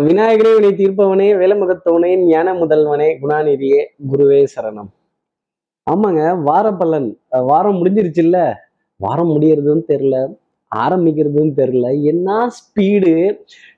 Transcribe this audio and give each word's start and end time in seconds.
விநாயகரே 0.00 0.50
வினை 0.54 0.68
தீர்ப்பவனே 0.72 1.26
வேலமுகத்தவனே 1.40 2.10
ஞான 2.28 2.52
முதல்வனே 2.60 3.08
குணாநிதியே 3.22 3.80
குருவே 4.10 4.38
சரணம். 4.54 4.88
ஆமாங்க 5.86 6.20
வார 6.42 6.66
பலன் 6.72 7.08
வாரம் 7.50 7.78
முடிஞ்சிருச்சுல்ல? 7.80 8.38
வாரம் 9.00 9.32
முடியறதுன்னு 9.34 9.84
தெரில 9.92 10.16
ஆரம்பிக்கிறதுன்னு 10.72 11.52
தெரில 11.60 11.86
என்ன 12.12 12.36
ஸ்பீடு? 12.58 13.12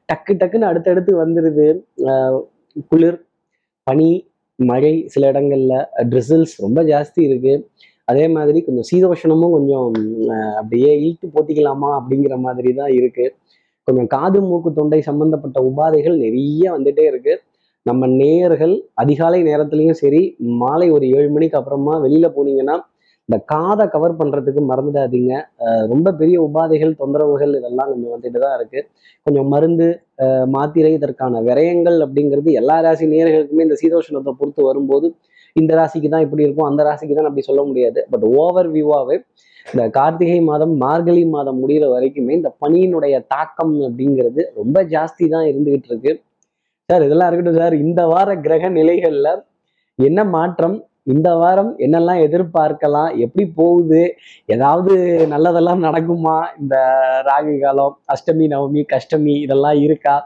டக்கு 0.09 0.35
டக்குன்னு 0.41 0.71
அடுத்தடுத்து 0.71 1.13
வந்துடுது 1.25 1.67
குளிர் 2.89 3.19
பனி 3.87 4.11
மழை 4.59 4.95
சில 5.15 5.33
இடங்கள்ல. 5.33 5.75
ட்ரிசல்ஸ் 6.13 6.55
ரொம்ப 6.57 6.83
ஜாஸ்தி 6.93 7.21
இருக்கு. 7.29 7.55
அதே 8.05 8.25
மாதிரி 8.29 8.59
கொஞ்சம் 8.67 8.89
சீதோஷணமும் 8.93 9.55
கொஞ்சம் 9.57 9.91
அப்படியே 10.61 10.93
இழுத்து 11.03 11.29
போத்திக்கலாமா 11.35 11.91
அப்படிங்கிற 11.99 12.37
மாதிரி 12.47 12.73
தான் 12.75 12.93
இருக்கு. 13.01 13.27
கொஞ்சம் 13.89 14.07
காது 14.07 14.39
மூக்கு 14.43 14.71
தொண்டை 14.73 15.01
சம்பந்தப்பட்ட 15.01 15.59
உபாதைகள் 15.63 16.17
நிறைய 16.17 16.73
வந்துட்டே 16.73 17.05
இருக்கு. 17.05 17.35
நம்ம 17.87 18.07
நேயர்கள் 18.15 18.75
அதிகாலை 18.95 19.41
நேரத்துலையும் 19.43 20.01
சரி 20.03 20.21
மாலை 20.61 20.87
ஒரு 20.91 21.05
ஏழு 21.11 21.29
மணிக்கு 21.31 21.59
அப்புறமா 21.59 21.95
வெளியில 22.05 22.27
போனீங்கன்னா 22.37 22.77
இந்த 23.29 23.37
காதை 23.45 23.85
கவர் 23.87 24.17
பண்றதுக்கு 24.17 24.63
மறந்துடாதீங்க. 24.71 25.33
ரொம்ப 25.89 26.09
பெரிய 26.13 26.37
உபாதைகள் 26.43 26.99
தொந்தரவுகள் 26.99 27.53
இதெல்லாம் 27.59 27.91
கொஞ்சம் 27.93 28.13
வந்துட்டு 28.15 28.39
தான் 28.39 28.57
இருக்கு. 28.59 28.81
கொஞ்சம் 29.27 29.49
மருந்து 29.49 29.87
அஹ் 30.19 30.47
மாத்திரை 30.47 30.93
இதற்கான 30.93 31.41
விரயங்கள் 31.41 31.97
அப்படிங்கிறது 32.05 32.51
எல்லா 32.53 32.77
ராசி 32.81 33.07
நேயர்களுக்குமே 33.07 33.67
இந்த 33.67 33.77
சீதோஷணத்தை 33.83 34.35
பொறுத்து 34.41 34.63
வரும்போது 34.65 35.07
இந்த 35.61 35.73
ராசிக்கு 35.79 36.09
தான் 36.15 36.25
இப்படி 36.27 36.45
இருக்கும் 36.47 36.69
அந்த 36.69 36.83
ராசிக்கு 36.89 37.17
தான் 37.19 37.29
அப்படி 37.29 37.45
சொல்ல 37.49 37.63
முடியாது. 37.71 38.01
பட் 38.13 38.25
ஓவர் 38.43 38.69
வியூவாகவே 38.75 39.17
இந்த 39.67 39.83
கார்த்திகை 39.97 40.39
மாதம் 40.51 40.73
மார்கழி 40.85 41.23
மாதம் 41.35 41.61
முடிகிற 41.63 41.85
வரைக்குமே 41.95 42.33
இந்த 42.39 42.51
பனியினுடைய 42.63 43.15
தாக்கம் 43.35 43.75
அப்படிங்கிறது 43.89 44.43
ரொம்ப 44.61 44.77
ஜாஸ்தி 44.95 45.27
தான் 45.35 45.47
இருந்துகிட்டு 45.51 45.91
இருக்கு. 45.91 46.13
சார் 46.89 47.05
இதெல்லாம் 47.07 47.29
இருக்கட்டும் 47.31 47.61
சார் 47.63 47.75
இந்த 47.85 48.01
வார 48.13 48.31
கிரக 48.47 48.69
நிலைகள்ல 48.79 49.29
என்ன 49.99 50.21
மாற்றம்? 50.37 50.77
இந்த 51.13 51.29
வாரம் 51.41 51.71
என்னெல்லாம் 51.85 52.21
எதிர்பார்க்கலாம்? 52.27 53.11
எப்படி 53.25 53.45
போகுது? 53.59 54.03
ஏதாவது 54.55 54.93
நல்லதெல்லாம் 55.33 55.85
நடக்குமா? 55.87 56.37
இந்த 56.61 56.77
ராகு 57.29 57.55
காலம் 57.65 57.95
அஷ்டமி 58.15 58.47
நவமி 58.55 58.83
கஷ்டமி 58.95 59.35
இதெல்லாம் 59.47 59.79
இருக்கா? 59.87 60.17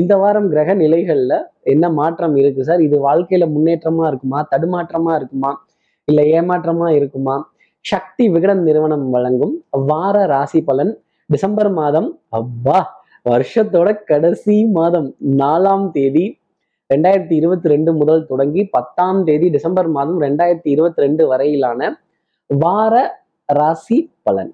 இந்த 0.00 0.14
வாரம் 0.16 0.48
கிரக 0.52 0.70
நிலைகள்ல 0.74 1.34
என்ன 1.72 1.84
மாற்றம் 1.90 2.34
இருக்கு 2.40 2.62
சார்? 2.64 2.80
இது 2.86 2.96
வாழ்க்கையில 3.06 3.44
முன்னேற்றமா 3.54 4.04
இருக்குமா? 4.10 4.40
தடுமாற்றமா 4.52 5.12
இருக்குமா? 5.18 5.50
இல்ல 6.08 6.20
ஏமாற்றமா 6.38 6.88
இருக்குமா? 6.98 7.36
சக்தி 7.84 8.24
விகடன் 8.34 8.62
நிறுவனம் 8.62 9.06
வழங்கும் 9.10 9.54
வார 9.90 10.16
ராசி 10.26 10.60
பலன் 10.60 10.92
டிசம்பர் 11.30 11.70
மாதம். 11.70 12.08
அப்பா 12.30 12.78
வருஷத்தோட 13.28 13.88
கடைசி 14.10 14.56
மாதம். 14.78 15.08
நாலாம் 15.40 15.86
தேதி 15.96 16.26
ரெண்டாயிரத்தி 16.90 17.34
இருபத்தி 17.40 17.68
ரெண்டு 17.68 17.90
முதல் 17.92 18.22
தொடங்கி 18.26 18.62
பத்தாம் 18.76 19.24
தேதி 19.24 19.48
டிசம்பர் 19.56 19.88
மாதம் 19.96 20.20
ரெண்டாயிரத்தி 20.26 20.70
இருபத்தி 20.74 21.00
ரெண்டு 21.06 21.22
வரையிலான 21.26 21.90
வார 22.50 22.94
ராசி 23.48 23.98
பலன். 24.22 24.52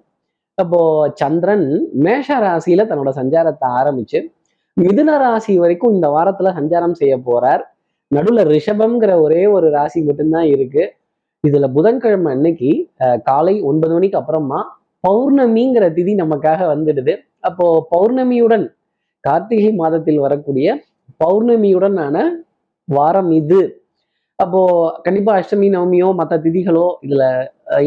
அப்போ 0.59 0.81
சந்திரன் 1.21 1.67
மேஷ 2.07 2.29
ராசியில 2.47 2.87
தன்னோட 2.91 3.13
சஞ்சாரத்தை 3.21 3.69
ஆரம்பிச்சு 3.81 4.19
மிதுன 4.77 5.11
ராசி 5.23 5.53
வரைக்கும் 5.63 5.93
இந்த 5.97 6.07
வாரத்துல 6.15 6.51
சஞ்சாரம் 6.59 6.97
செய்ய 7.01 7.15
போறார். 7.29 7.63
நடுவுல 8.11 8.41
ரிஷபம்ங்கிற 8.53 9.13
ஒரே 9.25 9.43
ஒரு 9.57 9.67
ராசி 9.77 10.01
மட்டும்தான் 10.09 10.49
இருக்கு. 10.55 10.83
இதுல 11.45 11.67
புதன்கிழமை 11.77 12.31
அன்னைக்கு 12.37 12.71
காலை 13.29 13.55
ஒன்பது 13.71 13.93
மணிக்கு 13.97 14.19
அப்புறமா 14.21 14.59
பௌர்ணமிங்கிற 15.05 15.85
திதி 15.97 16.13
நமக்காக 16.23 16.61
வந்துடுது. 16.75 17.15
அப்போ 17.49 17.67
பௌர்ணமியுடன் 17.93 18.67
கார்த்திகை 19.25 19.71
மாதத்தில் 19.83 20.21
வரக்கூடிய 20.27 20.67
பௌர்ணமியுடனான 21.23 22.17
வாரம் 22.89 23.33
இது. 23.41 23.63
அப்போ 24.39 24.61
கண்டிப்பா 25.07 25.33
அஷ்டமி 25.41 25.67
நவமியோ 25.75 26.09
மற்ற 26.21 26.35
திதிகளோ 26.45 26.87
இதுல 27.07 27.25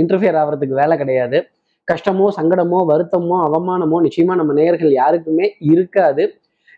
இன்டர்ஃபியர் 0.02 0.38
ஆகிறதுக்கு 0.42 0.82
வேலை 0.82 0.96
கிடையாது. 1.02 1.38
கஷ்டமோ 1.88 2.28
சங்கடமோ 2.38 2.80
வருத்தமோ 2.92 3.36
அவமானமோ 3.48 3.98
நிச்சயமா 4.06 4.34
நம்ம 4.40 4.54
நேயர்கள் 4.60 4.94
யாருக்குமே 5.02 5.48
இருக்காது. 5.74 6.24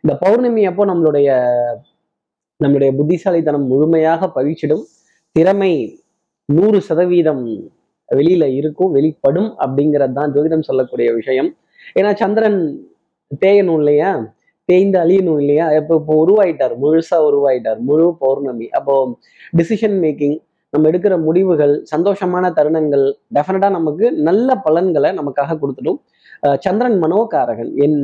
இந்த 0.04 0.14
பௌர்ணமி 0.24 0.62
அப்போ 0.70 0.84
நம்மளுடைய 0.92 1.30
நம்மளுடைய 2.64 2.92
புத்திசாலித்தனம் 3.00 3.66
முழுமையாக 3.72 4.28
பழிச்சிடும். 4.36 4.84
திறமை 5.36 5.74
நூறு 6.50 6.80
சதவீதம் 6.88 7.44
வெளியில 8.10 8.44
இருக்கும் 8.60 8.94
வெளிப்படும் 8.98 9.50
அப்படிங்கிறது 9.64 10.16
தான் 10.20 10.32
ஜோதிடம் 10.36 10.68
சொல்லக்கூடிய 10.70 11.10
விஷயம். 11.20 11.50
ஏன்னா 11.98 12.12
சந்திரன் 12.22 12.60
தேயணும் 13.44 13.80
இல்லையா? 13.82 14.12
தேய்ந்து 14.70 14.98
அழியணும் 15.04 15.40
இல்லையா? 15.42 15.66
இப்போ 15.80 15.94
இப்போ 16.00 16.14
உருவாயிட்டார் 16.24 16.74
முழுசா 16.84 17.18
உருவாயிட்டார் 17.30 17.80
முழு 17.90 18.08
பௌர்ணமி. 18.24 18.68
அப்போ 18.80 18.96
டிசிஷன் 19.60 19.98
மேக்கிங் 20.04 20.38
நம்ம 20.74 20.88
எடுக்கிற 20.90 21.14
முடிவுகள் 21.28 21.76
சந்தோஷமான 21.94 22.52
தருணங்கள் 22.58 23.06
டெஃபினட்டா 23.36 23.70
நமக்கு 23.78 24.06
நல்ல 24.28 24.56
பலன்களை 24.66 25.12
நமக்காக 25.20 25.58
கொடுத்துடும். 25.62 26.00
சந்திரன் 26.66 26.98
மனோகாரகன் 27.04 27.72
என் 27.86 28.00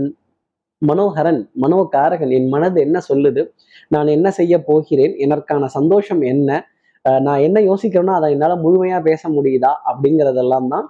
மனோகரன் 0.89 1.41
மனோகாரகன் 1.63 2.33
என் 2.37 2.49
மனது 2.53 2.79
என்ன 2.85 2.97
சொல்லுது? 3.09 3.41
நான் 3.93 4.09
என்ன 4.15 4.27
செய்ய 4.39 4.53
போகிறேன்? 4.69 5.13
எனக்கான 5.25 5.67
சந்தோஷம் 5.77 6.23
என்ன? 6.33 6.49
நான் 7.27 7.43
என்ன 7.47 7.57
யோசிக்கிறேனோ 7.69 8.13
அதை 8.19 8.29
என்னால் 8.35 8.61
முழுமையாக 8.65 9.01
பேச 9.09 9.29
முடியுதா? 9.37 9.71
அப்படிங்கிறதெல்லாம் 9.91 10.67
தான் 10.73 10.85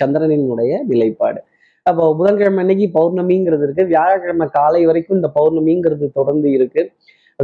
சந்திரனினுடைய 0.00 0.72
நிலைப்பாடு. 0.90 1.40
அப்போ 1.86 2.04
புதன்கிழமை 2.18 2.60
அன்னைக்கு 2.62 2.86
பௌர்ணமிங்கிறது 2.96 3.64
இருக்கு. 3.66 3.84
வியாழக்கிழமை 3.92 4.46
காலை 4.58 4.80
வரைக்கும் 4.88 5.18
இந்த 5.18 5.28
பௌர்ணமிங்கிறது 5.36 6.06
தொடர்ந்து 6.18 6.48
இருக்கு. 6.56 6.82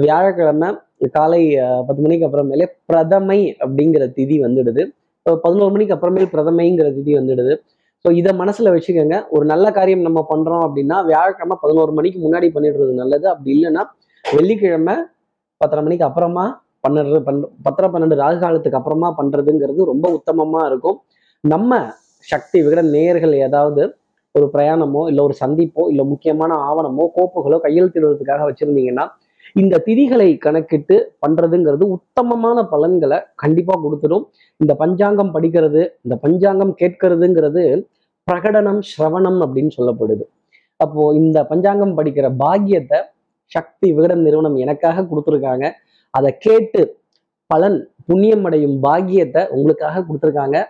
வியாழக்கிழமை 0.04 0.68
காலை 1.16 1.42
பத்து 1.88 2.02
மணிக்கு 2.04 2.26
அப்புறமேலே 2.28 2.66
பிரதமை 2.90 3.38
அப்படிங்கிற 3.64 4.04
திதி 4.18 4.36
வந்துடுது. 4.46 4.82
இப்போ 5.20 5.32
பதினோரு 5.44 5.72
மணிக்கு 5.74 5.94
அப்புறமேல் 5.96 6.32
பிரதமைங்கிற 6.34 6.88
திதி 6.96 7.12
வந்துடுது. 7.18 7.54
ஸோ 8.04 8.10
இதை 8.20 8.32
மனசுல 8.40 8.70
வச்சுக்கோங்க. 8.72 9.16
ஒரு 9.34 9.44
நல்ல 9.50 9.66
காரியம் 9.76 10.02
நம்ம 10.06 10.20
பண்றோம் 10.30 10.62
அப்படின்னா 10.64 10.96
வியாழக்கிழமை 11.10 11.56
பதினோரு 11.62 11.92
மணிக்கு 11.98 12.18
முன்னாடி 12.24 12.48
பண்ணிடுறது 12.56 12.92
நல்லது. 13.00 13.26
அப்படி 13.32 13.50
இல்லைன்னா 13.54 13.82
வெள்ளிக்கிழமை 14.24 14.94
பத்தரை 15.60 15.82
மணிக்கு 15.86 16.04
அப்புறமா 16.08 16.44
பண்ணுறது 16.86 17.18
பண் 17.28 17.38
பத்தரை 17.66 17.88
பன்னெண்டு 17.92 18.16
ராகு 18.22 18.38
காலத்துக்கு 18.42 18.78
அப்புறமா 18.80 19.08
பண்ணுறதுங்கிறது 19.20 19.88
ரொம்ப 19.92 20.06
உத்தமமா 20.18 20.60
இருக்கும். 20.70 20.98
நம்ம 21.44 21.78
சக்தி 22.32 22.58
விகிட 22.64 22.82
நேயர்கள் 22.94 23.34
ஏதாவது 23.46 23.82
ஒரு 24.34 24.46
பிரயாணமோ 24.54 25.02
இல்லை 25.10 25.22
ஒரு 25.28 25.34
சந்திப்போ 25.40 25.82
இல்லை 25.92 26.04
முக்கியமான 26.12 26.52
ஆவணமோ 26.68 27.04
கோப்புகளோ 27.16 27.58
கையெழுத்திடுவதற்காக 27.66 28.46
வச்சுருந்தீங்கன்னா 28.48 29.04
இந்த 29.52 29.82
திதிகளை 29.86 30.38
கணக்கிட்டு 30.38 31.14
பண்றதுங்கிறது 31.26 31.82
உத்தமமான 31.82 32.64
பலன்களை 32.64 33.18
கண்டிப்பா 33.34 33.74
கொடுத்துடும். 33.84 34.24
இந்த 34.56 34.74
பஞ்சாங்கம் 34.74 35.34
படிக்கிறது 35.34 35.88
இந்த 36.02 36.16
பஞ்சாங்கம் 36.16 36.74
கேட்கறதுங்கிறது 36.80 37.86
பிரகடனம் 38.32 38.80
ஸ்ரவணம் 38.90 39.40
அப்படின்னு 39.44 39.70
சொல்லப்படுது. 39.76 40.22
அப்போ 40.76 41.14
இந்த 41.14 41.44
பஞ்சாங்கம் 41.44 41.96
படிக்கிற 41.98 42.36
பாக்கியத்தை 42.36 42.98
சக்தி 43.44 43.92
விகடன் 43.92 44.22
நிறுவனம் 44.22 44.56
எனக்காக 44.56 45.02
கொடுத்துருக்காங்க. 45.02 45.70
அதை 46.10 46.36
கேட்டு 46.38 46.98
பலன் 47.46 47.90
புண்ணியம் 48.06 48.44
அடையும் 48.44 48.80
பாக்கியத்தை 48.80 49.46
உங்களுக்காக 49.48 50.04
கொடுத்துருக்காங்க. 50.08 50.64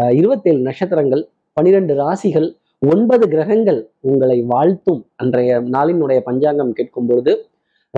அஹ் 0.00 0.14
இருபத்தேழு 0.14 0.58
நட்சத்திரங்கள் 0.58 1.28
பனிரெண்டு 1.52 1.94
ராசிகள் 1.94 2.48
ஒன்பது 2.78 3.28
கிரகங்கள் 3.28 3.90
உங்களை 4.00 4.42
வாழ்த்தும் 4.42 5.06
அன்றைய 5.16 5.60
நாளினுடைய 5.60 6.18
பஞ்சாங்கம் 6.18 6.72
கேட்கும் 6.72 7.06
பொழுது 7.06 7.32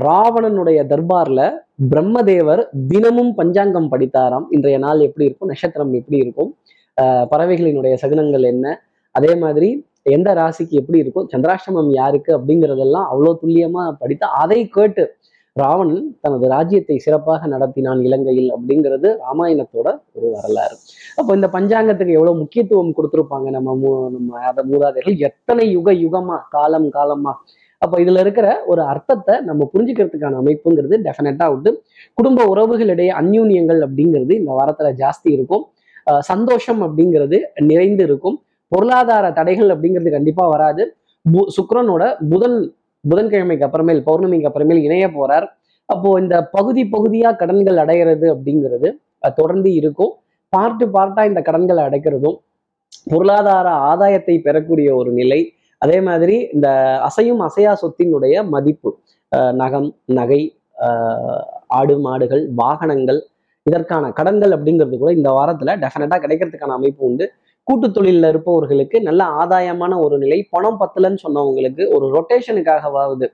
ராவணனுடைய 0.06 0.78
தர்பார்ல 0.86 1.40
பிரம்மதேவர் 1.90 2.68
தினமும் 2.88 3.34
பஞ்சாங்கம் 3.34 3.92
படித்தாராம். 3.92 4.46
இன்றைய 4.50 4.78
நாள் 4.78 5.00
எப்படி 5.00 5.24
இருக்கும்? 5.24 5.48
நட்சத்திரம் 5.48 5.92
எப்படி 5.92 6.16
இருக்கும்? 6.16 6.56
அஹ் 7.00 7.26
பறவைகளினுடைய 7.30 7.96
சகுனங்கள் 8.02 8.42
என்ன? 8.42 8.82
அதே 9.10 9.34
மாதிரி 9.34 9.68
எந்த 10.02 10.34
ராசிக்கு 10.34 10.70
எப்படி 10.70 10.98
இருக்கும்? 10.98 11.28
சந்திராஷ்டமம் 11.32 11.90
யாருக்கு 11.90 12.38
அப்படிங்கிறதெல்லாம் 12.38 13.06
அவ்வளோ 13.12 13.32
துல்லியமா 13.42 13.90
படித்து 13.98 14.26
அதை 14.26 14.68
கேட்டு 14.68 15.16
ராவணன் 15.52 16.18
தனது 16.20 16.48
ராஜ்யத்தை 16.48 16.98
சிறப்பாக 16.98 17.46
நடத்தினான் 17.46 18.00
இலங்கையில் 18.02 18.54
அப்படிங்கிறது 18.54 19.16
ராமாயணத்தோட 19.22 19.88
ஒரு 20.12 20.30
வரலாறு. 20.30 20.76
அப்போ 21.16 21.34
இந்த 21.34 21.48
பஞ்சாங்கத்துக்கு 21.52 22.12
எவ்வளவு 22.12 22.36
முக்கியத்துவம் 22.36 22.94
கொடுத்துருப்பாங்க 22.96 23.50
நம்ம 23.50 23.78
மூ 23.82 24.10
நம்ம 24.10 24.38
அதை 24.38 24.64
மூதாதைகள் 24.70 25.16
எத்தனை 25.18 25.70
யுக 25.70 25.92
யுகமா 25.92 26.38
காலம் 26.50 26.88
காலமா 26.90 27.44
அப்போ 27.78 27.98
இதுல 27.98 28.20
இருக்கிற 28.20 28.64
ஒரு 28.66 28.82
அர்த்தத்தை 28.82 29.40
நம்ம 29.40 29.70
புரிஞ்சுக்கிறதுக்கான 29.74 30.40
அமைப்புங்கிறது 30.44 31.00
டெஃபினட்டா 31.04 31.46
உண்டு. 31.46 31.82
குடும்ப 32.14 32.54
உறவுகளிடையே 32.54 33.10
அந்யூன்யங்கள் 33.20 33.86
அப்படிங்கிறது 33.86 34.32
இந்த 34.32 34.56
வாரத்துல 34.58 34.92
ஜாஸ்தி 34.98 35.32
இருக்கும். 35.32 35.66
அஹ் 36.10 36.18
சந்தோஷம் 36.18 36.82
அப்படிங்கிறது 36.82 37.40
நிறைந்து 37.60 38.04
இருக்கும். 38.04 38.42
பொருளாதார 38.68 39.30
தடைகள் 39.30 39.68
அப்படிங்கிறது 39.68 40.10
கண்டிப்பா 40.10 40.48
வராது. 40.48 40.96
பு- 41.32 41.46
சுக்ரனோட 41.56 42.16
புதன் 42.30 42.74
புதன்கிழமைக்கு 43.10 43.68
அப்புறமேல் 43.68 44.02
பௌர்ணமிக்கு 44.06 44.48
அப்புறமேல் 44.54 44.82
இணைய 44.82 45.06
போறார். 45.06 45.46
அப்போ 45.86 46.20
இந்த 46.20 46.44
பகுதி 46.44 46.88
பகுதியா 46.92 47.36
கடன்கள் 47.36 47.76
அடைகிறது 47.76 48.34
அப்படிங்கிறது 48.34 48.92
தொடர்ந்து 49.34 49.74
இருக்கும். 49.74 50.12
பார்ட்டு 50.56 50.88
பார்ட்டா 50.92 51.26
இந்த 51.26 51.40
கடன்களை 51.40 51.84
அடைக்கிறதும் 51.84 52.36
பொருளாதார 53.04 53.70
ஆதாயத்தை 53.70 54.40
பெறக்கூடிய 54.40 54.94
ஒரு 54.94 55.12
நிலை. 55.12 55.52
அதே 55.82 55.98
மாதிரி 56.08 56.36
இந்த 56.54 56.68
அசையும் 57.08 57.42
அசையா 57.48 57.72
சொத்தினுடைய 57.82 58.36
மதிப்பு 58.54 58.90
நகம் 59.62 59.88
நகை 60.18 60.40
ஆடு 61.78 61.94
மாடுகள் 62.06 62.44
வாகனங்கள் 62.60 63.20
இதற்கான 63.66 64.10
கடன்கள் 64.18 64.52
அப்படிங்கிறது 64.56 64.98
கூட 65.02 65.10
இந்த 65.18 65.30
வாரத்தில் 65.38 65.78
டெஃபினட்டாக 65.82 66.20
கிடைக்கிறதுக்கான 66.24 66.76
அமைப்பு 66.78 67.02
உண்டு. 67.08 67.24
கூட்டு 67.68 67.86
தொழிலில் 67.96 68.28
இருப்பவர்களுக்கு 68.32 68.96
நல்ல 69.08 69.22
ஆதாயமான 69.40 69.92
ஒரு 70.04 70.16
நிலை. 70.22 70.38
பணம் 70.54 70.78
பத்தலன்னு 70.82 71.20
சொன்னவங்களுக்கு 71.24 71.82
ஒரு 71.96 72.06
ரொட்டேஷனுக்காகவாவது 72.14 73.26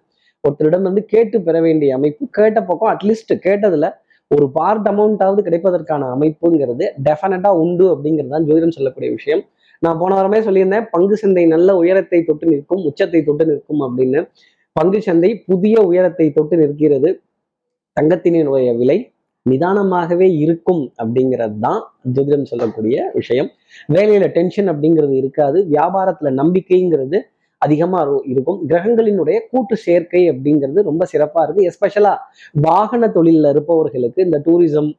ஒருத்தரிடம் 0.45 0.87
வந்து 0.89 1.03
கேட்டு 1.13 1.37
பெற 1.45 1.57
வேண்டிய 1.67 1.91
அமைப்பு. 1.99 2.23
கேட்ட 2.39 2.59
பக்கம் 2.71 2.91
அட்லீஸ்ட் 2.95 3.33
கேட்டதில் 3.47 3.89
ஒரு 4.31 4.47
பார்ட் 4.57 4.89
அமௌண்ட்டாவது 4.93 5.41
கிடைப்பதற்கான 5.47 6.09
அமைப்புங்கிறது 6.17 6.85
டெஃபினட்டாக 7.09 7.61
உண்டு 7.65 7.85
அப்படிங்கிறது 7.95 8.35
தான் 8.37 8.47
ஜோதிடம் 8.49 8.77
சொல்லக்கூடிய 8.77 9.11
விஷயம். 9.19 9.43
நான் 9.83 9.99
போன 9.99 10.15
வாரமே 10.15 10.39
சொல்லியிருந்தேன் 10.41 10.87
பங்கு 10.91 11.17
சந்தை 11.17 11.45
நல்ல 11.47 11.77
உயரத்தை 11.77 12.21
தொட்டு 12.25 12.47
நிற்கும் 12.47 12.85
உச்சத்தை 12.85 13.21
தொட்டு 13.23 13.45
நிற்கும் 13.47 13.83
அப்படின்னு. 13.87 14.21
பங்கு 14.73 15.01
சந்தை 15.03 15.31
புதிய 15.49 15.77
உயரத்தை 15.83 16.27
தொட்டு 16.33 16.57
நிற்கிறது. 16.57 17.11
தங்கத்தினுடைய 18.01 18.71
விலை 18.77 18.99
நிதானமாகவே 19.47 20.29
இருக்கும் 20.39 20.83
அப்படிங்கிறது 21.03 21.59
தான் 21.59 21.81
ஜோதிடம் 22.15 22.51
சொல்லக்கூடிய 22.53 22.97
விஷயம். 23.15 23.51
வேலையில 23.93 24.27
டென்ஷன் 24.33 24.69
அப்படிங்கிறது 24.73 25.15
இருக்காது. 25.23 25.59
வியாபாரத்துல 25.75 26.33
நம்பிக்கைங்கிறது 26.41 27.19
அதிகமா 27.63 28.01
இருக்கும். 28.33 28.59
கிரகங்களினுடைய 28.71 29.39
கூட்டு 29.51 29.77
சேர்க்கை 29.77 30.23
அப்படிங்கிறது 30.31 30.83
ரொம்ப 30.83 31.07
சிறப்பா 31.13 31.43
இருக்கு. 31.45 31.69
எஸ்பெஷலாக 31.71 32.17
வாகன 32.69 33.09
தொழிலில் 33.09 33.51
இருப்பவர்களுக்கு 33.55 34.21
இந்த 34.23 34.41
டூரிசம் 34.47 34.91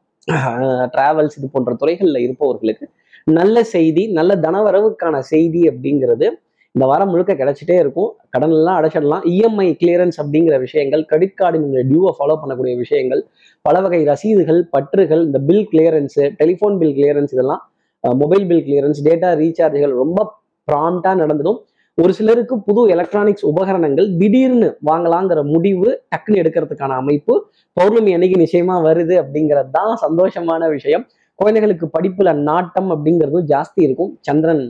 டிராவல்ஸ் 0.93 1.35
இது 1.39 1.47
போன்ற 1.51 1.71
துறைகள்ல 1.81 2.17
இருப்பவர்களுக்கு 2.17 2.85
நல்ல 3.27 3.57
செய்தி 3.75 4.01
நல்ல 4.17 4.31
தனவரவுக்கான 4.45 5.19
செய்தி 5.29 5.61
அப்படிங்கிறது 5.69 6.27
இந்த 6.75 6.85
வாரம் 6.89 7.09
முழுக்க 7.11 7.33
கிடைச்சிட்டே 7.39 7.75
இருக்கும். 7.83 8.09
கடன் 8.33 8.53
எல்லாம் 8.57 8.77
அடைச்சிடலாம் 8.79 9.23
இஎம்ஐ 9.33 9.67
கிளியரன்ஸ் 9.81 10.17
அப்படிங்கிற 10.21 10.55
விஷயங்கள் 10.65 11.03
கிரெடிட் 11.09 11.37
கார்டினுடைய 11.41 11.83
டியூவை 11.91 12.11
ஃபாலோ 12.17 12.35
பண்ணக்கூடிய 12.41 12.73
விஷயங்கள் 12.81 13.21
பல 13.65 13.81
வகை 13.85 14.01
ரசீதுகள் 14.11 14.59
பற்றுகள் 14.73 15.23
இந்த 15.27 15.39
bill 15.47 15.65
clearance 15.71 16.25
telephone 16.41 16.77
bill 16.81 16.95
clearance 16.97 17.33
இதெல்லாம் 17.35 17.63
மொபைல் 18.03 18.45
பில் 18.49 18.63
கிளியரன்ஸ் 18.67 19.01
டேட்டா 19.07 19.31
ரீசார்ஜ்கள் 19.41 19.95
ரொம்ப 20.03 20.27
ப்ராம்ப்டா 20.67 21.13
நடந்துடும். 21.23 21.59
ஒரு 21.97 22.13
சிலருக்கு 22.19 22.55
புது 22.67 22.81
எலக்ட்ரானிக்ஸ் 22.93 23.45
உபகரணங்கள் 23.51 24.07
திடீர்னு 24.21 24.69
வாங்கலாங்கிற 24.89 25.39
முடிவு 25.53 25.89
டக்குன்னு 26.13 26.41
எடுக்கிறதுக்கான 26.41 26.95
அமைப்பு 27.01 27.33
பௌர்ணமி 27.77 28.13
அன்னைக்கு 28.15 28.39
நிச்சயமா 28.43 28.75
வருது 28.87 29.15
அப்படிங்கிறது 29.21 29.71
தான் 29.77 29.93
சந்தோஷமான 30.05 30.67
விஷயம். 30.77 31.05
குழந்தைகளுக்கு 31.39 31.85
படிப்புல 31.95 32.29
நாட்டம் 32.49 32.89
அப்படிங்கிறதும் 32.93 33.47
ஜாஸ்தி 33.53 33.79
இருக்கும். 33.87 34.11
சந்திரன் 34.27 34.65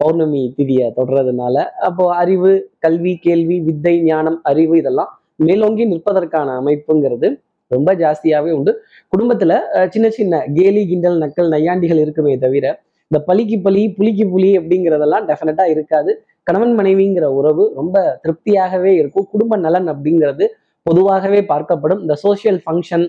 பௌர்ணமி 0.00 0.42
திதியை 0.56 0.86
தொடர்றதுனால. 0.96 1.56
அப்போ 1.88 2.04
அறிவு 2.22 2.52
கல்வி 2.84 3.12
கேள்வி 3.26 3.56
வித்தை 3.66 3.94
ஞானம் 4.10 4.38
அறிவு 4.50 4.74
இதெல்லாம் 4.82 5.10
மேலோங்கி 5.46 5.84
நிற்பதற்கான 5.92 6.48
அமைப்புங்கிறது 6.60 7.28
ரொம்ப 7.70 7.90
ஜாஸ்தியாவே 8.02 8.50
உண்டு. 8.58 8.72
குடும்பத்துல 9.12 9.52
சின்ன 9.94 10.06
சின்ன 10.18 10.42
கேலி 10.58 10.82
கிண்டல் 10.90 11.18
நக்கல் 11.22 11.52
நையாண்டிகள் 11.54 12.00
இருக்குமே 12.04 12.34
தவிர 12.44 12.66
இந்த 13.10 13.18
பலிக்கு 13.28 13.56
பலி 13.64 13.82
புலிக்கு 13.96 14.24
புலி 14.32 14.50
அப்படிங்கிறதெல்லாம் 14.58 15.24
டெஃபினட்டா 15.30 15.64
இருக்காது. 15.74 16.12
கணவன் 16.48 16.74
மனைவிங்கிற 16.78 17.26
உறவு 17.38 17.64
ரொம்ப 17.80 17.96
திருப்தியாகவே 18.24 18.92
இருக்கும். 19.00 19.26
குடும்ப 19.32 19.56
நலன் 19.66 19.88
அப்படிங்கிறது 19.92 20.46
பொதுவாகவே 20.86 21.40
பார்க்கப்படும். 21.50 22.00
இந்த 22.04 22.14
சோஷியல் 22.24 22.58
ஃபங்க்ஷன் 22.64 23.04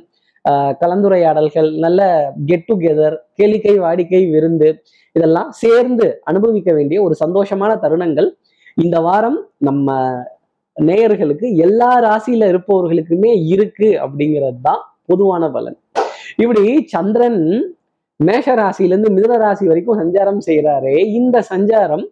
கலந்துரையாடல்கள் 0.81 1.69
நல்ல 1.85 2.01
கெட் 2.49 2.67
டுகெதர் 2.69 3.15
கேளிக்கை 3.39 3.75
வாடிக்கை 3.85 4.21
விருந்து 4.33 4.69
இதெல்லாம் 5.15 5.51
சேர்ந்து 5.63 6.07
அனுபவிக்க 6.23 6.69
வேண்டிய 6.73 6.97
ஒரு 7.03 7.15
சந்தோஷமான 7.23 7.71
தருணங்கள். 7.83 8.29
இந்த 8.77 8.97
வாரம் 9.07 9.39
நம்ம 9.57 9.89
நேயர்களுக்கு 10.77 11.47
எல்லா 11.65 11.91
ராசியில 12.07 12.47
இருப்பவர்களுக்குமே 12.51 13.31
இருக்கு 13.53 13.89
அப்படிங்கிறது 14.05 14.59
தான் 14.61 14.81
பொதுவான 15.05 15.49
பலன். 15.49 15.77
இப்படி 16.43 16.63
சந்திரன் 16.93 17.41
மேஷ 18.19 18.47
ராசியிலேருந்து 18.55 19.11
மிதுன 19.15 19.37
ராசி 19.37 19.63
வரைக்கும் 19.69 19.99
சஞ்சாரம் 20.01 20.41
செய்கிறாரு 20.47 20.93
இந்த 21.19 21.37
சஞ்சாரம் 21.51 22.05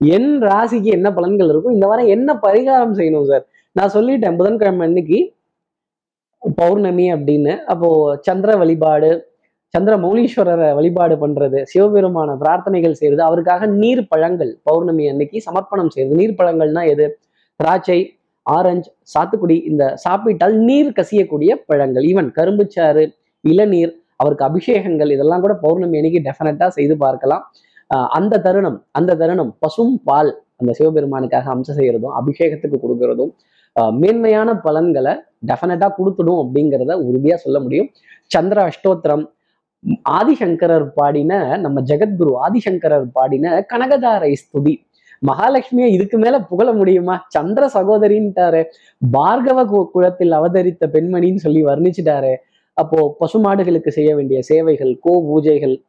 என் 0.00 0.30
ராசிக்கு 0.48 0.90
என்ன 0.98 1.08
பலன்கள் 1.16 1.50
இருக்கும் 1.52 1.76
இந்த 1.76 1.86
வாரம் 1.86 2.10
என்ன 2.16 2.30
பரிகாரம் 2.44 2.94
செய்யணும் 2.98 3.28
சார்? 3.30 3.44
நான் 3.76 3.92
சொல்லிட்டேன் 3.96 4.38
புதன்கிழமை 4.40 4.84
அன்னைக்கு 4.88 5.18
பௌர்ணமி 6.42 7.12
அப்படின்னு. 7.14 7.52
அப்போ 7.64 7.88
சந்திர 8.22 8.56
வழிபாடு 8.56 9.10
சந்திர 9.74 9.96
மௌலீஸ்வரரை 9.96 10.68
வழிபாடு 10.74 11.14
பண்றது 11.14 11.58
சிவபெருமான 11.62 12.30
பிரார்த்தனைகள் 12.36 12.92
செய்யறது 12.92 13.22
அவருக்காக 13.22 13.66
நீர் 13.66 14.08
பழங்கள் 14.08 14.50
பௌர்ணமி 14.62 15.04
அன்னைக்கு 15.08 15.40
சமர்ப்பணம் 15.40 15.90
செய்கிறது 15.90 16.18
நீர் 16.20 16.38
பழங்கள்னா 16.38 16.82
எது? 16.88 17.06
திராட்சை 17.60 17.98
ஆரஞ்சு 18.46 18.90
சாத்துக்குடி 19.14 19.56
இந்த 19.62 19.96
சாப்பிட்டால் 19.96 20.56
நீர் 20.58 20.90
கசியக்கூடிய 20.92 21.50
பழங்கள். 21.66 22.04
ஈவன் 22.04 22.30
கரும்புச்சாறு 22.38 23.04
இளநீர் 23.44 23.92
அவருக்கு 24.16 24.44
அபிஷேகங்கள் 24.44 25.10
இதெல்லாம் 25.10 25.40
கூட 25.40 25.54
பௌர்ணமி 25.54 25.98
அன்னைக்கு 25.98 26.20
டெஃபினட்டாக 26.28 26.68
செய்து 26.68 26.96
பார்க்கலாம். 26.96 27.44
ஆஹ் 27.90 28.08
அந்த 28.08 28.40
தருணம் 28.40 28.86
அந்த 28.92 29.14
தருணம் 29.14 29.52
பசும் 29.58 29.94
பால் 30.04 30.32
அந்த 30.56 30.72
சிவபெருமானுக்காக 30.72 31.48
அம்சம் 31.50 31.78
செய்யறதும் 31.78 32.14
அபிஷேகத்துக்கு 32.20 32.78
கொடுக்கறதும் 32.82 33.32
மேன்மையான 33.74 34.54
பலன்களை 34.54 35.14
டெஃபினட்டா 35.46 35.90
கொடுத்துடும் 35.98 36.48
அப்படிங்கிறத 36.48 37.04
உறுதியா 37.04 37.34
சொல்ல 37.34 37.60
முடியும். 37.60 37.90
சந்திர 38.26 38.68
அஷ்டோத்திரம் 38.68 39.30
ஆதிசங்கரர் 40.10 40.88
பாடின 40.94 41.56
நம்ம 41.56 41.80
ஜெகத்குரு 41.80 42.34
ஆதிசங்கரர் 42.42 43.04
பாடின 43.12 43.66
கனகதாரை 43.72 44.34
ஸ்துதி. 44.34 44.76
மகாலட்சுமியை 45.26 45.86
இதுக்கு 45.86 46.18
மேல 46.18 46.40
புகழ 46.40 46.72
முடியுமா? 46.72 47.24
சந்திர 47.28 47.70
சகோதரின்ட்டாரு. 47.74 48.64
பார்கவ 49.12 49.64
கு- 49.64 49.90
குலத்தில் 49.90 50.30
அவதரித்த 50.30 50.86
பெண்மணின்னு 50.86 51.36
சொல்லி 51.36 51.64
வர்ணிச்சிட்டாரு. 51.64 52.36
அப்போ 52.72 53.16
பசுமாடுகளுக்கு 53.20 53.88
செய்ய 53.88 54.14
வேண்டிய 54.14 54.42
சேவைகள் 54.42 54.98
கோ 55.00 55.24
பூஜைகள் 55.28 55.82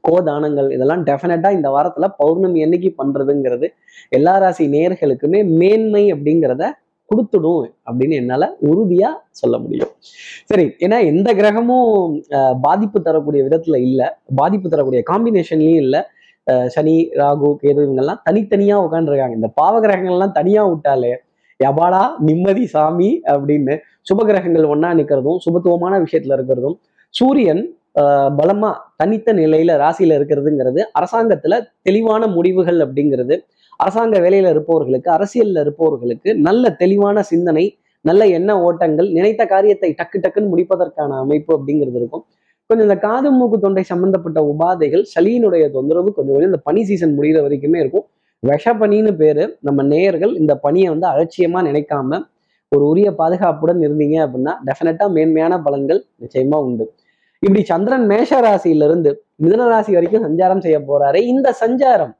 கோ 0.00 0.20
தானங்கள் 0.20 0.70
இதெல்லாம் 0.70 1.06
டெஃபினட்டா 1.06 1.52
இந்த 1.52 1.70
வாரத்துல 1.70 2.08
பௌர்ணமி 2.16 2.64
என்னைக்கு 2.64 2.94
பண்றதுங்கிறது 2.98 3.68
எல்லா 4.08 4.38
ராசி 4.38 4.66
நேர்களுக்குமே 4.66 5.44
மேன்மை 5.44 6.12
அப்படிங்கிறத 6.12 6.70
கொடுத்துடும் 7.12 7.64
அப்படின்னு 7.88 8.14
என்னால 8.22 8.44
உறுதியா 8.70 9.10
சொல்ல 9.40 9.56
முடியும். 9.64 9.92
சரி 10.50 10.64
ஏன்னா 10.84 10.98
எந்த 11.12 11.28
கிரகமும் 11.40 11.90
பாதிப்பு 12.66 12.98
தரக்கூடிய 13.08 13.42
விதத்துல 13.48 13.78
இல்ல. 13.88 14.00
பாதிப்பு 14.40 14.68
தரக்கூடிய 14.74 15.02
காம்பினேஷன்லயும் 15.12 15.82
இல்ல. 15.86 15.96
சனி 16.74 16.94
ராகு 17.18 17.48
கேது 17.60 17.80
இவங்கெல்லாம் 17.84 18.22
தனித்தனியா 18.28 18.76
உட்காந்துருக்காங்க 18.86 19.36
இந்த 19.40 19.48
பாவ 19.58 19.74
கிரகங்கள்லாம் 19.84 20.38
தனியா 20.38 20.62
விட்டாலே 20.70 21.12
எபாடா 21.60 22.00
நிம்மதி 22.28 22.64
சாமி 22.72 23.10
அப்படின்னு 23.32 23.74
சுப 24.08 24.24
கிரகங்கள் 24.30 24.66
ஒன்னா 24.72 24.88
நிக்கிறதும் 25.00 25.38
சுபத்துவமான 25.44 26.00
விஷயத்துல 26.04 26.36
இருக்கிறதும் 26.38 26.76
சூரியன் 27.14 27.62
பலமா 28.38 28.70
தனித்த 29.00 29.32
நிலையில 29.32 29.72
ராசியில 29.82 30.16
இருக்கிறதுங்கிறது 30.18 30.80
அரசாங்கத்துல 30.98 31.54
தெளிவான 31.82 32.26
முடிவுகள் 32.36 32.78
அப்படிங்கிறது 32.84 33.34
அரசாங்க 33.76 34.16
வேலையில 34.20 34.50
இருப்பவர்களுக்கு 34.54 35.08
அரசியல்ல 35.10 35.60
இருப்பவர்களுக்கு 35.60 36.30
நல்ல 36.38 36.70
தெளிவான 36.82 37.22
சிந்தனை 37.22 37.64
நல்ல 38.04 38.22
எண்ண 38.26 38.50
ஓட்டங்கள் 38.62 39.08
நினைத்த 39.10 39.42
காரியத்தை 39.46 39.90
டக்கு 39.98 40.18
டக்குன்னு 40.22 40.52
முடிப்பதற்கான 40.52 41.18
அமைப்பு 41.24 41.50
அப்படிங்கிறது 41.56 41.98
இருக்கும். 42.00 42.24
கொஞ்சம் 42.70 42.86
இந்த 42.88 42.96
காது 42.98 43.28
மூக்கு 43.30 43.56
தொண்டை 43.58 43.82
சம்பந்தப்பட்ட 43.82 44.40
உபாதைகள் 44.52 45.04
சளியினுடைய 45.14 45.64
தொந்தரவு 45.70 46.08
கொஞ்சம் 46.12 46.34
கொஞ்சம் 46.34 46.50
இந்த 46.52 46.60
பனி 46.62 46.82
சீசன் 46.84 47.14
முடிகிற 47.18 47.38
வரைக்குமே 47.46 47.78
இருக்கும். 47.78 48.04
விஷப்பனின்னு 48.42 49.12
பேரு. 49.16 49.44
நம்ம 49.60 49.82
நேயர்கள் 49.82 50.32
இந்த 50.36 50.52
பனியை 50.64 50.88
வந்து 50.94 51.06
அலட்சியமா 51.12 51.60
நினைக்காம 51.68 52.20
ஒரு 52.72 52.84
உரிய 52.90 53.08
பாதுகாப்புடன் 53.20 53.80
இருந்தீங்க 53.86 54.16
அப்படின்னா 54.24 54.52
டெஃபினட்டா 54.68 55.06
மேன்மையான 55.16 55.54
பலன்கள் 55.66 56.00
நிச்சயமா 56.22 56.58
உண்டு. 56.66 56.84
இப்படி 57.42 57.62
சந்திரன் 57.64 58.06
மேஷ 58.06 58.40
ராசியிலிருந்து 58.40 59.10
மிதன 59.36 59.68
ராசி 59.68 59.92
வரைக்கும் 59.92 60.24
சஞ்சாரம் 60.26 60.64
செய்ய 60.66 60.78
போறாரு. 60.90 61.20
இந்த 61.32 61.48
சஞ்சாரம் 61.62 62.12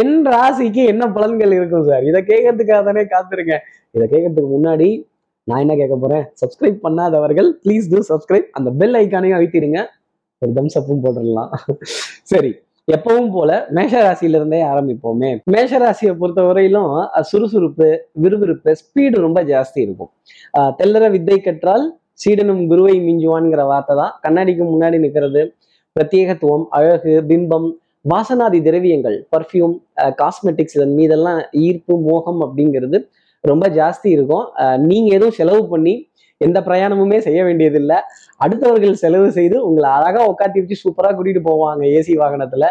என் 0.00 0.16
ராசிக்கு 0.34 0.82
என்ன 0.92 1.04
பலன்கள் 1.16 1.54
இருக்கும் 1.58 1.86
சார்? 1.90 2.04
இதை 2.10 2.20
கேட்கறதுக்காக 2.30 2.80
தானே 2.88 3.04
காத்துருங்க 3.14 3.56
இதை 3.94 4.04
கேட்கறதுக்கு 4.12 4.50
முன்னாடி 4.56 4.88
நான் 5.50 5.62
என்ன 5.64 5.74
கேட்க 5.80 5.96
போறேன்? 6.02 6.24
சப்ஸ்கிரைப் 6.42 6.78
பண்ணாதவர்கள் 6.84 7.48
ப்ளீஸ் 7.64 7.88
டூ 7.92 7.98
சப்ஸ்கிரைப் 8.10 8.46
அந்த 8.58 8.70
பெல் 8.82 8.96
ஐக்கானையும் 9.00 9.38
அழுத்திடுங்க. 9.38 9.80
ஒரு 10.42 10.52
தம்ஸ் 10.58 10.78
அப்பும் 10.80 11.02
போட்டுடலாம். 11.04 11.50
சரி 12.32 12.52
எப்பவும் 12.94 13.28
போல 13.34 13.50
மேஷ 13.76 13.92
ராசியில 14.06 14.38
இருந்தே 14.38 14.58
ஆரம்பிப்போமே. 14.70 15.30
மேஷ 15.54 15.78
ராசியை 15.82 16.12
பொறுத்த 16.22 16.40
வரையிலும் 16.48 16.90
சுறுசுறுப்பு 17.30 17.88
விறுவிறுப்பு 18.22 18.72
ஸ்பீடு 18.80 19.22
ரொம்ப 19.26 19.42
ஜாஸ்தி 19.52 19.78
இருக்கும். 19.86 20.10
தெல்லற 20.80 21.04
வித்தை 21.14 21.38
கற்றால் 21.46 21.84
சீடனும் 22.22 22.60
குருவை 22.70 22.96
மிஞ்சுவான்ங்கிற 23.06 23.62
வார்த்தை 23.70 23.94
தான். 24.00 24.12
கண்ணாடிக்கு 24.24 24.64
முன்னாடி 24.72 24.98
நிற்கிறது. 25.04 25.42
பிரத்யேகத்துவம் 25.96 26.66
அழகு 26.76 27.14
பிம்பம் 27.30 27.68
வாசனாதி 28.10 28.58
திரவியங்கள் 28.64 29.14
பர்ஃப்யூம் 29.34 29.74
காஸ்மெட்டிக்ஸ் 30.22 30.76
இதன் 30.78 30.96
மீதெல்லாம் 30.98 31.38
ஈர்ப்பு 31.66 31.94
மோகம் 32.08 32.40
அப்படிங்கிறது 32.46 32.98
ரொம்ப 33.50 33.64
ஜாஸ்தி 33.78 34.08
இருக்கும். 34.16 34.44
நீங்க 34.90 35.08
எதுவும் 35.16 35.36
செலவு 35.38 35.62
பண்ணி 35.70 35.94
எந்த 36.40 36.58
பிரயாணமுமே 36.66 37.18
செய்ய 37.26 37.40
வேண்டியதில்லை. 37.46 37.98
அடுத்தவர்கள் 38.44 38.94
செலவு 39.02 39.28
செய்து 39.38 39.56
உங்களை 39.66 39.88
அழகா 39.98 40.22
உட்காத்தி 40.30 40.58
வச்சு 40.62 40.76
சூப்பரா 40.82 41.10
கூட்டிட்டு 41.16 41.42
போவாங்க 41.48 41.82
ஏசி 41.98 42.14
வாகனத்துல. 42.22 42.64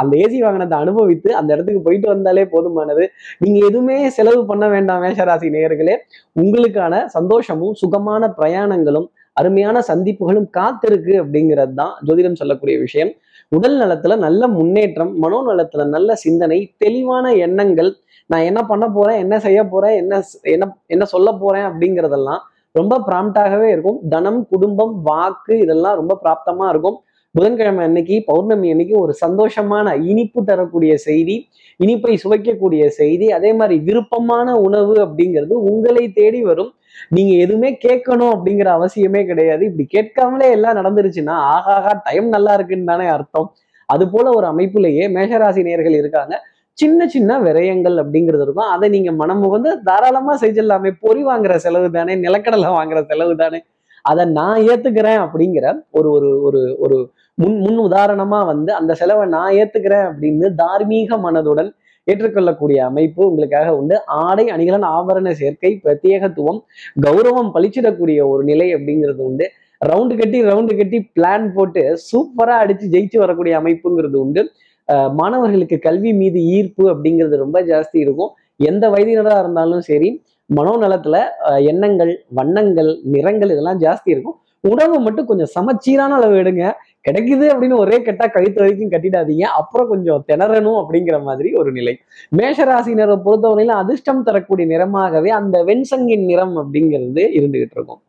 அந்த 0.00 0.12
ஏசி 0.24 0.38
வாகனத்தை 0.44 0.76
அனுபவித்து 0.84 1.30
அந்த 1.40 1.50
இடத்துக்கு 1.54 1.82
போயிட்டு 1.86 2.08
வந்தாலே 2.14 2.44
போதுமானது. 2.54 3.06
நீங்க 3.42 3.58
எதுவுமே 3.70 3.96
செலவு 4.18 4.42
பண்ண 4.50 4.66
வேண்டாம் 4.74 5.02
மேஷராசி 5.06 5.50
நேயர்களே. 5.56 5.96
உங்களுக்கான 6.42 7.02
சந்தோஷமும் 7.16 7.74
சுகமான 7.82 8.32
பிரயாணங்களும் 8.40 9.08
அருமையான 9.40 9.78
சந்திப்புகளும் 9.90 10.48
காத்திருக்கு 10.58 11.14
அப்படிங்கிறது 11.24 11.74
தான் 11.82 11.92
ஜோதிடம் 12.06 12.40
சொல்லக்கூடிய 12.40 12.76
விஷயம். 12.86 13.12
உடல் 13.52 13.76
நலத்துல 13.82 14.16
நல்ல 14.16 14.42
முன்னேற்றம் 14.48 15.12
மனோநலத்துல 15.22 15.84
நல்ல 15.88 16.14
சிந்தனை 16.24 16.58
தெளிவான 16.78 17.32
எண்ணங்கள் 17.46 17.90
நான் 18.30 18.46
என்ன 18.50 18.60
பண்ண 18.62 18.84
போறேன் 18.88 19.18
என்ன 19.18 19.36
செய்ய 19.40 19.60
போறேன் 19.64 19.96
என்ன 20.02 20.20
என்ன 20.54 20.66
என்ன 20.86 21.04
சொல்ல 21.04 21.28
போறேன் 21.32 21.66
அப்படிங்கிறதெல்லாம் 21.68 22.42
ரொம்ப 22.74 22.94
ப்ராம்ப்டாகவே 23.06 23.68
இருக்கும். 23.74 23.98
தனம் 24.08 24.40
குடும்பம் 24.48 24.92
வாக்கு 25.02 25.54
இதெல்லாம் 25.58 25.96
ரொம்ப 26.00 26.14
பிராப்தமா 26.24 26.66
இருக்கும். 26.68 26.98
புதன்கிழமை 27.34 27.82
அன்னைக்கு 27.84 28.16
பௌர்ணமி 28.26 28.68
அன்னைக்கு 28.70 28.94
ஒரு 29.00 29.12
சந்தோஷமான 29.24 29.86
இனிப்பு 30.10 30.40
தரக்கூடிய 30.44 30.92
செய்தி 31.06 31.36
இனிப்பை 31.80 32.14
சுவைக்கக்கூடிய 32.24 32.84
செய்தி 33.00 33.26
அதே 33.38 33.50
மாதிரி 33.52 33.76
விருப்பமான 33.88 34.54
உணவு 34.66 34.94
அப்படிங்கிறது 35.06 35.54
உங்களை 35.70 36.04
தேடி 36.12 36.40
வரும். 36.42 36.72
நீங்க 37.08 37.32
எதுவுமே 37.34 37.78
கேட்கணும் 37.88 38.32
அப்படிங்கிற 38.34 38.68
அவசியமே 38.78 39.26
கிடையாது. 39.26 39.64
இப்படி 39.64 39.86
கேட்காமலே 39.86 40.50
எல்லாம் 40.50 40.76
நடந்துருச்சுன்னா 40.76 41.36
ஆகாகா 41.56 42.00
டைம் 42.04 42.28
நல்லா 42.28 42.54
இருக்குன்னு 42.54 42.84
தானே 42.84 43.06
அர்த்தம். 43.06 43.52
அது 43.86 44.10
போல 44.10 44.30
ஒரு 44.30 44.46
அமைப்புலயே 44.46 45.04
மேஷராசி 45.16 45.62
நேர்கள் 45.62 45.96
இருக்காங்க. 45.96 46.34
சின்ன 46.72 47.08
சின்ன 47.08 47.40
விரயங்கள் 47.40 47.96
அப்படிங்கிறது 48.02 48.42
இருக்கும். 48.42 48.70
அதை 48.70 48.88
நீங்க 48.88 49.12
மனம் 49.12 49.40
வந்து 49.48 49.82
தாராளமா 49.82 50.38
செஞ்சிடலாமே. 50.38 50.90
பொறி 51.00 51.24
வாங்குற 51.24 51.54
செலவு 51.56 51.90
தானே 51.90 52.14
நிலக்கடலை 52.16 52.68
வாங்குற 52.78 53.06
செலவு 53.06 53.36
தானே. 53.36 53.60
அதை 54.02 54.24
நான் 54.24 54.60
ஏத்துக்கிறேன் 54.60 55.20
அப்படிங்கிற 55.24 55.66
ஒரு 55.90 56.10
ஒரு 56.10 56.42
ஒரு 56.42 56.76
ஒரு 56.78 57.12
முன் 57.34 57.58
முன் 57.58 57.92
உதாரணமா 57.92 58.46
வந்து 58.46 58.74
அந்த 58.74 58.94
செலவை 58.94 59.28
நான் 59.28 59.52
ஏத்துக்கிறேன் 59.52 60.06
அப்படின்னு 60.08 60.54
தார்மீக 60.54 61.16
மனதுடன் 61.16 61.70
ஏற்றுக்கொள்ளக்கூடிய 62.04 62.84
அமைப்பு 62.84 63.28
உங்களுக்காக 63.28 63.76
உண்டு. 63.76 64.06
ஆடை 64.06 64.48
அணிகலன் 64.48 64.90
ஆபரண 64.90 65.30
சேர்க்கை 65.30 65.80
பிரத்யேகத்துவம் 65.84 66.60
கௌரவம் 67.06 67.50
பளிச்சிடக்கூடிய 67.54 68.28
ஒரு 68.28 68.44
நிலை 68.44 68.74
அப்படிங்கிறது 68.74 69.22
உண்டு. 69.22 69.50
ரவுண்டு 69.86 70.18
கட்டி 70.18 70.42
ரவுண்டு 70.44 70.76
கட்டி 70.76 71.10
பிளான் 71.20 71.52
போட்டு 71.54 71.98
சூப்பரா 72.12 72.50
அடிச்சு 72.50 72.82
ஜெயிச்சு 72.90 73.18
வரக்கூடிய 73.18 73.58
அமைப்புங்கிறது 73.58 74.16
உண்டு. 74.16 74.50
அஹ் 74.92 75.12
மாணவர்களுக்கு 75.12 75.78
கல்வி 75.78 76.12
மீது 76.14 76.40
ஈர்ப்பு 76.42 76.90
அப்படிங்கிறது 76.90 77.36
ரொம்ப 77.36 77.62
ஜாஸ்தி 77.62 77.88
இருக்கும். 77.92 78.30
எந்த 78.56 78.88
வயதினராக 78.88 79.38
இருந்தாலும் 79.38 79.80
சரி 79.80 80.22
மனோநலத்துல 80.56 81.24
எண்ணங்கள் 81.58 82.24
வண்ணங்கள் 82.28 82.98
நிறங்கள் 83.02 83.50
இதெல்லாம் 83.50 83.80
ஜாஸ்தி 83.80 84.00
இருக்கும். 84.04 84.34
உணவு 84.60 85.00
மட்டும் 85.00 85.26
கொஞ்சம் 85.26 85.46
சமச்சீரான 85.46 86.14
அளவு 86.14 86.34
எடுங்க. 86.34 86.72
கிடைக்குது 87.08 87.46
அப்படின்னு 87.48 87.76
ஒரே 87.76 88.02
கட்டா 88.02 88.30
கழுத்து 88.30 88.60
வரைக்கும் 88.60 88.90
கட்டிடாதீங்க. 88.90 89.42
அப்புறம் 89.42 89.88
கொஞ்சம் 89.88 90.24
திணறணும் 90.32 90.84
அப்படிங்கிற 90.84 91.22
மாதிரி 91.22 91.52
ஒரு 91.52 91.72
நிலை. 91.72 91.98
மேஷராசினரை 92.36 93.20
பொறுத்தவரையிலும் 93.24 93.80
அதிர்ஷ்டம் 93.82 94.22
தரக்கூடிய 94.22 94.78
நிறமாகவே 94.78 95.28
அந்த 95.28 95.64
வெண்சங்கின் 95.64 96.24
நிறம் 96.24 96.56
அப்படிங்கிறது 96.56 97.22
இருந்துகிட்டு 97.22 97.70
இருக்கும். 97.70 98.02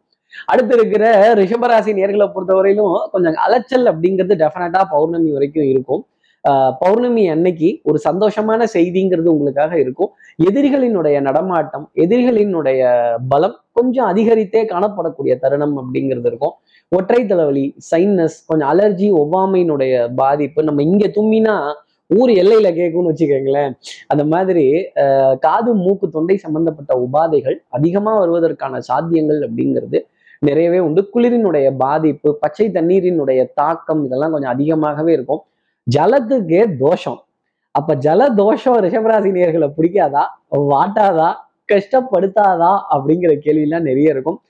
அடுத்து 0.45 0.75
இருக்கிற 0.77 1.33
ரிஷபராசி 1.33 1.93
நேர்களை 1.93 2.31
பொறுத்தவரையிலும் 2.36 3.10
கொஞ்சம் 3.12 3.33
அலைச்சல் 3.36 3.86
அப்படிங்கிறது 3.86 4.33
டெஃபினட்டா 4.36 4.81
பௌர்ணமி 4.89 5.31
வரைக்கும் 5.31 5.63
இருக்கும். 5.63 6.05
ஆஹ் 6.50 6.74
பௌர்ணமி 6.79 7.29
அன்னைக்கு 7.29 7.79
ஒரு 7.83 8.00
சந்தோஷமான 8.10 8.65
செய்திங்கிறது 8.74 9.25
உங்களுக்காக 9.25 9.79
இருக்கும். 9.79 10.10
எதிரிகளினுடைய 10.43 11.21
நடமாட்டம் 11.21 11.89
எதிரிகளினுடைய 11.95 13.15
பலம் 13.29 13.55
கொஞ்சம் 13.71 14.15
அதிகரித்தே 14.15 14.65
காணப்படக்கூடிய 14.65 15.38
தருணம் 15.38 15.77
அப்படிங்கிறது 15.77 16.25
இருக்கும். 16.25 16.51
ஒற்றை 16.95 17.25
தலைவலி 17.25 17.75
சைனஸ் 17.91 18.38
கொஞ்சம் 18.48 18.69
அலர்ஜி 18.71 19.10
ஒவ்வாமையினுடைய 19.21 20.13
பாதிப்பு. 20.15 20.63
நம்ம 20.63 20.83
இங்க 20.83 21.07
தும்மினா 21.07 21.74
ஊர் 22.07 22.29
எல்லையில 22.29 22.69
கேட்கும்னு 22.71 23.13
வச்சுக்கோங்களேன். 23.13 23.74
அந்த 24.07 24.25
மாதிரி 24.25 24.89
ஆஹ் 24.95 25.38
காது 25.38 25.74
மூக்கு 25.74 26.10
தொண்டை 26.10 26.38
சம்பந்தப்பட்ட 26.38 27.07
உபாதைகள் 27.07 27.55
அதிகமா 27.69 28.25
வருவதற்கான 28.25 28.79
சாத்தியங்கள் 28.93 29.48
அப்படிங்கிறது 29.48 30.00
நிறையவே 30.39 30.79
உண்டு. 30.79 31.10
குளிரினுடைய 31.13 31.75
பாதிப்பு 31.77 32.38
பச்சை 32.38 32.69
தண்ணீரினுடைய 32.69 33.48
தாக்கம் 33.55 34.05
இதெல்லாம் 34.05 34.31
கொஞ்சம் 34.31 34.51
அதிகமாகவே 34.51 35.13
இருக்கும். 35.13 35.41
ஜலத்துக்கே 35.98 36.77
தோஷம். 36.79 37.24
அப்ப 37.71 37.95
ஜல 37.95 38.33
தோஷம் 38.33 38.77
ரிஷபராசி 38.77 39.31
நேர்களை 39.31 39.71
பிடிக்காதா? 39.77 40.24
வாட்டாதா? 40.51 41.33
கஷ்டப்படுத்தாதா? 41.74 42.79
அப்படிங்கிற 42.91 43.39
கேள்வியெல்லாம் 43.45 43.81
நிறைய 43.81 44.10
இருக்கும். 44.10 44.41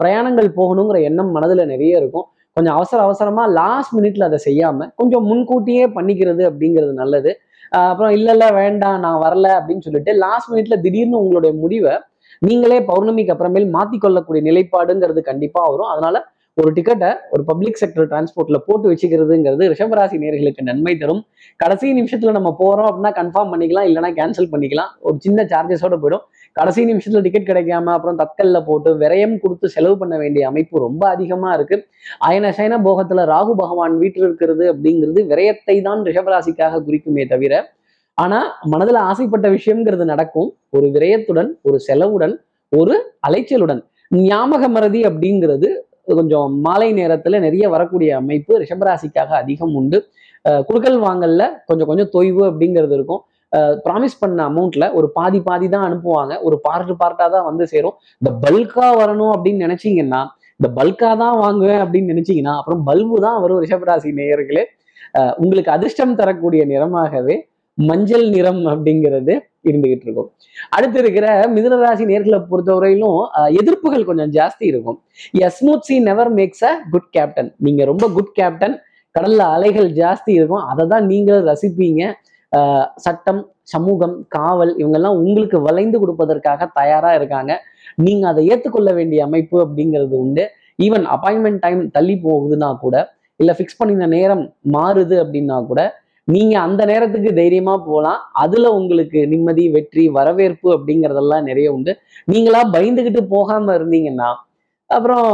பிரயாணங்கள் 0.00 0.48
போகணுங்கிற 0.56 0.98
எண்ணம் 1.02 1.32
மனதுல 1.36 1.64
நிறைய 1.64 2.02
இருக்கும். 2.02 2.26
கொஞ்சம் 2.52 2.74
அவசர 2.74 3.02
அவசரமா 3.02 3.46
லாஸ்ட் 3.46 3.92
மினிட்ல 3.98 4.24
அதை 4.24 4.38
செய்யாம 4.44 4.88
கொஞ்சம் 4.94 5.24
முன்கூட்டியே 5.24 5.86
பண்ணிக்கிறது 5.86 6.42
அப்படிங்கிறது 6.50 6.92
நல்லது. 6.92 7.32
அப்புறம் 7.70 8.10
இல்ல 8.10 8.30
இல்ல 8.32 8.50
வேண்டாம் 8.50 9.00
நான் 9.00 9.22
வரல 9.22 9.48
அப்படின்னு 9.58 9.86
சொல்லிட்டு 9.86 10.12
லாஸ்ட் 10.12 10.50
மினிட்ல 10.52 10.80
திடீர்னு 10.80 11.20
உங்களுடைய 11.22 11.52
முடிவை 11.56 11.94
நீங்களே 12.38 12.80
பௌர்ணமிக்கு 12.80 13.32
அப்புறமேல் 13.34 13.66
மாற்றிக்கொள்ளக்கூடிய 13.76 14.42
நிலைப்பாடுங்கிறது 14.48 15.20
கண்டிப்பா 15.20 15.62
வரும். 15.68 15.90
அதனால 15.94 16.16
ஒரு 16.56 16.70
டிக்கெட்டை 16.72 17.10
ஒரு 17.30 17.42
பப்ளிக் 17.44 17.78
செக்டர் 17.80 18.08
டிரான்ஸ்போர்ட்ல 18.10 18.58
போட்டு 18.66 18.86
வச்சுக்கிறதுங்கிறது 18.90 19.64
ரிஷபராசி 19.72 20.16
நேர்களுக்கு 20.22 20.62
நன்மை 20.62 20.94
தரும். 20.96 21.22
கடைசி 21.56 21.92
நிமிஷத்துல 22.00 22.32
நம்ம 22.38 22.50
போறோம் 22.58 22.88
அப்படின்னா 22.90 23.12
கன்ஃபார்ம் 23.20 23.52
பண்ணிக்கலாம் 23.52 23.88
இல்லைன்னா 23.88 24.10
கேன்சல் 24.18 24.50
பண்ணிக்கலாம். 24.52 24.90
ஒரு 25.00 25.16
சின்ன 25.18 25.44
சார்ஜஸோட 25.52 25.96
போயிடும். 26.02 26.24
கடைசி 26.52 26.84
நிமிஷத்துல 26.84 27.20
டிக்கெட் 27.20 27.48
கிடைக்காம 27.48 27.84
அப்புறம் 27.84 28.18
தக்கல்ல 28.18 28.64
போட்டு 28.64 28.98
விரயம் 28.98 29.38
கொடுத்து 29.40 29.68
செலவு 29.68 29.98
பண்ண 29.98 30.18
வேண்டிய 30.18 30.46
அமைப்பு 30.46 30.78
ரொம்ப 30.78 31.08
அதிகமா 31.08 31.54
இருக்கு. 31.54 31.84
அயன 32.18 32.50
சயன 32.50 32.78
போகத்துல 32.78 33.24
ராகு 33.26 33.52
பகவான் 33.56 33.98
வீட்டில் 33.98 34.22
இருக்கிறது 34.22 34.74
அப்படிங்கிறது 34.74 35.20
விரயத்தை 35.24 35.82
தான் 35.82 36.02
ரிஷபராசிக்காக 36.02 36.82
குறிக்குமே 36.86 37.28
தவிர 37.28 37.72
ஆனா 38.14 38.58
மனதுல 38.72 38.96
ஆசைப்பட்ட 38.96 39.50
விஷயம்ங்கிறது 39.50 40.04
நடக்கும். 40.04 40.54
ஒரு 40.70 40.86
விரயத்துடன் 40.86 41.48
ஒரு 41.62 41.80
செலவுடன் 41.88 42.36
ஒரு 42.76 43.14
அலைச்சலுடன். 43.28 43.84
ஞாபக 44.08 44.68
மறதி 44.68 45.00
அப்படிங்கிறது 45.00 45.68
கொஞ்சம் 46.04 46.60
மாலை 46.60 46.92
நேரத்துல 46.92 47.40
நிறைய 47.40 47.68
வரக்கூடிய 47.68 48.16
அமைப்பு 48.16 48.60
ரிஷபராசிக்காக 48.60 49.30
அதிகம் 49.42 49.74
உண்டு. 49.74 50.04
அஹ் 50.48 50.62
வாங்கல்ல 50.68 51.48
கொஞ்சம் 51.66 51.86
கொஞ்சம் 51.86 52.10
தொய்வு 52.12 52.42
அப்படிங்கிறது 52.42 52.92
இருக்கும். 52.92 53.20
ப்ராமிஸ் 53.86 54.20
பண்ண 54.22 54.40
அமௌண்ட்ல 54.50 54.86
ஒரு 54.98 55.06
பாதி 55.18 55.40
பாதி 55.48 55.66
தான் 55.74 55.86
அனுப்புவாங்க. 55.88 56.32
ஒரு 56.46 56.56
பார்ட் 56.66 56.92
பார்ட்டா 57.02 57.26
தான் 57.36 57.46
வந்து 57.50 57.64
சேரும். 57.72 57.96
இந்த 58.22 58.30
பல்கா 58.44 58.88
வரணும் 59.00 59.32
அப்படின்னு 59.36 59.64
நினைச்சீங்கன்னா 59.66 60.20
இந்த 60.60 60.68
பல்கா 60.78 61.10
தான் 61.22 61.36
வாங்குவேன் 61.44 61.82
அப்படின்னு 61.84 62.12
நினைச்சீங்கன்னா 62.14 62.54
அப்புறம் 62.60 62.82
பல்பு 62.88 63.16
தான் 63.26 63.38
வரும் 63.44 63.62
ரிஷபராசி 63.64 64.10
நேயர்களே. 64.20 64.64
உங்களுக்கு 65.42 65.70
அதிர்ஷ்டம் 65.76 66.18
தரக்கூடிய 66.18 66.62
நிறமாகவே 66.72 67.36
மஞ்சள் 67.78 68.26
நிறம் 68.34 68.60
அப்படிங்கிறது 68.72 69.34
இருந்துகிட்டு 69.68 70.06
இருக்கும். 70.06 70.28
அடுத்து 70.76 70.98
இருக்கிற 71.02 71.26
மிதுனராசி 71.54 72.04
நேர்களை 72.10 72.38
பொறுத்தவரையிலும் 72.50 73.18
எதிர்ப்புகள் 73.60 74.06
கொஞ்சம் 74.10 74.32
ஜாஸ்தி 74.36 74.64
இருக்கும். 74.72 74.98
Smooth 75.56 75.86
sea 75.88 75.96
never 76.08 76.30
makes 76.38 76.64
a 76.70 76.72
good 76.92 77.10
captain 77.16 77.50
நீங்க 77.66 77.84
ரொம்ப 77.90 78.04
குட் 78.16 78.32
கேப்டன் 78.38 78.76
கடல்ல 79.14 79.44
அலைகள் 79.56 79.88
ஜாஸ்தி 80.00 80.32
இருக்கும். 80.38 80.64
அதை 80.72 80.84
தான் 80.92 81.06
நீங்களும் 81.12 81.46
ரசிப்பீங்க. 81.50 82.02
சட்டம் 82.98 83.40
சமூகம் 83.72 84.14
காவல் 84.28 84.72
இவங்கெல்லாம் 84.78 85.18
உங்களுக்கு 85.18 85.58
வளைந்து 85.60 85.98
கொடுப்பதற்காக 85.98 86.68
தயாரா 86.74 87.10
இருக்காங்க. 87.14 87.52
நீங்க 87.98 88.24
அதை 88.28 88.42
ஏற்றுக்கொள்ள 88.52 88.90
வேண்டிய 88.92 89.20
அமைப்பு 89.24 89.56
அப்படிங்கிறது 89.64 90.14
உண்டு. 90.22 90.44
ஈவன் 90.78 91.06
அப்பாயின்மெண்ட் 91.14 91.60
டைம் 91.60 91.82
தள்ளி 91.90 92.14
போகுதுன்னா 92.24 92.68
கூட 92.80 92.96
இல்லை 93.40 93.54
ஃபிக்ஸ் 93.56 93.78
பண்ணின 93.78 94.08
நேரம் 94.14 94.44
மாறுது 94.72 95.16
அப்படின்னா 95.22 95.56
கூட 95.66 95.80
நீங்க 96.28 96.54
அந்த 96.60 96.82
நேரத்துக்கு 96.84 97.30
தைரியமா 97.34 97.74
போகலாம் 97.86 98.20
அதுல 98.34 98.66
உங்களுக்கு 98.78 99.20
நிம்மதி 99.26 99.64
வெற்றி 99.68 100.04
வரவேற்பு 100.08 100.68
அப்படிங்கிறதெல்லாம் 100.76 101.46
நிறைய 101.48 101.68
உண்டு. 101.72 101.92
நீங்களா 102.28 102.60
பயந்துகிட்டு 102.74 103.22
போகாம 103.28 103.74
இருந்தீங்கன்னா 103.78 104.28
அப்புறம் 104.90 105.26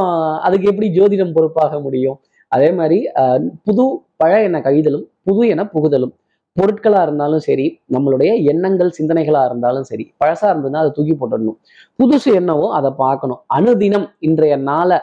அதுக்கு 0.46 0.66
எப்படி 0.68 0.88
ஜோதிடம் 0.96 1.34
பொறுப்பாக 1.36 1.80
முடியும்? 1.80 2.16
அதே 2.52 2.70
மாதிரி 2.72 2.98
அஹ், 3.14 3.42
புது 3.64 3.84
பழ 4.16 4.32
என 4.42 4.60
கைதலும் 4.60 5.06
புது 5.22 5.42
என 5.48 5.62
புகுதலும். 5.74 6.14
பொருட்களா 6.58 7.00
இருந்தாலும் 7.06 7.42
சரி 7.48 7.66
நம்மளுடைய 7.94 8.30
எண்ணங்கள் 8.52 8.94
சிந்தனைகளா 8.98 9.42
இருந்தாலும் 9.48 9.86
சரி 9.90 10.04
பழசா 10.20 10.46
இருந்ததுன்னா 10.52 10.82
அதை 10.82 10.92
தூக்கி 10.96 11.14
போட்டுடணும். 11.20 11.58
புதுசு 11.98 12.30
என்னவோ 12.40 12.66
அதை 12.78 12.90
பார்க்கணும். 13.04 13.40
அணுதினம் 13.56 14.06
இன்றைய 14.28 14.56
நாளை 14.70 14.98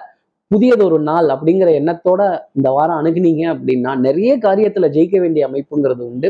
புதியதொரு 0.51 0.97
நாள் 1.09 1.27
அப்படிங்கிற 1.33 1.69
எண்ணத்தோட 1.79 2.21
இந்த 2.57 2.69
வாரம் 2.75 2.99
அணுகுனீங்க 3.01 3.43
அப்படின்னா 3.53 3.91
நிறைய 4.07 4.31
காரியத்துல 4.45 4.89
ஜெயிக்க 4.95 5.15
வேண்டிய 5.23 5.43
அமைப்புங்கிறது 5.49 6.03
உண்டு. 6.09 6.29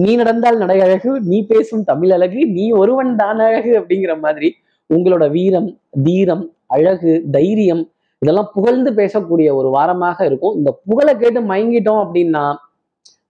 நீ 0.00 0.10
நடந்தால் 0.20 0.60
நடை 0.62 0.78
அழகு 0.86 1.12
நீ 1.30 1.38
பேசும் 1.52 1.86
தமிழ் 1.90 2.12
அழகு 2.16 2.42
நீ 2.56 2.66
ஒருவன் 2.82 3.12
தான் 3.22 3.40
அழகு 3.48 3.72
அப்படிங்கிற 3.80 4.14
மாதிரி 4.26 4.50
உங்களோட 4.90 5.24
வீரம் 5.36 5.68
தீரம் 6.06 6.44
அழகு 6.76 7.12
தைரியம் 7.36 7.82
இதெல்லாம் 8.22 8.52
புகழ்ந்து 8.54 8.90
பேசக்கூடிய 9.00 9.48
ஒரு 9.60 9.68
வாரமாக 9.76 10.18
இருக்கும். 10.28 10.54
இந்த 10.58 10.70
புகழை 10.88 11.12
கேட்டு 11.22 11.40
மயங்கிட்டோம் 11.50 12.02
அப்படின்னா 12.04 12.44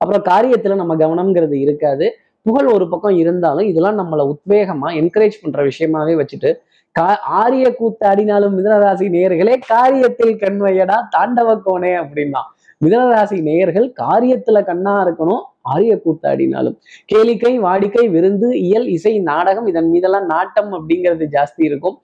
அப்புறம் 0.04 0.24
காரியத்துல 0.30 0.74
நம்ம 0.74 0.96
கவனம்ங்கிறது 0.96 1.58
இருக்காது. 1.64 2.06
புகழ் 2.46 2.66
ஒரு 2.66 2.86
பக்கம் 2.88 3.16
இருந்தாலும் 3.16 3.66
இதெல்லாம் 3.66 3.98
நம்மளை 4.00 4.24
உத்வேகமா 4.32 4.88
என்கரேஜ் 5.00 5.36
பண்ற 5.42 5.60
விஷயமாவே 5.64 6.14
வச்சுட்டு 6.20 6.50
கா 6.96 7.06
ஆரிய 7.36 7.66
கூத்தாடினாலும் 7.78 8.56
மிதனராசி 8.56 9.06
நேயர்களே 9.14 9.54
காரியத்தில் 9.70 10.34
கண்வையடா 10.42 10.98
தாண்டவ 11.16 11.56
கோணே 11.66 11.92
அப்படின்னா 12.02 12.42
மிதனராசி 12.80 13.38
நேயர்கள் 13.42 13.86
காரியத்துல 14.02 14.60
கண்ணா 14.64 14.94
இருக்கணும். 15.06 15.44
ஆரிய 15.72 15.92
கூத்தாடினாலும். 16.04 16.76
கேளிக்கை 17.12 17.52
வாடிக்கை 17.66 18.04
விருந்து 18.14 18.48
இயல் 18.66 18.88
இசை 18.96 19.14
நாடகம் 19.30 19.66
இதன் 19.72 19.88
மீதெல்லாம் 19.92 20.26
நாட்டம் 20.32 20.70
அப்படிங்கிறது 20.78 21.26
ஜாஸ்தி 21.36 21.62
இருக்கும். 21.70 21.96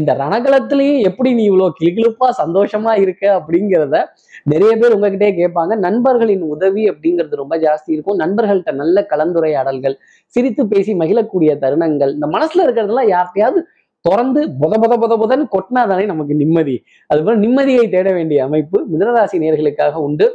இந்த 0.00 0.10
ரணகலத்திலையும் 0.22 1.02
எப்படி 1.08 1.30
நீ 1.38 1.44
இவ்வளவு 1.50 1.76
கிளுகிளுப்பா 1.80 2.28
சந்தோஷமா 2.42 2.92
இருக்க 3.04 3.24
அப்படிங்கிறத 3.38 3.96
நிறைய 4.52 4.72
பேர் 4.76 4.96
உங்ககிட்டயே 4.96 5.32
கேட்பாங்க. 5.40 5.72
நண்பர்களின் 5.86 6.44
உதவி 6.54 6.84
அப்படிங்கிறது 6.90 7.40
ரொம்ப 7.42 7.56
ஜாஸ்தி 7.66 7.90
இருக்கும். 7.96 8.18
நண்பர்கள்ட்ட 8.18 8.72
நல்ல 8.82 9.06
கலந்துரையாடல்கள் 9.10 9.96
சிரித்து 10.34 10.64
பேசி 10.72 10.94
மகிழக்கூடிய 10.94 11.52
தருணங்கள். 11.64 12.12
இந்த 12.18 12.28
மனசுல 12.36 12.64
இருக்கிறதெல்லாம் 12.66 13.12
யார்கிட்டயாவது 13.14 13.60
திறந்து 14.06 14.40
புத 14.60 14.74
புத 14.82 14.94
புத 15.02 15.14
புதன்னு 15.22 15.44
கொட்டினாதானே 15.56 16.04
நமக்கு 16.12 16.34
நிம்மதி. 16.34 16.76
அதுபோல 17.06 17.36
நிம்மதியை 17.44 17.84
தேட 17.90 18.08
வேண்டிய 18.12 18.44
அமைப்பு 18.48 18.78
மிதனராசி 18.92 19.36
நேர்களுக்காக 19.44 20.00
உண்டு. 20.06 20.26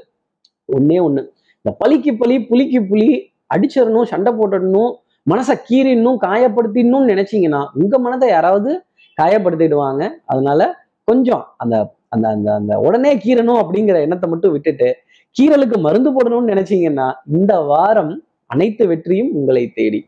ஒண்ணே 0.77 0.99
ஒண்ணு. 1.07 1.23
இந்த 1.67 1.77
பலிக்கு 1.79 2.11
பலி 2.19 2.35
புலிக்கு 2.49 2.79
புலி 2.89 3.07
அடிச்சிடணும் 3.53 4.05
சண்டை 4.11 4.31
போட்டுடணும் 4.35 4.91
மனசை 5.31 5.55
கீறிடணும் 5.69 6.19
காயப்படுத்திடணும்னு 6.25 7.09
நினைச்சீங்கன்னா 7.13 7.61
உங்க 7.79 7.95
மனதை 8.03 8.27
யாராவது 8.29 8.69
காயப்படுத்திடுவாங்க. 9.17 10.01
அதனால 10.31 10.69
கொஞ்சம் 11.09 11.43
அந்த 11.63 11.75
அந்த 12.15 12.25
அந்த 12.35 12.47
அந்த 12.59 12.73
உடனே 12.85 13.11
கீறணும் 13.25 13.59
அப்படிங்கிற 13.63 13.97
எண்ணத்தை 14.05 14.27
மட்டும் 14.33 14.53
விட்டுட்டு 14.55 14.89
கீறலுக்கு 15.35 15.79
மருந்து 15.87 16.11
போடணும்னு 16.17 16.51
நினைச்சீங்கன்னா 16.53 17.07
இந்த 17.37 17.53
வாரம் 17.71 18.13
அனைத்து 18.53 18.83
வெற்றியும் 18.91 19.31
உங்களை 19.39 19.63
தேடி. 19.77 19.99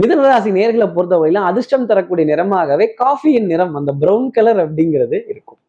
மிதனராசி 0.00 0.52
நேர்களை 0.58 0.88
பொறுத்தவரையிலும் 0.96 1.48
அதிர்ஷ்டம் 1.50 1.88
தரக்கூடிய 1.92 2.26
நிறமாகவே 2.32 2.86
காஃபியின் 3.04 3.48
நிறம் 3.52 3.74
அந்த 3.80 3.92
பிரவுன் 4.02 4.28
கலர் 4.36 4.60
அப்படிங்கிறது 4.66 5.18
இருக்கும். 5.32 5.60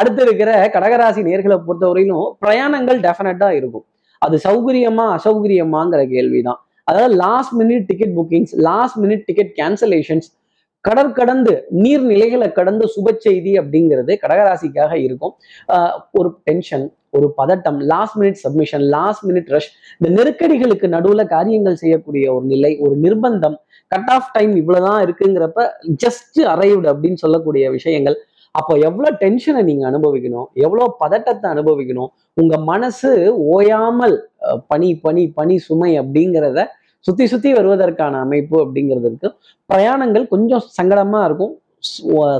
அடுத்து 0.00 0.22
இருக்கிற 0.26 0.50
கடகராசி 0.76 1.22
நேர்களை 1.28 1.58
பொறுத்தவரையிலும் 1.68 2.26
பிரயாணங்கள் 2.44 3.00
டெஃபினட்டா 3.06 3.50
இருக்கும். 3.60 3.86
அது 4.18 4.38
சௌகரியமா 4.48 5.06
அசௌகரியமாங்கிற 5.16 6.08
கேள்விதான். 6.08 6.60
அதாவது 6.84 7.14
last 7.14 7.54
minute 7.60 7.86
ticket 7.86 8.14
bookings 8.16 8.54
last 8.56 8.98
minute 8.98 9.24
ticket 9.26 9.52
cancellations 9.60 10.28
கடற்கடந்து 10.84 11.60
நீர்நிலைகளை 11.82 12.52
கடந்து 12.52 12.84
சுப 12.86 13.16
செய்தி 13.18 13.52
அப்படிங்கிறது 13.52 14.16
கடகராசிக்காக 14.22 14.94
இருக்கும். 14.94 15.34
ஆஹ் 15.72 15.96
ஒரு 16.12 16.38
டென்ஷன் 16.44 16.90
ஒரு 17.10 17.34
பதட்டம் 17.36 17.78
last 17.80 18.16
minute 18.20 18.38
submission 18.42 18.82
last 18.82 19.30
minute 19.30 19.48
rush 19.48 19.70
இந்த 19.98 20.22
நெருக்கடிகளுக்கு 20.22 20.86
நடுவுல 20.88 21.26
காரியங்கள் 21.26 21.74
செய்யக்கூடிய 21.74 22.34
ஒரு 22.34 22.44
நிலை 22.44 22.78
ஒரு 22.78 22.94
நிர்பந்தம் 23.02 23.56
கட் 23.88 24.10
ஆஃப் 24.10 24.30
டைம் 24.32 24.56
இவ்வளவுதான் 24.56 25.06
இருக்குங்கிறப்ப 25.06 25.66
ஜஸ்ட் 26.06 26.40
அரைவ்டு 26.44 26.88
அப்படின்னு 26.92 27.14
சொல்லக்கூடிய 27.14 27.70
விஷயங்கள் 27.70 28.16
அப்போ 28.58 28.72
எவ்வளோ 28.88 29.08
டென்ஷனை 29.22 29.60
நீங்கள் 29.68 29.88
அனுபவிக்கணும்? 29.90 30.46
எவ்வளோ 30.64 30.84
பதட்டத்தை 31.02 31.46
அனுபவிக்கணும்? 31.54 32.10
உங்கள் 32.40 32.64
மனசு 32.70 33.10
ஓயாமல் 33.54 34.16
பனி 34.70 34.90
பனி 35.04 35.22
பனி 35.38 35.56
சுமை 35.66 35.90
அப்படிங்கிறத 36.02 36.60
சுற்றி 37.06 37.24
சுற்றி 37.32 37.50
வருவதற்கான 37.58 38.20
அமைப்பு 38.26 38.56
அப்படிங்கிறது 38.64 39.08
இருக்கு. 39.10 39.28
பிரயாணங்கள் 39.70 40.24
கொஞ்சம் 40.34 40.64
சங்கடமாக 40.78 41.26
இருக்கும். 41.28 41.54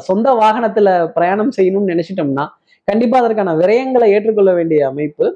சொந்த 0.08 0.28
வாகனத்தில் 0.42 0.92
பிரயாணம் 1.16 1.52
செய்யணும்னு 1.56 1.92
நினச்சிட்டோம்னா 1.92 2.44
கண்டிப்பாக 2.88 3.20
அதற்கான 3.22 3.52
விரயங்களை 3.60 4.08
ஏற்றுக்கொள்ள 4.14 4.50
வேண்டிய 4.58 4.80
அமைப்பு 4.92 5.26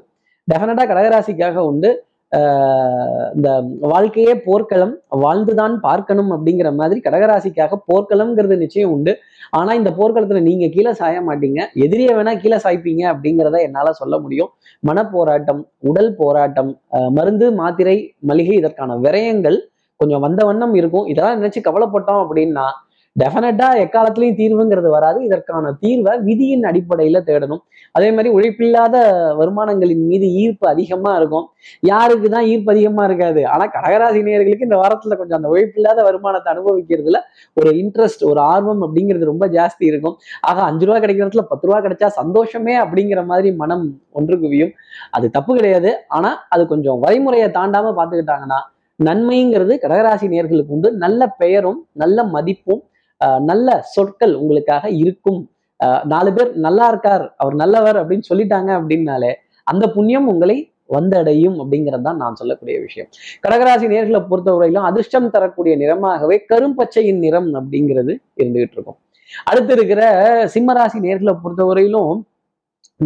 டெஃபினட்டாக 0.47 0.87
கடகராசிக்காக 0.91 1.63
உண்டு. 1.71 1.89
இந்த 3.35 3.49
வாழ்க்கையே 3.79 4.33
போர்க்களம் 4.39 4.93
வாழ்ந்துதான் 5.09 5.79
பார்க்கணும் 5.79 6.31
அப்படிங்கிற 6.31 6.69
மாதிரி 6.75 6.99
கடகராசிக்காக 7.03 7.79
போர்க்களம்ங்கிறது 7.87 8.57
நிச்சயம் 8.57 8.91
உண்டு. 8.91 9.13
ஆனா 9.51 9.73
இந்த 9.73 9.89
போர்க்களத்துல 9.89 10.41
நீங்க 10.41 10.67
கீழே 10.67 10.93
சாய 10.93 11.21
மாட்டீங்க. 11.21 11.59
எதிரியை 11.73 12.15
வேணா 12.15 12.33
கீழே 12.39 12.55
சாய்ப்பீங்க 12.55 13.03
அப்படிங்கிறத 13.13 13.59
என்னால 13.61 13.91
சொல்ல 13.91 14.19
முடியும். 14.19 14.51
மனப்போராட்டம் 14.87 15.61
உடல் 15.79 16.15
போராட்டம் 16.15 16.71
ஆஹ் 16.91 17.11
மருந்து 17.11 17.51
மாத்திரை 17.51 17.97
மளிகை 18.19 18.55
இதற்கான 18.55 18.97
விரயங்கள் 18.97 19.59
கொஞ்சம் 19.99 20.19
வந்த 20.19 20.45
வண்ணம் 20.45 20.73
இருக்கும். 20.73 21.07
இதெல்லாம் 21.07 21.41
நினைச்சு 21.41 21.61
கவலைப்பட்டோம் 21.63 22.23
அப்படின்னா 22.23 22.67
டெஃபினட்டா 23.19 23.67
எக்காலத்திலையும் 23.83 24.37
தீர்வுங்கிறது 24.39 24.89
வராது. 24.89 25.23
இதற்கான 25.23 25.71
தீர்வை 25.81 26.13
விதியின் 26.19 26.63
அடிப்படையில 26.63 27.19
தேடணும். 27.29 27.61
அதே 27.91 28.11
மாதிரி 28.11 28.29
உழைப்பில்லாத 28.35 28.95
வருமானங்களின் 29.39 30.03
மீது 30.05 30.27
ஈர்ப்பு 30.33 30.67
அதிகமா 30.67 31.15
இருக்கும். 31.15 31.45
யாருக்கு 31.79 32.29
தான் 32.29 32.45
ஈர்ப்பு 32.45 32.71
அதிகமா 32.71 33.03
இருக்காது? 33.03 33.47
ஆனா 33.47 33.65
கடகராசி 33.75 34.21
நேயர்களுக்கு 34.27 34.67
இந்த 34.69 34.77
வாரத்துல 34.83 35.17
கொஞ்சம் 35.17 35.39
அந்த 35.39 35.49
உழைப்பில்லாத 35.53 36.03
வருமானத்தை 36.03 36.53
அனுபவிக்கிறதுல 36.53 37.19
ஒரு 37.53 37.71
இன்ட்ரெஸ்ட் 37.71 38.23
ஒரு 38.23 38.39
ஆர்வம் 38.39 38.83
அப்படிங்கிறது 38.87 39.25
ரொம்ப 39.25 39.47
ஜாஸ்தி 39.47 39.85
இருக்கும். 39.91 40.15
ஆக 40.41 40.61
அஞ்சு 40.61 40.85
ரூபா 40.85 40.99
கிடைக்கிற 40.99 41.25
இடத்துல 41.25 41.41
பத்து 41.41 41.67
ரூபா 41.67 41.79
கிடைச்சா 41.81 42.07
சந்தோஷமே 42.07 42.75
அப்படிங்கிற 42.79 43.25
மாதிரி 43.25 43.51
மனம் 43.55 43.85
ஒன்று 44.11 44.37
குவியும். 44.39 44.71
அது 45.11 45.29
தப்பு 45.29 45.55
கிடையாது. 45.55 45.91
ஆனா 46.07 46.31
அது 46.49 46.67
கொஞ்சம் 46.67 47.01
வரைமுறையை 47.03 47.49
தாண்டாம 47.59 47.93
பார்த்துக்கிட்டாங்கன்னா 47.99 48.61
நன்மைங்கிறது 48.99 49.73
கடகராசி 49.83 50.25
நேர்களுக்கு 50.33 50.73
உண்டு. 50.77 50.89
நல்ல 51.03 51.27
பெயரும் 51.27 51.87
நல்ல 51.93 52.23
மதிப்பும் 52.23 52.81
நல்ல 53.49 53.67
சொற்கள் 53.93 54.33
உங்களுக்காக 54.41 54.83
இருக்கும். 55.03 55.41
நாலு 56.13 56.31
பேர் 56.35 56.51
நல்லா 56.65 56.87
இருக்கார் 56.91 57.25
அவர் 57.41 57.55
நல்லவர் 57.61 57.97
அப்படின்னு 58.01 58.29
சொல்லிட்டாங்க 58.31 58.69
அப்படின்னாலே 58.79 59.31
அந்த 59.71 59.85
புண்ணியம் 59.95 60.27
உங்களை 60.33 60.57
வந்தடையும் 60.95 61.57
அப்படிங்கிறது 61.61 62.05
தான் 62.07 62.19
நான் 62.21 62.37
சொல்லக்கூடிய 62.39 62.77
விஷயம். 62.85 63.09
கடகராசி 63.43 63.85
நேர்களை 63.93 64.19
பொறுத்தவரையிலும் 64.31 64.87
அதிர்ஷ்டம் 64.89 65.29
தரக்கூடிய 65.35 65.73
நிறமாகவே 65.81 66.37
கரும்பச்சையின் 66.51 67.21
நிறம் 67.25 67.49
அப்படிங்கிறது 67.59 68.13
இருந்துகிட்டு 68.41 68.77
இருக்கும். 68.77 68.99
அடுத்து 69.49 69.73
இருக்கிற 69.77 70.01
சிம்மராசி 70.55 70.99
நேர்களை 71.07 71.33
பொறுத்தவரையிலும் 71.43 72.13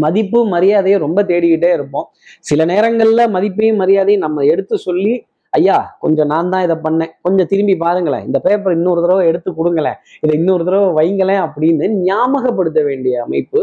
மதிப்பு 0.03 0.39
மரியாதையை 0.53 0.97
ரொம்ப 1.05 1.19
தேடிக்கிட்டே 1.29 1.69
இருப்போம். 1.77 2.07
சில 2.49 2.61
நேரங்கள்ல 2.71 3.23
மதிப்பையும் 3.35 3.79
மரியாதையும் 3.81 4.25
நம்ம 4.25 4.45
எடுத்து 4.53 4.75
சொல்லி 4.87 5.13
ஐயா 5.57 5.77
கொஞ்சம் 6.03 6.29
நான் 6.33 6.51
தான் 6.53 6.63
இதை 6.65 6.75
பண்ணேன். 6.85 7.11
கொஞ்சம் 7.25 7.49
திரும்பி 7.51 7.75
பாருங்களேன். 7.85 8.23
இந்த 8.27 8.37
பேப்பர் 8.45 8.75
இன்னொரு 8.77 8.99
தடவை 9.05 9.23
எடுத்து 9.31 9.49
கொடுங்களேன். 9.59 9.97
இதை 10.23 10.33
இன்னொரு 10.39 10.63
தடவை 10.67 10.89
வைங்களேன் 10.99 11.41
அப்படின்னு 11.47 11.87
ஞாபகப்படுத்த 12.09 12.81
வேண்டிய 12.89 13.23
அமைப்பு 13.27 13.59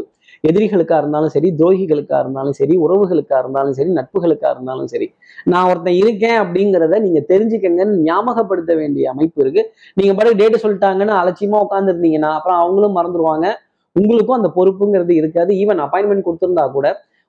எதிரிகளுக்காக 0.48 1.00
இருந்தாலும் 1.02 1.32
சரி 1.34 1.48
துரோகிகளுக்காக 1.58 2.20
இருந்தாலும் 2.24 2.56
சரி 2.60 2.74
உறவுகளுக்காக 2.84 3.40
இருந்தாலும் 3.44 3.74
சரி 3.78 3.90
நட்புகளுக்காக 3.98 4.52
இருந்தாலும் 4.56 4.88
சரி. 4.92 5.06
நான் 5.52 5.68
ஒருத்தன் 5.70 5.98
இருக்கேன் 6.02 6.38
அப்படிங்கிறத 6.42 6.98
நீங்க 7.04 7.20
தெரிஞ்சுக்கங்கன்னு 7.32 7.98
ஞாபகப்படுத்த 8.08 8.72
வேண்டிய 8.80 9.04
அமைப்பு 9.12 9.40
இருக்கு. 9.44 9.62
நீங்க 9.98 10.12
பாட்டு 10.18 10.32
டேட்டு 10.40 10.62
சொல்லிட்டாங்கன்னு 10.64 11.14
அலட்சியமா 11.20 11.60
உட்காந்துருந்தீங்கன்னா 11.66 12.32
அப்புறம் 12.38 12.60
அவங்களும் 12.62 12.96
மறந்துடுவாங்க 12.98 13.46
உங்களுக்கும் 13.96 14.38
அந்த 14.40 14.50
பொறுப்புங்கிறது 14.58 15.14
இருக்காது. 15.20 15.50
ஈவன் 15.62 15.82
அப்பாயின்மெண்ட் 15.86 16.26
கொடுத்துருந்தா 16.28 16.66
கூட 16.76 16.86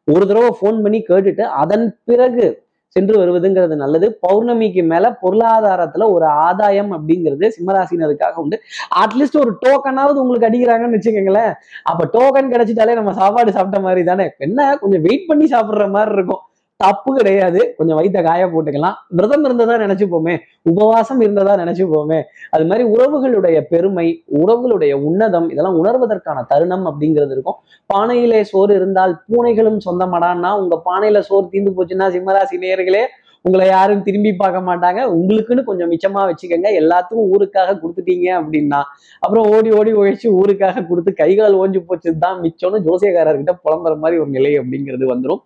ஒரு 0.08 0.24
தடவை 0.30 0.52
ஃபோன் 0.60 0.78
பண்ணி 0.86 1.00
கேட்டுட்டு 1.10 1.44
அதன் 1.64 1.86
பிறகு 2.10 2.46
சென்று 2.94 3.20
வருவதுங்கிறது 3.22 3.76
நல்லது. 3.76 4.20
பௌர்ணமிக்கு 4.28 4.86
மேல 4.86 5.18
பொருளாதாரத்துல 5.22 6.12
ஒரு 6.12 6.26
ஆதாயம் 6.26 6.92
அப்படிங்கிறது 6.92 7.52
சிம்மராசினருக்காக 7.58 8.34
உண்டு. 8.36 8.60
அட்லீஸ்ட் 8.96 9.40
ஒரு 9.40 9.58
டோக்கனாவது 9.66 10.14
உங்களுக்கு 10.14 10.48
அடிக்கிறாங்கன்னு 10.50 11.00
வச்சுக்கோங்களேன். 11.00 11.54
அப்ப 11.84 12.10
டோக்கன் 12.14 12.52
கிடைச்சிட்டாலே 12.52 12.94
நம்ம 12.94 13.14
சாப்பாடு 13.14 13.52
சாப்பிட்ட 13.52 13.80
மாதிரி 13.80 14.04
தானே. 14.04 14.30
என்ன? 14.38 14.78
கொஞ்சம் 14.78 15.02
வெயிட் 15.02 15.28
பண்ணி 15.28 15.46
சாப்பிடுற 15.46 15.90
மாதிரி 15.90 16.12
இருக்கும். 16.14 16.40
தப்பு 16.86 17.10
கிடையாது. 17.16 17.62
கொஞ்சம் 17.78 17.98
வயிற்ற 17.98 18.20
காய 18.24 18.44
போட்டுக்கலாம். 18.48 18.98
விரதம் 19.18 19.46
இருந்ததா 19.48 19.76
நினைச்சுப்போமே. 19.84 20.36
உபவாசம் 20.72 21.22
இருந்ததா 21.26 21.54
நினைச்சுப்போமே. 21.56 22.20
அது 22.50 22.66
மாதிரி 22.70 22.84
உறவுகளுடைய 22.96 23.58
பெருமை 23.74 24.08
உறவுகளுடைய 24.42 24.94
உன்னதம் 25.10 25.48
இதெல்லாம் 25.52 25.78
உணர்வதற்கான 25.82 26.46
தருணம் 26.48 26.86
அப்படிங்கிறது 26.90 27.36
இருக்கும். 27.38 27.58
பானையிலே 27.94 28.42
சோறு 28.52 28.74
இருந்தால் 28.76 29.14
பூனைகளும் 29.28 29.80
சொந்தமடான்னா 29.88 30.52
உங்க 30.62 30.76
பானையில 30.90 31.20
சோறு 31.30 31.48
தீந்து 31.52 31.74
போச்சுன்னா 31.78 32.08
சிம்மராசி 32.16 32.58
நேர்களே 32.66 33.04
உங்களை 33.46 33.66
யாரும் 33.68 34.04
திரும்பி 34.08 34.32
பார்க்க 34.42 34.60
மாட்டாங்க. 34.70 35.00
உங்களுக்குன்னு 35.18 35.64
கொஞ்சம் 35.70 35.90
மிச்சமா 35.94 36.22
வச்சுக்கோங்க. 36.30 36.70
எல்லாத்துக்கும் 36.82 37.30
ஊருக்காக 37.34 37.76
கொடுத்துட்டீங்க 37.82 38.28
அப்படின்னா 38.40 38.80
அப்புறம் 39.24 39.46
ஓடி 39.56 39.70
ஓடி 39.80 39.92
ஒழிச்சு 40.02 40.28
ஊருக்காக 40.42 40.84
கொடுத்து 40.92 41.14
கைகால் 41.22 41.60
ஓஞ்சு 41.64 41.82
போச்சு 41.90 42.14
தான் 42.26 42.38
மிச்சம்னு 42.46 42.80
ஜோசியக்காரர்கிட்ட 42.88 43.56
புலம்புற 43.66 43.94
மாதிரி 44.04 44.22
ஒரு 44.24 44.32
நிலை 44.38 44.54
அப்படிங்கிறது 44.62 45.08
வந்துடும் 45.14 45.42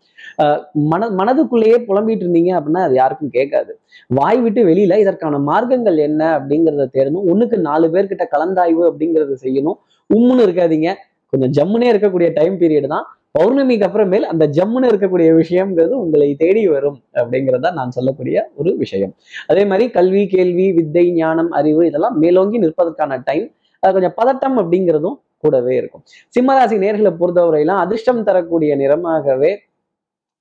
மன 0.92 1.10
மனதுக்குள்ளேயே 1.20 1.78
புலம்பிட்டு 1.90 2.24
இருந்தீங்க 2.26 2.52
அப்படின்னா 2.58 2.84
அது 2.88 2.96
யாருக்கும் 3.02 3.36
கேட்காது. 3.38 3.72
வாய் 4.18 4.40
விட்டு 4.46 4.62
வெளியில 4.70 4.98
இதற்கான 5.04 5.40
மார்க்கங்கள் 5.50 5.98
என்ன 6.08 6.24
அப்படிங்கிறத 6.38 6.88
தேடணும். 6.96 7.28
ஒண்ணுக்கு 7.32 7.58
நாலு 7.70 7.88
பேர்கிட்ட 7.94 8.26
கலந்தாய்வு 8.34 8.84
அப்படிங்கறத 8.90 9.38
செய்யணும். 9.46 9.78
உம்முன்னு 10.10 10.46
இருக்காதீங்க. 10.48 10.90
கொஞ்சம் 11.34 11.54
ஜம்முனே 11.58 11.88
இருக்கக்கூடிய 11.94 12.28
டைம் 12.40 12.56
பீரியட் 12.62 12.94
தான். 12.96 13.06
பௌர்ணமிக்கு 13.38 13.86
அப்புறமேல் 13.88 14.26
அந்த 14.32 14.46
ஜம்முன்னு 14.58 14.90
இருக்கக்கூடிய 14.92 15.30
விஷயம்ங்கிறது 15.42 15.94
உங்களை 16.04 16.30
தேடி 16.42 16.64
வரும் 16.74 16.98
அப்படிங்கிறதா 17.20 17.70
நான் 17.80 17.94
சொல்லக்கூடிய 17.98 18.46
ஒரு 18.60 18.72
விஷயம். 18.84 19.14
அதே 19.52 19.64
மாதிரி 19.72 19.86
கல்வி 19.98 20.24
கேள்வி 20.34 20.68
வித்தை 20.80 21.06
ஞானம் 21.22 21.52
அறிவு 21.60 21.84
இதெல்லாம் 21.90 22.18
மேலோங்கி 22.24 22.60
நிற்பதற்கான 22.66 23.22
டைம் 23.30 23.48
கொஞ்சம் 23.84 24.16
பதட்டம் 24.20 24.58
அப்படிங்கிறதும் 24.62 25.18
கூடவே 25.44 25.74
இருக்கும். 25.80 26.04
சிம்மராசி 26.36 26.78
நேர்களை 26.84 27.12
பொறுத்தவரையெல்லாம் 27.22 27.82
அதிர்ஷ்டம் 27.86 28.22
தரக்கூடிய 28.30 28.72
நிறமாகவே 28.82 29.52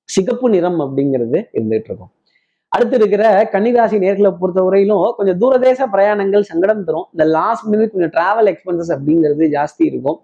சிகப்பு 0.09 0.47
நிறம் 0.55 0.79
அப்படிங்கிறது 0.85 1.39
இருந்துட்டு 1.57 1.91
இருக்கும். 1.91 2.11
அடுத்து 2.73 2.97
இருக்கிற 3.01 3.25
கன்னிராசி 3.53 3.97
நேர்களை 4.05 4.31
பொறுத்தவரையிலும் 4.41 5.05
கொஞ்சம் 5.19 5.39
தூரதேச 5.43 5.81
பிரயாணங்கள் 5.93 6.49
சங்கடம் 6.51 6.83
தரும். 6.89 7.07
இந்த 7.15 7.25
லாஸ்ட் 7.37 7.67
மினிட் 7.73 7.93
கொஞ்சம் 7.95 8.15
டிராவல் 8.17 8.49
எக்ஸ்பென்சஸ் 8.53 8.93
அப்படிங்கிறது 8.97 9.45
ஜாஸ்தி 9.57 9.85
இருக்கும். 9.91 10.19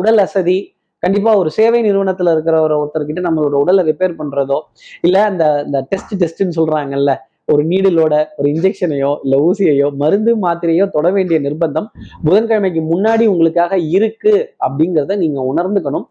உடல் 0.00 0.22
அசதி 0.24 0.58
கண்டிப்பா 1.02 1.32
ஒரு 1.36 1.50
சேவை 1.50 1.80
நிறுவனத்துல 1.82 2.32
இருக்கிற 2.32 2.56
ஒரு 2.60 2.74
ஒருத்தர்கிட்ட 2.74 3.22
நம்மளோட 3.28 3.54
உடலை 3.54 3.82
ரிப்பேர் 3.84 4.18
பண்றதோ 4.18 4.58
இல்லை 5.00 5.20
அந்த 5.20 5.44
இந்த 5.66 5.80
டெஸ்ட் 5.90 6.14
டெஸ்ட்னு 6.22 6.56
சொல்றாங்கல்ல 6.56 7.12
ஒரு 7.48 7.62
நீடிலோட 7.64 8.14
ஒரு 8.36 8.46
இன்ஜெக்ஷனையோ 8.48 9.10
இல்லை 9.24 9.36
ஊசியையோ 9.38 9.88
மருந்து 9.96 10.32
மாத்திரையோ 10.36 10.84
தொட 10.90 11.10
வேண்டிய 11.10 11.38
நிர்பந்தம் 11.40 11.86
புதன்கிழமைக்கு 12.24 12.80
முன்னாடி 12.92 13.24
உங்களுக்காக 13.24 13.76
இருக்கு 13.96 14.32
அப்படிங்கிறத 14.66 15.16
நீங்க 15.16 15.40
உணர்ந்துக்கணும். 15.52 16.06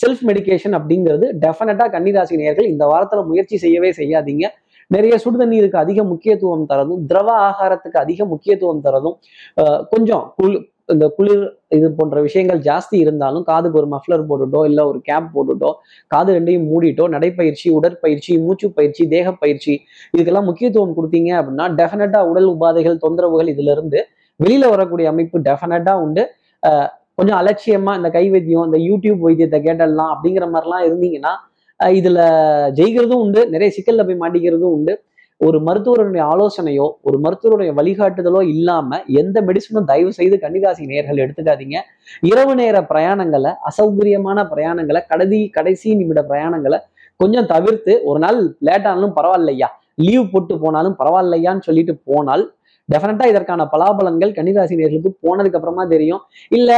செல்ஃப் 0.00 0.24
மெடிகேஷன் 0.30 0.74
அப்படிங்கிறது 0.78 1.28
டெஃபினட்டா 1.44 1.86
கன்னிராசி 1.94 2.40
நேர்கள் 2.42 2.70
இந்த 2.72 2.86
வாரத்துல 2.86 3.22
முயற்சி 3.26 3.56
செய்யவே 3.56 3.90
செய்யாதீங்க. 3.90 4.46
நிறைய 4.90 5.14
சுடுதண்ணீருக்கு 5.24 5.76
அதிக 5.76 6.02
முக்கியத்துவம் 6.04 6.66
தரதும் 6.66 7.04
திரவ 7.06 7.28
ஆகாரத்துக்கு 7.48 7.98
அதிக 7.98 8.24
முக்கியத்துவம் 8.24 8.80
தரதும் 8.80 9.16
ஆஹ் 9.62 9.82
கொஞ்சம் 9.90 10.24
குளி 10.36 10.58
இந்த 10.88 11.06
குளிர் 11.16 11.44
இது 11.76 11.86
போன்ற 11.98 12.18
விஷயங்கள் 12.26 12.60
ஜாஸ்தி 12.68 12.96
இருந்தாலும் 13.04 13.44
காதுக்கு 13.50 13.78
ஒரு 13.80 13.88
மஃப்ளர் 13.94 14.22
போட்டுட்டோ 14.28 14.60
இல்லை 14.70 14.82
ஒரு 14.90 14.98
கேப் 15.08 15.28
போட்டுட்டோ 15.34 15.70
காது 16.10 16.30
ரெண்டையும் 16.36 16.66
மூடிட்டோ 16.70 17.06
நடைப்பயிற்சி 17.14 17.66
உடற்பயிற்சி 17.78 18.34
மூச்சு 18.44 18.68
பயிற்சி 18.78 19.04
தேக 19.14 19.32
பயிற்சி 19.42 19.74
இதுக்கெல்லாம் 20.12 20.48
முக்கியத்துவம் 20.50 20.96
கொடுத்தீங்க 20.98 21.32
அப்படின்னா 21.40 21.66
டெஃபினட்டா 21.80 22.20
உடல் 22.30 22.48
உபாதைகள் 22.54 23.02
தொந்தரவுகள் 23.04 23.52
இதுல 23.54 23.72
இருந்து 23.76 24.00
வெளியில 24.40 24.64
வரக்கூடிய 24.74 25.06
அமைப்பு 25.12 25.36
டெஃபினட்டா 25.48 25.94
உண்டு. 26.04 26.24
கொஞ்சம் 27.18 27.38
அலட்சியமா 27.40 27.92
இந்த 27.98 28.08
கை 28.16 28.24
வைத்தியம் 28.32 28.66
இந்த 28.68 28.78
யூடியூப் 28.88 29.22
வைத்தியத்தை 29.26 29.58
கேட்டலாம் 29.68 30.10
அப்படிங்கிற 30.14 30.46
மாதிரிலாம் 30.54 30.84
இருந்தீங்கன்னா 30.88 31.32
இதில் 31.80 31.98
இதுல 31.98 32.20
ஜெயிக்கிறதும் 32.78 33.22
உண்டு 33.24 33.40
நிறைய 33.54 33.70
சிக்கல்ல 33.76 34.04
போய் 34.06 34.22
மாட்டிக்கிறதும் 34.22 34.74
உண்டு. 34.76 34.92
ஒரு 35.46 35.58
மருத்துவருடைய 35.66 36.22
ஆலோசனையோ 36.32 36.86
ஒரு 37.00 37.16
மருத்துவருடைய 37.24 37.70
வழிகாட்டுதலோ 37.78 38.40
இல்லாம 38.42 38.98
எந்த 39.06 39.42
மெடிசனும் 39.42 39.88
தயவு 39.90 40.12
செய்து 40.12 40.36
கன்னிராசி 40.36 40.84
நேர்கள் 40.92 41.22
எடுத்துக்காதீங்க. 41.24 41.76
இரவு 42.30 42.54
நேர 42.54 42.76
பிரயாணங்களை 42.90 43.52
அசௌகரியமான 43.68 44.44
பிரயாணங்களை 44.52 45.00
கடைசி 45.06 45.48
கடைசி 45.48 45.94
நிமிட 45.94 46.22
பிரயாணங்களை 46.30 46.78
கொஞ்சம் 47.16 47.46
தவிர்த்து 47.46 47.92
ஒரு 48.04 48.18
நாள் 48.18 48.38
லேட் 48.58 48.86
ஆனாலும் 48.86 49.14
பரவாயில்லையா? 49.16 49.68
லீவ் 49.94 50.30
போட்டு 50.32 50.54
போனாலும் 50.58 50.96
பரவாயில்லையான்னு 50.98 51.66
சொல்லிட்டு 51.68 51.94
போனால் 52.04 52.44
டெஃபினட்டா 52.88 53.26
இதற்கான 53.26 53.62
பலாபலங்கள் 53.72 54.34
கன்னிராசி 54.36 54.76
நேர்களுக்கு 54.80 55.10
போனதுக்கு 55.24 55.58
அப்புறமா 55.58 55.84
தெரியும். 55.86 56.22
இல்ல 56.48 56.70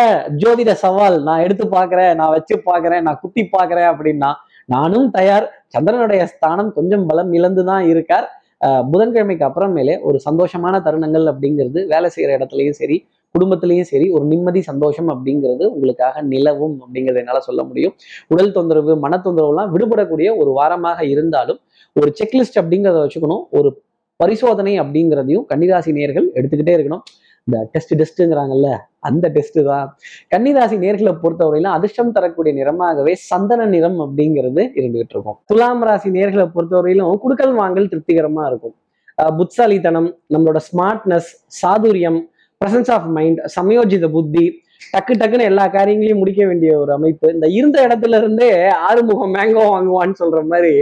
ஜோதிட 0.42 0.72
சவால் 0.84 1.16
நான் 1.22 1.42
எடுத்து 1.46 1.64
பாக்குறேன் 1.68 2.14
நான் 2.14 2.34
வச்சு 2.36 2.54
பாக்குறேன் 2.70 3.04
நான் 3.08 3.20
குத்தி 3.20 3.42
பாக்குறேன் 3.56 3.88
அப்படின்னா 3.92 4.30
நானும் 4.64 5.06
தயார். 5.10 5.46
சந்திரனுடைய 5.74 6.24
ஸ்தானம் 6.24 6.72
கொஞ்சம் 6.72 7.06
பலம் 7.06 7.32
இழந்துதான் 7.32 7.86
இருக்கார். 7.92 8.28
புதன்கிழமைக்கு 8.90 9.44
அப்புறமேலே 9.48 9.94
ஒரு 10.08 10.18
சந்தோஷமான 10.28 10.74
தருணங்கள் 10.86 11.26
அப்படிங்கிறது 11.32 11.80
வேலை 11.92 12.08
செய்யற 12.16 12.30
இடத்துலயும் 12.38 12.78
சரி 12.80 12.96
குடும்பத்திலையும் 13.34 13.88
சரி 13.90 14.06
ஒரு 14.10 14.24
நிம்மதி 14.24 14.60
சந்தோஷம் 14.68 15.10
அப்படிங்கிறது 15.12 15.64
உங்களுக்காக 15.74 16.22
நிலவும் 16.32 16.76
அப்படிங்கிறத 16.84 17.20
என்னால 17.22 17.40
சொல்ல 17.40 17.62
முடியும். 17.64 17.94
உடல் 18.28 18.52
தொந்தரவு 18.52 18.94
மன 19.04 19.20
தொந்தரவுலாம் 19.26 19.70
விடுபடக்கூடிய 19.74 20.28
ஒரு 20.36 20.52
வாரமாக 20.58 21.00
இருந்தாலும் 21.14 21.60
ஒரு 21.96 22.10
செக்லிஸ்ட் 22.18 22.58
அப்படிங்கிறத 22.60 22.98
வச்சுக்கணும். 23.04 23.44
ஒரு 23.58 23.70
பரிசோதனை 24.20 24.72
அப்படிங்கிறதையும் 24.80 25.46
கன்னிராசி 25.52 25.90
நேர்கள் 25.98 26.26
எடுத்துக்கிட்டே 26.38 26.74
இருக்கணும். 26.78 27.04
இந்த 27.46 27.58
டெஸ்ட் 27.72 27.94
டெஸ்ட்டுங்கிறாங்கல்ல 28.00 28.70
அந்த 29.08 29.26
டெஸ்ட் 29.36 29.58
தான். 29.70 29.86
கன்னிராசி 30.32 30.76
நேர்களை 30.84 31.12
பொறுத்தவரையிலும் 31.22 31.76
அதிர்ஷ்டம் 31.76 32.12
தரக்கூடிய 32.16 32.52
நிறமாகவே 32.58 33.12
சந்தன 33.30 33.66
நிறம் 33.74 33.98
அப்படிங்கிறது 34.06 34.62
இருந்துகிட்டு 34.80 35.14
இருக்கும். 35.16 35.38
துலாம் 35.52 35.84
ராசி 35.88 36.10
நேர்களை 36.18 36.46
பொறுத்தவரையிலும் 36.56 37.20
குடுக்கல் 37.24 37.54
வாங்கல் 37.60 37.90
திருப்திகரமா 37.92 38.44
இருக்கும். 38.50 38.74
புத்சாலித்தனம் 39.38 40.10
நம்மளோட 40.34 40.58
ஸ்மார்ட்னஸ் 40.68 41.30
சாதுரியம் 41.60 42.20
பிரசன்ஸ் 42.60 42.90
ஆஃப் 42.96 43.08
மைண்ட் 43.16 43.40
சமயோஜித 43.56 44.06
புத்தி 44.16 44.44
டக்கு 44.94 45.12
டக்குன்னு 45.20 45.48
எல்லா 45.50 45.64
காரியங்களையும் 45.74 46.20
முடிக்க 46.22 46.42
வேண்டிய 46.48 46.70
ஒரு 46.82 46.90
அமைப்பு. 46.96 47.26
இந்த 47.36 47.46
இருந்த 47.58 47.76
இடத்துல 47.86 48.18
இருந்தே 48.22 48.48
ஆறுமுகம் 48.86 49.34
மேங்கோ 49.36 49.64
வாங்குவான்னு 49.72 50.16
சொல்ற 50.22 50.40
மாதிரி 50.52 50.72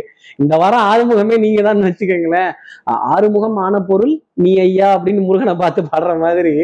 இந்த 0.43 0.55
வாரம் 0.63 0.85
ஆறுமுகமே 0.91 1.37
நீங்க 1.45 1.63
தான் 1.69 1.85
வச்சுக்கோங்களேன் 1.87 2.51
ஆறுமுகம் 3.15 3.59
ஆன 3.65 3.81
பொருள் 3.91 4.15
நீ 4.45 4.53
ஐயா 4.67 4.89
அப்படின்னு 4.97 5.23
முருகனை 5.29 5.55
பார்த்து 5.63 5.83
பாடுற 5.91 6.13
மாதிரி 6.25 6.55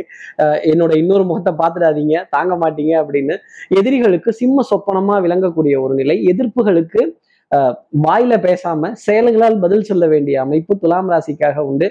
என்னோட 0.71 0.93
இன்னொரு 1.03 1.27
முகத்தை 1.31 1.55
பார்த்துடாதீங்க 1.63 2.17
தாங்க 2.37 2.55
மாட்டீங்க 2.63 2.95
அப்படின்னு 3.03 3.37
எதிரிகளுக்கு 3.81 4.33
சிம்ம 4.41 4.65
சொப்பனமா 4.71 5.17
விளங்கக்கூடிய 5.27 5.77
ஒரு 5.85 5.95
நிலை. 6.01 6.17
எதிர்ப்புகளுக்கு 6.33 7.03
வாயில 8.05 8.35
பேசாம 8.45 8.91
செயல்களால் 9.07 9.57
பதில் 9.65 9.89
சொல்ல 9.89 10.05
வேண்டிய 10.13 10.37
அமைப்பு 10.45 10.75
துலாம் 10.83 11.11
ராசிக்காக 11.13 11.65
உண்டு. 11.71 11.87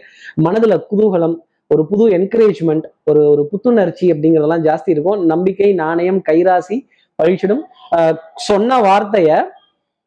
மனதுல 0.46 0.76
குதூகலம் 0.90 1.36
ஒரு 1.74 1.88
புது 1.88 2.08
என்கரேஜ்மெண்ட் 2.10 2.84
ஒரு 3.04 3.30
ஒரு 3.30 3.48
புத்துணர்ச்சி 3.48 4.12
அப்படிங்கிறதெல்லாம் 4.12 4.66
ஜாஸ்தி 4.68 4.86
இருக்கும். 4.86 5.26
நம்பிக்கை 5.26 5.74
நாணயம் 5.74 6.22
கைராசி 6.32 6.88
பழிச்சிடும். 7.24 7.62
அஹ், 7.98 8.18
சொன்ன 8.36 8.80
வார்த்தைய 8.82 9.42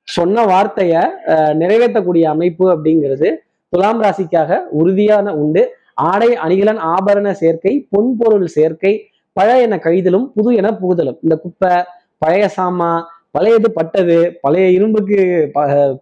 சொன்ன 0.03 0.45
வார்த்தைய 0.45 1.07
நிறைவேற்றக்கூடிய 1.55 2.29
அமைப்பு 2.29 2.71
அப்படிங்கிறது 2.73 3.35
துலாம் 3.69 4.03
ராசிக்காக 4.03 4.61
உறுதியான 4.71 5.35
உண்டு. 5.35 5.71
ஆடை 5.95 6.35
அணிகலன் 6.37 6.79
ஆபரண 6.79 7.31
சேர்க்கை 7.31 7.87
பொன் 7.91 8.17
பொருள் 8.19 8.47
சேர்க்கை 8.47 9.03
பழைய 9.33 9.63
என 9.63 9.77
கழிதலும் 9.77 10.31
புது 10.35 10.55
என 10.55 10.69
புகுதலும். 10.71 11.19
இந்த 11.23 11.37
குப்பை 11.37 11.71
பழைய 12.19 12.51
சாமா 12.57 13.03
பழையது 13.31 13.73
பட்டது 13.73 14.39
பழைய 14.41 14.71
இரும்புக்கு 14.71 15.51
ப- 15.53 16.01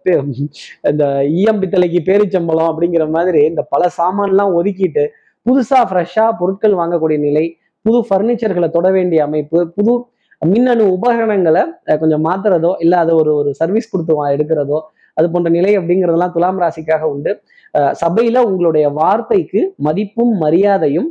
இந்த 0.81 1.25
ஈயம் 1.29 1.61
பித்தளைக்கு 1.61 1.99
பேரிச்சம்பளம் 2.05 2.69
அப்படிங்கிற 2.71 3.09
மாதிரி 3.09 3.45
இந்த 3.45 3.65
பல 3.69 3.89
சாமான்லாம் 3.97 4.53
ஒதுக்கிட்டு 4.59 5.07
புதுசா 5.45 5.79
ஃப்ரெஷ்ஷா 5.85 6.25
பொருட்கள் 6.39 6.75
வாங்கக்கூடிய 6.75 7.17
நிலை 7.19 7.45
புது 7.85 7.97
ஃபர்னிச்சர்களை 8.07 8.69
தொட 8.71 8.87
வேண்டிய 8.91 9.19
அமைப்பு 9.23 9.59
புது 9.75 9.93
மின்னணு 10.41 10.83
உபகரணங்களை 10.95 11.61
கொஞ்சம் 11.99 12.23
மாத்துறதோ 12.25 12.71
இல்லை 12.79 12.97
அதை 12.97 13.13
ஒரு 13.15 13.31
ஒரு 13.35 13.49
சர்வீஸ் 13.53 13.91
கொடுத்து 13.91 14.13
வா- 14.15 14.31
எடுக்கிறதோ 14.35 14.79
அது 15.17 15.27
போன்ற 15.29 15.49
நிலை 15.49 15.71
அப்படிங்கிறதெல்லாம் 15.77 16.33
துலாம் 16.33 16.59
ராசிக்காக 16.61 17.03
உண்டு. 17.11 17.31
அஹ், 17.73 17.93
சபையில 18.01 18.37
உங்களுடைய 18.47 18.85
வார்த்தைக்கு 18.97 19.59
மதிப்பும் 19.79 20.33
மரியாதையும் 20.37 21.07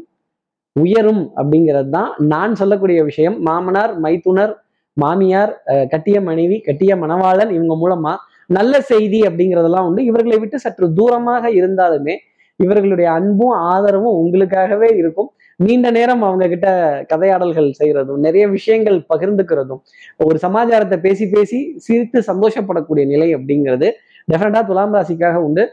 உயரும் 0.76 1.22
அப்படிங்கிறது 1.36 1.90
தான் 1.90 2.10
நான் 2.28 2.54
சொல்லக்கூடிய 2.54 3.00
விஷயம். 3.04 3.36
மாமனார் 3.42 3.92
மைத்துனர் 4.00 4.52
மாமியார் 4.96 5.52
அஹ், 5.72 5.86
கட்டிய 5.92 6.16
மனைவி 6.22 6.58
கட்டிய 6.60 6.92
மணவாளன் 6.96 7.52
இவங்க 7.52 7.74
மூலமா 7.76 8.14
நல்ல 8.50 8.74
செய்தி 8.84 9.20
அப்படிங்கிறதெல்லாம் 9.22 9.86
உண்டு. 9.88 10.00
இவர்களை 10.04 10.38
விட்டு 10.38 10.58
சற்று 10.58 10.86
தூரமாக 10.94 11.44
இருந்தாலுமே 11.58 12.16
இவர்களுடைய 12.62 13.08
அன்பும் 13.18 13.54
ஆதரவும் 13.72 14.18
உங்களுக்காகவே 14.20 14.88
இருக்கும். 15.00 15.30
நீண்ட 15.60 15.88
நேரம் 15.96 16.22
அவங்க 16.28 16.44
கிட்ட 16.52 16.68
கதையாடல்கள் 17.12 17.68
செய்யறதும் 17.80 18.22
நிறைய 18.26 18.44
விஷயங்கள் 18.56 18.98
பகிர்ந்துக்கிறதும் 19.12 19.80
ஒரு 20.26 20.38
சமாச்சாரத்தை 20.44 20.98
பேசி 21.06 21.24
பேசி 21.34 21.58
சிரித்து 21.86 22.20
சந்தோஷப்படக்கூடிய 22.30 23.04
நிலை 23.12 23.28
அப்படிங்கிறது 23.36 23.88
டெஃபினட்டா 24.32 24.62
துலாம் 24.70 24.94
ராசிக்காக 24.96 25.38
உண்டு. 25.46 25.64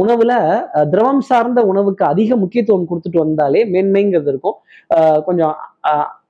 உணவுல 0.00 0.32
திரவம் 0.92 1.22
சார்ந்த 1.28 1.60
உணவுக்கு 1.70 2.04
அதிக 2.12 2.36
முக்கியத்துவம் 2.42 2.86
கொடுத்துட்டு 2.90 3.18
வந்தாலே 3.24 3.60
மேன்மைங்கிறது 3.72 4.30
இருக்கும். 4.32 4.56
கொஞ்சம் 5.26 5.54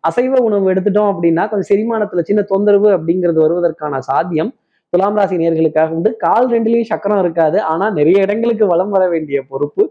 அசைவ 0.09 0.41
உணவு 0.47 0.71
எடுத்துட்டோம் 0.73 1.11
அப்படின்னா 1.13 1.43
கொஞ்சம் 1.51 1.71
செரிமானத்துல 1.73 2.23
சின்ன 2.29 2.41
தொந்தரவு 2.53 2.89
அப்படிங்கிறது 2.97 3.39
வருவதற்கான 3.45 4.01
சாத்தியம். 4.09 4.51
துலாம் 4.97 5.17
ராசி 5.19 5.37
நேர்களுக்காக 5.41 5.91
உண்டு. 5.97 6.11
கால் 6.17 6.47
ரெண்டுலேயும் 6.53 6.91
சக்கரம் 6.91 7.23
இருக்காது. 7.23 7.59
ஆனா 7.71 7.87
நிறைய 7.97 8.19
இடங்களுக்கு 8.27 8.67
வலம் 8.67 8.93
வர 8.95 9.05
வேண்டிய 9.15 9.39
பொறுப்பு 9.49 9.83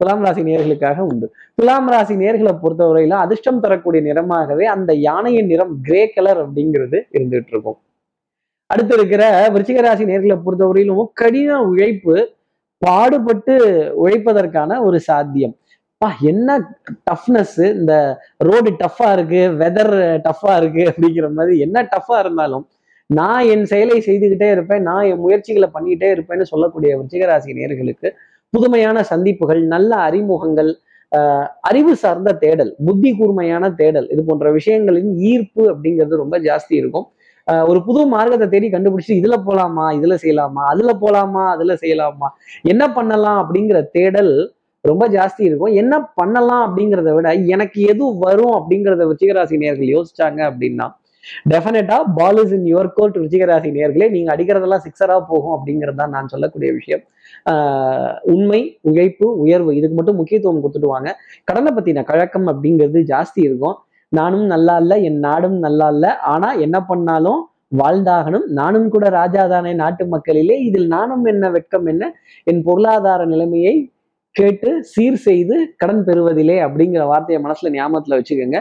துலாம் 0.00 0.22
ராசி 0.26 0.42
நேர்களுக்காக 0.48 0.98
உண்டு. 1.10 1.26
துலாம் 1.54 1.88
ராசி 1.92 2.14
நேர்களை 2.20 2.52
பொறுத்தவரையில 2.62 3.16
அதிர்ஷ்டம் 3.24 3.60
தரக்கூடிய 3.60 4.00
நிறமாகவே 4.08 4.66
அந்த 4.74 4.92
யானையின் 5.08 5.50
நிறம் 5.52 5.72
கிரே 5.86 6.02
கலர் 6.14 6.40
அப்படிங்கிறது 6.44 6.98
இருந்துட்டு 7.16 7.52
இருக்கும் 7.54 7.78
அடுத்து 8.70 8.94
இருக்கிற 8.98 9.22
விருச்சிக 9.54 9.80
ராசி 9.86 10.04
நேர்களை 10.10 10.36
பொறுத்தவரையிலும் 10.44 11.10
கடின 11.20 11.58
உழைப்பு 11.70 12.16
பாடுபட்டு 12.82 13.56
உழைப்பதற்கான 14.04 14.78
ஒரு 14.84 15.00
சாத்தியம். 15.00 15.54
பா 16.00 16.08
என்ன 16.30 16.50
டஃப்னஸ் 17.10 17.58
இந்த 17.78 17.94
ரோடு 18.48 18.70
டஃப்பா 18.84 19.08
இருக்கு 19.16 19.42
வெதர் 19.62 19.94
டஃப்பா 20.26 20.54
இருக்கு 20.60 20.84
அப்படிங்கிற 20.92 21.26
மாதிரி 21.32 21.56
என்ன 21.66 21.82
டஃப்பா 21.92 22.16
இருந்தாலும் 22.18 22.64
நான் 23.10 23.46
என் 23.46 23.64
செயலை 23.66 23.96
செய்துக்கிட்டே 24.00 24.48
இருப்பேன் 24.50 24.82
நான் 24.82 25.04
என் 25.04 25.20
முயற்சிகளை 25.20 25.68
பண்ணிக்கிட்டே 25.74 26.08
இருப்பேன்னு 26.10 26.42
சொல்லக்கூடிய 26.42 26.90
விருச்சிகராசி 26.98 27.56
நேர்களுக்கு 27.58 28.08
புதுமையான 28.52 29.02
சந்திப்புகள் 29.02 29.60
நல்ல 29.66 29.90
அறிமுகங்கள் 30.08 30.70
ஆஹ் 31.12 31.46
அறிவு 31.60 31.92
சார்ந்த 31.96 32.30
தேடல் 32.34 32.70
புத்தி 32.84 33.10
கூர்மையான 33.12 33.64
தேடல் 33.70 34.06
இது 34.08 34.22
போன்ற 34.24 34.50
விஷயங்களின் 34.52 35.10
ஈர்ப்பு 35.22 35.62
அப்படிங்கிறது 35.72 36.16
ரொம்ப 36.16 36.36
ஜாஸ்தி 36.38 36.74
இருக்கும். 36.76 37.06
ஆஹ் 37.46 37.64
ஒரு 37.70 37.80
புது 37.84 38.06
மார்க்கத்தை 38.06 38.46
தேடி 38.48 38.68
கண்டுபிடிச்சு 38.70 39.12
இதுல 39.20 39.36
போலாமா 39.46 39.86
இதுல 39.98 40.16
செய்யலாமா 40.22 40.62
அதுல 40.72 40.90
போலாமா 41.00 41.44
அதுல 41.50 41.74
செய்யலாமா 41.82 42.28
என்ன 42.64 42.82
பண்ணலாம் 42.92 43.38
அப்படிங்கிற 43.42 43.80
தேடல் 43.90 44.32
ரொம்ப 44.84 45.04
ஜாஸ்தி 45.08 45.42
இருக்கும். 45.48 45.72
என்ன 45.74 45.94
பண்ணலாம் 46.14 46.62
அப்படிங்கிறத 46.66 47.10
விட 47.14 47.28
எனக்கு 47.54 47.80
எது 47.82 48.04
வரும் 48.18 48.54
அப்படிங்கிறத 48.58 49.02
விருச்சிகராசி 49.08 49.56
நேர்கள் 49.64 49.94
யோசிச்சாங்க 49.96 50.40
அப்படின்னா 50.50 50.86
டெஃபினட்டா 51.50 52.02
ball 52.14 52.42
is 52.42 52.52
in 52.52 52.64
your 52.64 52.90
court 52.94 53.18
ருச்சிகராசி 53.18 53.70
நேர்களே 53.70 54.10
நீங்க 54.10 54.36
அடிக்கிறதெல்லாம் 54.36 54.84
சிக்ஸரா 54.86 55.20
போகும் 55.28 55.56
அப்படிங்கிறது 55.56 55.94
தான் 55.94 56.10
நான் 56.10 56.28
சொல்லக்கூடிய 56.28 56.72
விஷயம். 56.72 57.00
ஆஹ் 57.50 58.18
உண்மை 58.22 58.78
உழைப்பு 58.80 59.38
உயர்வு 59.38 59.76
இதுக்கு 59.76 59.96
மட்டும் 59.96 60.16
முக்கியத்துவம் 60.16 60.62
கொடுத்துட்டு 60.62 60.86
வாங்க. 60.86 61.16
கடனை 61.44 61.72
பத்தின 61.74 62.04
கழக்கம் 62.04 62.46
அப்படிங்கிறது 62.46 63.02
ஜாஸ்தி 63.06 63.42
இருக்கும். 63.42 63.78
நானும் 64.08 64.44
நல்லா 64.44 64.76
இல்ல 64.76 64.98
என் 64.98 65.18
நாடும் 65.18 65.58
நல்லா 65.58 65.88
இல்ல. 65.88 66.18
ஆனா 66.18 66.52
என்ன 66.52 66.84
பண்ணாலும் 66.84 67.50
வாழ்ந்தாகணும். 67.78 68.46
நானும் 68.46 68.88
கூட 68.88 69.08
ராஜா 69.08 69.46
தானே 69.46 69.72
நாட்டு 69.72 70.06
மக்களிலே. 70.06 70.60
இதில் 70.60 70.86
நானும் 70.86 71.24
என்ன 71.24 71.50
வெட்கம் 71.50 71.86
என்ன? 71.86 72.12
என் 72.44 72.62
பொருளாதார 72.62 73.24
நிலைமையை 73.24 73.92
கேட்டு 74.30 74.84
சீர் 74.84 75.14
செய்து 75.14 75.74
கடன் 75.76 76.04
பெறுவதிலே 76.04 76.60
அப்படிங்கிற 76.60 77.06
வார்த்தையை 77.06 77.44
மனசுல 77.44 77.64
ஞாபகத்துல 77.64 78.22
வச்சுக்கோங்க. 78.22 78.60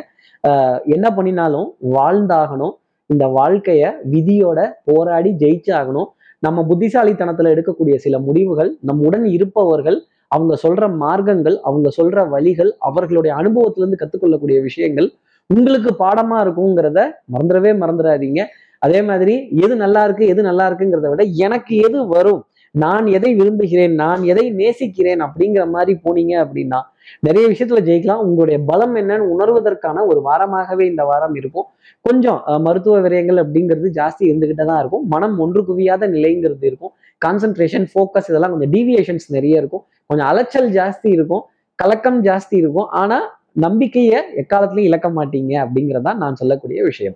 என்ன 0.96 1.08
பண்ணினாலும் 1.18 1.68
வாழ்ந்தாகணும். 1.98 2.74
இந்த 3.10 3.26
வாழ்க்கைய 3.38 3.92
விதியோட 4.14 4.60
போராடி 4.90 5.32
ஜெயிச்சாகணும். 5.44 6.10
நம்ம 6.44 6.60
புத்திசாலித்தனத்துல 6.70 7.52
எடுக்கக்கூடிய 7.54 7.96
சில 8.06 8.16
முடிவுகள் 8.28 8.72
நம்முடன் 8.90 9.26
இருப்பவர்கள் 9.36 9.98
அவங்க 10.36 10.54
சொல்ற 10.64 10.84
மார்க்கங்கள் 11.04 11.58
அவங்க 11.70 11.88
சொல்ற 11.98 12.20
வழிகள் 12.34 12.72
அவர்களுடைய 12.90 13.32
அனுபவத்திலிருந்து 13.42 14.02
கத்துக்கொள்ளக்கூடிய 14.02 14.58
விஷயங்கள் 14.68 15.08
உங்களுக்கு 15.50 15.92
பாடமா 16.04 16.38
இருக்குங்கிறத 16.44 17.00
மறந்துடவே 17.34 17.72
மறந்துடாதீங்க. 17.82 18.42
அதே 18.82 19.00
மாதிரி 19.10 19.34
எது 19.66 19.74
நல்லா 19.84 20.02
இருக்கு 20.08 20.26
எது 20.34 20.42
நல்லா 20.50 20.66
இருக்குங்கிறத 20.70 21.10
விட 21.12 21.24
எனக்கு 21.48 21.74
எது 21.88 22.00
வரும் 22.14 22.42
நான் 22.76 23.06
எதை 23.18 23.32
விரும்புகிறேன் 23.40 23.94
நான் 24.04 24.22
எதை 24.32 24.46
நேசிக்கிறேன் 24.60 25.22
அப்படிங்கிற 25.26 25.64
மாதிரி 25.76 25.94
போனீங்க 26.06 26.34
அப்படின்னா 26.44 26.80
நிறைய 27.28 27.46
விஷயத்துல 27.54 27.82
ஜெயிக்கலாம். 27.90 28.22
உங்களுடைய 28.28 28.58
பலம் 28.70 28.96
என்னன்னு 29.02 29.28
உணர்வதற்கான 29.36 30.06
ஒரு 30.12 30.22
வாரமாகவே 30.30 30.86
இந்த 30.92 31.04
வாரம் 31.12 31.36
இருக்கும். 31.42 31.68
கொஞ்சம் 32.08 32.40
மருத்துவ 32.68 33.02
விரயங்கள் 33.08 33.42
அப்படிங்கிறது 33.44 33.90
ஜாஸ்தி 34.00 34.24
இருந்துகிட்டே 34.32 34.66
தான் 34.72 34.82
இருக்கும். 34.84 35.06
மனம் 35.16 35.36
ஒன்று 35.46 35.64
குவியாத 35.70 36.10
நிலைங்கிறது 36.16 36.66
இருக்கும். 36.72 36.94
கான்சென்ட்ரேஷன் 37.26 37.86
ஃபோக்கஸ் 37.92 38.30
இதெல்லாம் 38.32 38.54
கொஞ்சம் 38.54 38.74
டீவியேஷன்ஸ் 38.78 39.28
நிறைய 39.38 39.62
இருக்கும். 39.64 39.84
கொஞ்சம் 40.06 40.28
அலைச்சல் 40.32 40.72
ஜாஸ்தி 40.80 41.10
இருக்கும். 41.18 41.44
கலக்கம் 41.76 42.20
ஜாஸ்தி 42.30 42.56
இருக்கும். 42.64 42.90
ஆனா 43.02 43.20
நம்பிக்கையை 43.66 44.20
எக்காலத்திலையும் 44.42 44.90
இழக்க 44.90 45.08
மாட்டீங்க 45.16 45.54
அப்படிங்கிறதா 45.64 46.12
நான் 46.22 46.38
சொல்லக்கூடிய 46.42 46.80
விஷயம். 46.90 47.16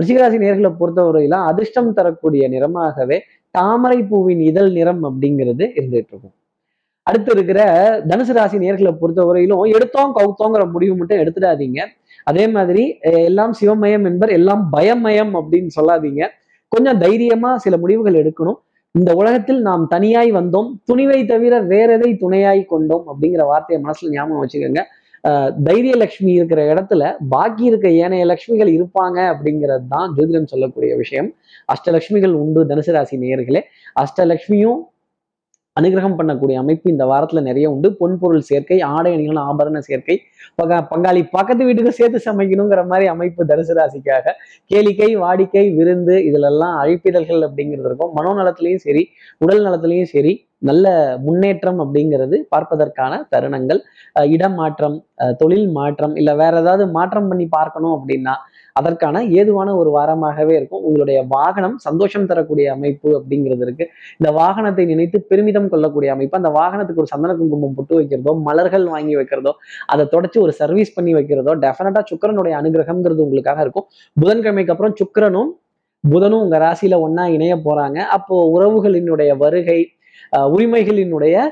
ரிஷிகராசி 0.00 0.38
நேர்களை 0.44 0.70
பொறுத்தவரையில 0.80 1.38
அதிர்ஷ்டம் 1.50 1.90
தரக்கூடிய 1.98 2.48
நிறமாகவே 2.54 3.18
தாமரை 3.58 3.98
பூவின் 4.10 4.42
இதழ் 4.50 4.70
நிறம் 4.78 5.02
அப்படிங்கிறது 5.08 5.64
இருந்துட்டு 5.78 6.12
இருக்கும். 6.12 6.34
அடுத்து 7.08 7.30
இருக்கிற 7.36 7.60
தனுசு 8.10 8.32
ராசி 8.36 8.56
நேர்களை 8.64 8.92
பொறுத்தவரையிலும் 9.00 9.72
எடுத்தோம் 9.76 10.12
கவுத்தோங்கிற 10.18 10.62
முடிவு 10.74 10.94
மட்டும் 11.00 11.20
எடுத்துடாதீங்க. 11.22 11.80
அதே 12.30 12.44
மாதிரி 12.54 12.84
எல்லாம் 13.28 13.52
சிவமயம் 13.60 14.06
என்பர் 14.10 14.32
எல்லாம் 14.38 14.62
பயமயம் 14.76 15.32
அப்படின்னு 15.40 15.70
சொல்லாதீங்க. 15.78 16.22
கொஞ்சம் 16.72 16.98
தைரியமா 17.04 17.50
சில 17.64 17.74
முடிவுகள் 17.82 18.20
எடுக்கணும். 18.22 18.58
இந்த 18.94 19.10
உலகத்தில் 19.20 19.60
நாம் 19.68 19.84
தனியாய் 19.94 20.30
வந்தோம். 20.32 20.68
துணிவை 20.88 21.20
தவிர 21.26 21.54
வேற 21.72 21.88
எதை 21.98 22.10
துணையாய் 22.22 22.62
கொண்டோம் 22.72 23.04
அப்படிங்கிற 23.10 23.42
வார்த்தையை 23.50 23.78
மனசுல 23.84 24.12
ஞாபகம் 24.16 24.42
வச்சுக்கோங்க. 24.42 24.82
தைரிய 25.66 25.94
லட்சுமி 26.02 26.32
இருக்கிற 26.38 26.60
இடத்துல 26.72 27.02
பாக்கி 27.34 27.64
இருக்க 27.70 27.86
ஏனைய 28.02 28.24
லட்சுமிகள் 28.32 28.70
இருப்பாங்க 28.76 29.18
அப்படிங்கிறது 29.32 29.86
தான் 29.94 30.10
ஜோதிடம் 30.16 30.50
சொல்லக்கூடிய 30.52 30.92
விஷயம். 31.02 31.30
அஷ்டலட்சுமிகள் 31.74 32.36
உண்டு 32.42 32.60
தனுசு 32.72 32.92
ராசி 32.98 33.16
நேயர்களே 33.24 33.62
அஷ்டலட்சுமியும் 34.02 34.82
அனுகிரகம் 35.80 36.14
பண்ணக்கூடிய 36.18 36.54
அமைப்பு 36.54 36.90
இந்த 36.90 37.04
வாரத்துல 37.06 37.42
நிறைய 37.42 37.70
உண்டு. 37.70 37.96
பொன் 37.96 38.18
பொருள் 38.18 38.40
சேர்க்கை 38.40 38.80
ஆடை 38.80 39.12
அணிகள் 39.12 39.42
ஆபரண 39.42 39.78
சேர்க்கை 39.78 40.20
பக- 40.62 40.86
பங்காளி 40.90 41.28
பக்கத்து 41.30 41.64
வீட்டுக்கு 41.64 41.92
சேர்த்து 41.92 42.32
சமைக்கணுங்கிற 42.32 42.86
மாதிரி 42.86 43.06
அமைப்பு 43.06 43.44
தனுசு 43.44 43.74
ராசிக்காக. 43.74 44.30
கேளிக்கை 44.74 45.18
வாடிக்கை 45.18 45.74
விருந்து 45.74 46.16
இதுலெல்லாம் 46.16 46.74
அழைப்பிதழ்கள் 46.82 47.48
அப்படிங்கிறது 47.48 47.84
இருக்கும். 47.84 48.16
மனோநலத்திலையும் 48.16 48.76
சரி 48.76 49.08
உடல் 49.38 49.64
நலத்திலையும் 49.64 50.04
சரி 50.04 50.44
நல்ல 50.58 51.16
முன்னேற்றம் 51.22 51.80
அப்படிங்கிறது 51.80 52.36
பார்ப்பதற்கான 52.48 53.28
தருணங்கள். 53.36 53.78
இடம் 54.28 54.54
மாற்றம் 54.54 55.04
தொழில் 55.36 55.68
மாற்றம் 55.68 56.16
இல்லை 56.16 56.34
வேற 56.34 56.60
ஏதாவது 56.60 56.88
மாற்றம் 56.88 57.28
பண்ணி 57.28 57.46
பார்க்கணும் 57.46 58.02
அப்படின்னா 58.02 58.34
அதற்கான 58.78 59.22
ஏதுவான 59.40 59.68
ஒரு 59.80 59.90
வாரமாகவே 59.96 60.54
இருக்கும். 60.58 60.82
உங்களுடைய 60.88 61.18
வாகனம் 61.34 61.76
சந்தோஷம் 61.86 62.28
தரக்கூடிய 62.30 62.66
அமைப்பு 62.76 63.08
அப்படிங்கிறது 63.18 63.64
இருக்கு. 63.66 63.84
இந்த 64.20 64.30
வாகனத்தை 64.40 64.86
நினைத்து 64.92 65.20
பெருமிதம் 65.30 65.68
கொள்ளக்கூடிய 65.74 66.12
அமைப்பு 66.16 66.40
அந்த 66.40 66.52
வாகனத்துக்கு 66.58 67.02
ஒரு 67.04 67.12
சந்தன 67.14 67.36
குங்குமம் 67.40 67.76
புட்டு 67.78 67.94
வைக்கிறதோ 68.00 68.34
மலர்கள் 68.48 68.86
வாங்கி 68.94 69.16
வைக்கிறதோ 69.20 69.54
அதை 69.86 70.06
தொடச்சி 70.14 70.40
ஒரு 70.46 70.54
சர்வீஸ் 70.62 70.96
பண்ணி 70.96 71.14
வைக்கிறதோ 71.14 71.54
டெஃபினட்டா 71.66 72.02
சுக்கிரனுடைய 72.10 72.54
அனுகிரகம்ங்கிறது 72.62 73.24
உங்களுக்காக 73.26 73.60
இருக்கும். 73.66 73.86
புதன்கிழமைக்கு 74.22 74.74
அப்புறம் 74.74 74.96
சுக்கரனும் 75.02 75.52
புதனும் 76.04 76.42
உங்க 76.44 76.56
ராசியில 76.58 76.96
ஒன்னா 77.04 77.22
இணைய 77.36 77.54
போறாங்க. 77.64 77.98
அப்போ 78.16 78.34
உறவுகளினுடைய 78.56 79.30
வருகை 79.36 79.78
உரிமைகளினுடைய 80.32 81.48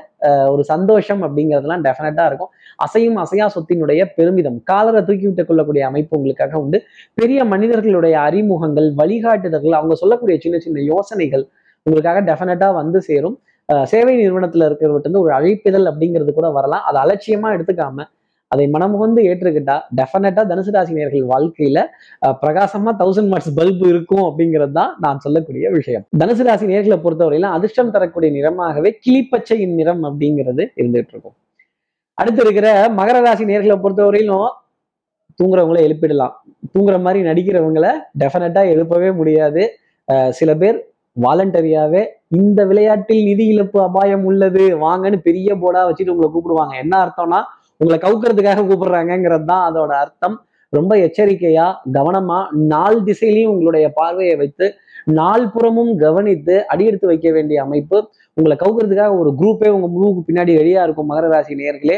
ஒரு 0.49 0.63
சந்தோஷம் 0.63 1.23
அப்படிங்கிறதுலாம் 1.23 1.83
டெஃபினட்டா 1.83 2.25
இருக்கும். 2.25 2.49
அசையும் 2.75 3.23
அசையா 3.23 3.49
சொத்தினுடைய 3.55 4.05
பெருமிதம். 4.15 4.63
காலரை 4.63 5.03
தூக்கி 5.03 5.25
விட்டுக் 5.25 5.47
கொள்ளக்கூடிய 5.47 5.85
அமைப்பு 5.85 6.17
உங்களுக்காக 6.17 6.59
உண்டு. 6.59 6.83
பெரிய 7.13 7.43
மனிதர்களுடைய 7.43 8.19
அறிமுகங்கள் 8.19 8.93
வழிகாட்டுதல்கள் 8.97 9.69
அவங்க 9.69 9.95
சொல்லக்கூடிய 9.95 10.39
சின்ன 10.39 10.59
சின்ன 10.59 10.81
யோசனைகள் 10.81 11.47
உங்களுக்காக 11.83 12.21
டெஃபினட்டா 12.21 12.73
வந்து 12.73 13.01
சேரும். 13.01 13.39
அஹ் 13.73 13.83
சேவை 13.83 14.17
நிறுவனத்துல 14.17 14.67
இருக்கிறவர்கிட்ட 14.67 15.17
ஒரு 15.17 15.33
அழைப்பிதழ் 15.33 15.93
அப்படிங்கிறது 15.93 16.31
கூட 16.31 16.49
வரலாம். 16.49 16.83
அதை 16.83 17.01
அலட்சியமா 17.01 17.45
எடுத்துக்காம 17.45 18.03
அதை 18.53 18.65
மனமுகந்து 18.73 19.21
ஏற்றுக்கிட்டா 19.29 19.75
டெஃபினட்டா 19.99 20.41
தனுசு 20.51 20.71
ராசினியர்கள் 20.75 21.23
வாழ்க்கையில 21.31 21.79
பிரகாசமா 22.41 22.91
தௌசண்ட் 23.01 23.31
மார்க்ஸ் 23.31 23.53
பல்பு 23.59 23.85
இருக்கும் 23.93 24.25
அப்படிங்கிறது 24.27 24.73
தான் 24.79 24.91
நான் 25.05 25.21
சொல்லக்கூடிய 25.23 25.71
விஷயம். 25.77 26.03
தனுசு 26.21 26.43
ராசி 26.47 26.65
நேர்களை 26.73 26.97
பொறுத்தவரையிலும் 27.05 27.55
அதிர்ஷ்டம் 27.57 27.93
தரக்கூடிய 27.95 28.31
நிறமாகவே 28.37 28.91
கிளிப்பச்சையின் 29.05 29.75
நிறம் 29.79 30.03
அப்படிங்கிறது 30.09 30.63
இருந்துட்டு 30.81 31.13
இருக்கும். 31.15 31.35
அடுத்து 32.21 32.41
இருக்கிற 32.45 32.67
மகர 32.99 33.17
ராசி 33.27 33.45
நேர்களை 33.51 33.77
பொறுத்தவரையிலும் 33.85 34.51
தூங்குறவங்கள 35.39 35.79
எழுப்பிடலாம். 35.87 36.35
தூங்குற 36.73 36.97
மாதிரி 37.05 37.21
நடிக்கிறவங்கள 37.29 37.87
டெஃபினட்டா 38.21 38.61
எழுப்பவே 38.73 39.09
முடியாது. 39.19 39.63
சில 40.37 40.49
பேர் 40.61 40.77
வாலண்டரியாவே 41.23 42.01
இந்த 42.39 42.59
விளையாட்டில் 42.69 43.25
நிதி 43.27 43.45
இழப்பு 43.53 43.77
அபாயம் 43.87 44.23
உள்ளது 44.29 44.63
வாங்கன்னு 44.85 45.17
பெரிய 45.27 45.49
போர்டா 45.61 45.81
வச்சுட்டு 45.87 46.13
உங்களை 46.13 46.29
கூப்பிடுவாங்க. 46.31 46.73
என்ன 46.83 46.93
அர்த்தம்னா 47.03 47.39
உங்களை 47.81 47.97
கவுக்கிறதுக்காக 48.05 48.65
கூப்பிடுறாங்கிறது 48.69 49.45
தான் 49.51 49.65
அதோட 49.69 49.91
அர்த்தம். 50.03 50.35
ரொம்ப 50.73 50.93
எச்சரிக்கையா 51.05 51.65
கவனமா 51.97 52.39
நாள் 52.71 52.99
திசையிலையும் 53.07 53.51
உங்களுடைய 53.53 53.85
பார்வையை 53.99 54.35
வைத்து 54.41 54.67
நால்புறமும் 55.19 55.91
கவனித்து 56.03 56.55
அடியெடுத்து 56.73 57.07
வைக்க 57.11 57.27
வேண்டிய 57.35 57.57
அமைப்பு. 57.65 57.97
உங்களை 58.37 58.55
கவுக்கிறதுக்காக 58.63 59.13
ஒரு 59.21 59.31
குரூப்பே 59.39 59.69
உங்க 59.75 59.87
முழுவுக்கு 59.95 60.21
பின்னாடி 60.29 60.53
ரெடியா 60.61 60.83
இருக்கும் 60.85 61.09
மகர 61.11 61.27
ராசி 61.33 61.55
நேர்களே 61.61 61.97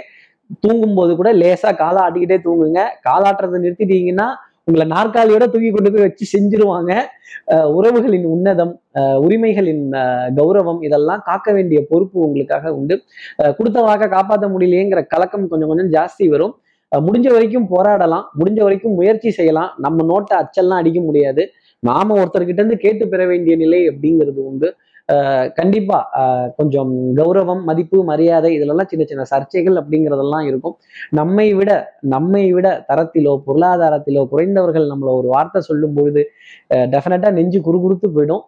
தூங்கும் 0.63 0.97
போது 0.97 1.11
கூட 1.19 1.29
லேசா 1.41 1.69
காலை 1.81 1.99
ஆட்டிக்கிட்டே 2.05 2.37
தூங்குங்க. 2.47 2.81
காலாட்டுறதை 3.07 3.57
நிறுத்திட்டீங்கன்னா 3.63 4.27
உங்களை 4.67 4.86
நாற்காலியோட 4.95 5.43
தூக்கி 5.51 5.69
கொண்டு 5.73 5.89
போய் 5.91 6.06
வச்சு 6.06 6.25
செஞ்சிருவாங்க. 6.32 6.93
உறவுகளின் 7.77 8.25
உன்னதம் 8.34 8.73
உரிமைகளின் 9.25 9.84
கௌரவம் 10.39 10.80
இதெல்லாம் 10.88 11.21
காக்க 11.27 11.53
வேண்டிய 11.58 11.80
பொறுப்பு 11.91 12.17
உங்களுக்காக 12.25 12.73
உண்டு. 12.80 12.95
கொடுத்த 13.58 13.77
வாக்க 13.89 14.10
காப்பாற்ற 14.15 14.47
முடியலையேங்கிற 14.56 15.03
கலக்கம் 15.13 15.45
கொஞ்சம் 15.51 15.71
கொஞ்சம் 15.71 15.91
ஜாஸ்தி 15.95 16.27
வரும். 16.34 16.53
முடிஞ்ச 17.08 17.27
வரைக்கும் 17.36 17.69
போராடலாம் 17.75 18.25
முடிஞ்ச 18.39 18.60
வரைக்கும் 18.65 18.97
முயற்சி 18.99 19.32
செய்யலாம். 19.38 19.71
நம்ம 19.86 20.06
நோட்டை 20.12 20.36
அச்செல்லாம் 20.41 20.82
அடிக்க 20.82 20.99
முடியாது. 21.08 21.43
நாம 21.89 22.15
ஒருத்தர்கிட்ட 22.21 22.62
இருந்து 22.62 22.77
கேட்டு 22.86 23.03
பெற 23.13 23.21
வேண்டிய 23.32 23.56
நிலை 23.63 23.80
அப்படிங்கிறது 23.91 24.41
உண்டு. 24.51 24.69
கண்டிப்பா 25.57 25.97
கொஞ்சம் 26.57 26.91
கௌரவம் 27.19 27.61
மதிப்பு 27.69 27.97
மரியாதை 28.09 28.49
இதுலெல்லாம் 28.57 28.89
சின்ன 28.91 29.03
சின்ன 29.11 29.23
சர்ச்சைகள் 29.31 29.77
அப்படிங்கிறதெல்லாம் 29.81 30.45
இருக்கும். 30.49 30.75
நம்மை 31.19 31.47
விட 31.59 31.71
நம்மை 32.13 32.43
விட 32.55 32.67
தரத்திலோ 32.89 33.33
பொருளாதாரத்திலோ 33.47 34.23
குறைந்தவர்கள் 34.31 34.87
நம்மள 34.91 35.11
ஒரு 35.19 35.29
வார்த்தை 35.35 35.61
சொல்லும் 35.69 35.95
பொழுது 35.97 36.23
டெஃபினட்டா 36.93 37.29
நெஞ்சு 37.37 37.61
குறுகுறுத்து 37.67 38.09
போயிடும். 38.15 38.43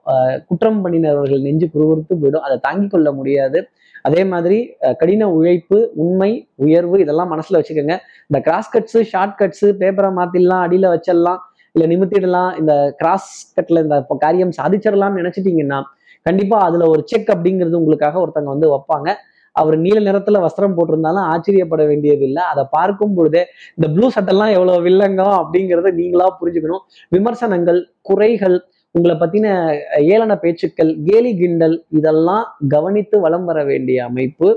குற்றம் 0.50 0.82
பண்ணினவர்கள் 0.86 1.46
நெஞ்சு 1.48 1.70
குறுகுறுத்து 1.76 2.16
போயிடும். 2.24 2.46
அதை 2.48 2.58
தாங்கிக் 2.68 2.94
கொள்ள 2.96 3.12
முடியாது. 3.20 3.62
அதே 4.08 4.22
மாதிரி 4.32 4.58
கடின 5.00 5.24
உழைப்பு 5.38 5.78
உண்மை 6.04 6.32
உயர்வு 6.66 6.98
இதெல்லாம் 7.04 7.32
மனசுல 7.34 7.60
வச்சுக்கோங்க. 7.60 7.96
இந்த 8.30 8.40
கிராஸ் 8.48 8.74
கட்ஸு 8.76 9.00
ஷார்ட் 9.14 9.38
கட்ஸு 9.42 9.70
பேப்பரை 9.82 10.12
மாத்திடலாம் 10.20 10.66
அடியில 10.66 10.92
வச்சிடலாம் 10.96 11.40
இல்ல 11.76 11.88
நிமித்திடலாம் 11.94 12.52
இந்த 12.60 12.74
கிராஸ் 13.02 13.32
கட்ல 13.58 13.84
இந்த 13.86 13.98
காரியம் 14.26 14.54
சாதிச்சிடலாம்னு 14.60 15.20
நினைச்சிட்டீங்கன்னா 15.22 15.80
கண்டிப்பா 16.28 16.58
அதுல 16.68 16.88
ஒரு 16.88 17.02
செக் 17.06 17.30
அப்படிங்கிறது 17.36 17.82
உங்களுக்காக 17.82 18.20
ஒருத்தங்க 18.26 18.50
வந்து 18.56 18.70
வைப்பாங்க. 18.74 19.10
அவர் 19.56 19.76
நீல 19.78 20.00
நிறத்துல 20.08 20.40
வஸ்திரம் 20.46 20.76
போட்டிருந்தாலும் 20.78 21.28
ஆச்சரியப்பட 21.32 21.84
வேண்டியது 21.86 22.24
இல்லை 22.26 22.44
அதை 22.52 22.64
பார்க்கும் 22.72 23.16
பொழுதே 23.16 23.42
இந்த 23.76 23.88
ப்ளூ 23.94 24.08
சட்டெல்லாம் 24.16 24.52
எவ்வளவு 24.58 24.84
வில்லங்கம் 24.88 25.36
அப்படிங்கிறத 25.40 25.92
நீங்களா 26.02 26.28
புரிஞ்சுக்கணும். 26.42 26.84
விமர்சனங்கள் 27.10 27.80
குறைகள் 28.02 28.58
உங்களை 28.96 29.16
பத்தின 29.20 29.48
ஏளன 30.14 30.36
பேச்சுக்கள் 30.44 30.92
கேலி 31.08 31.32
கிண்டல் 31.38 31.76
இதெல்லாம் 31.90 32.46
கவனித்து 32.68 33.20
வலம் 33.20 33.46
வர 33.46 33.60
வேண்டிய 33.64 33.98
அமைப்பு 34.10 34.48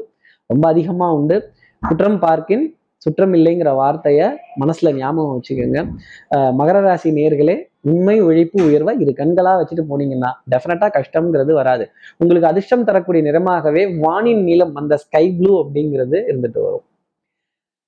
ரொம்ப 0.51 0.65
அதிகமா 0.69 1.09
உண்டு. 1.13 1.37
குற்றம் 1.83 2.19
பார்க்கின் 2.19 2.65
சுற்றம் 3.05 3.35
இல்லைங்கிற 3.39 3.71
வார்த்தையை 3.81 4.27
மனசில் 4.63 4.97
ஞாபகம் 5.01 5.35
வச்சுக்கோங்க. 5.37 5.81
மகர 6.61 6.77
ராசி 6.87 7.11
நேர்களே 7.19 7.57
உண்மை 7.93 8.17
உழைப்பு 8.29 8.59
உயர்வை 8.69 8.93
இரு 9.03 9.13
கண்களாக 9.21 9.57
வச்சுட்டு 9.61 9.85
போனீங்கன்னா 9.91 10.31
டெஃபினட்டாக 10.53 10.91
கஷ்டம்ங்கிறது 10.99 11.53
வராது. 11.61 11.85
உங்களுக்கு 12.21 12.51
அதிர்ஷ்டம் 12.53 12.87
தரக்கூடிய 12.89 13.23
நிறமாகவே 13.29 13.83
வானின் 14.05 14.43
நீளம் 14.49 14.75
அந்த 14.83 14.97
ஸ்கை 15.05 15.25
ப்ளூ 15.39 15.53
அப்படிங்கிறது 15.63 16.19
இருந்துட்டு 16.31 16.61
வரும். 16.67 16.85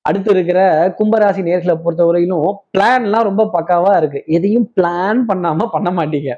அடுத்து 0.04 0.30
இருக்கிற 0.34 0.60
கும்பராசி 0.98 1.42
நேர்களை 1.46 1.74
பொறுத்தவரையிலும் 1.84 2.58
பிளான்லாம் 2.74 3.28
ரொம்ப 3.28 3.42
பக்காவா 3.54 3.92
இருக்கு. 4.00 4.20
எதையும் 4.36 4.66
பிளான் 4.76 5.20
பண்ணாம 5.30 5.68
பண்ண 5.74 5.90
மாட்டீங்க. 5.98 6.32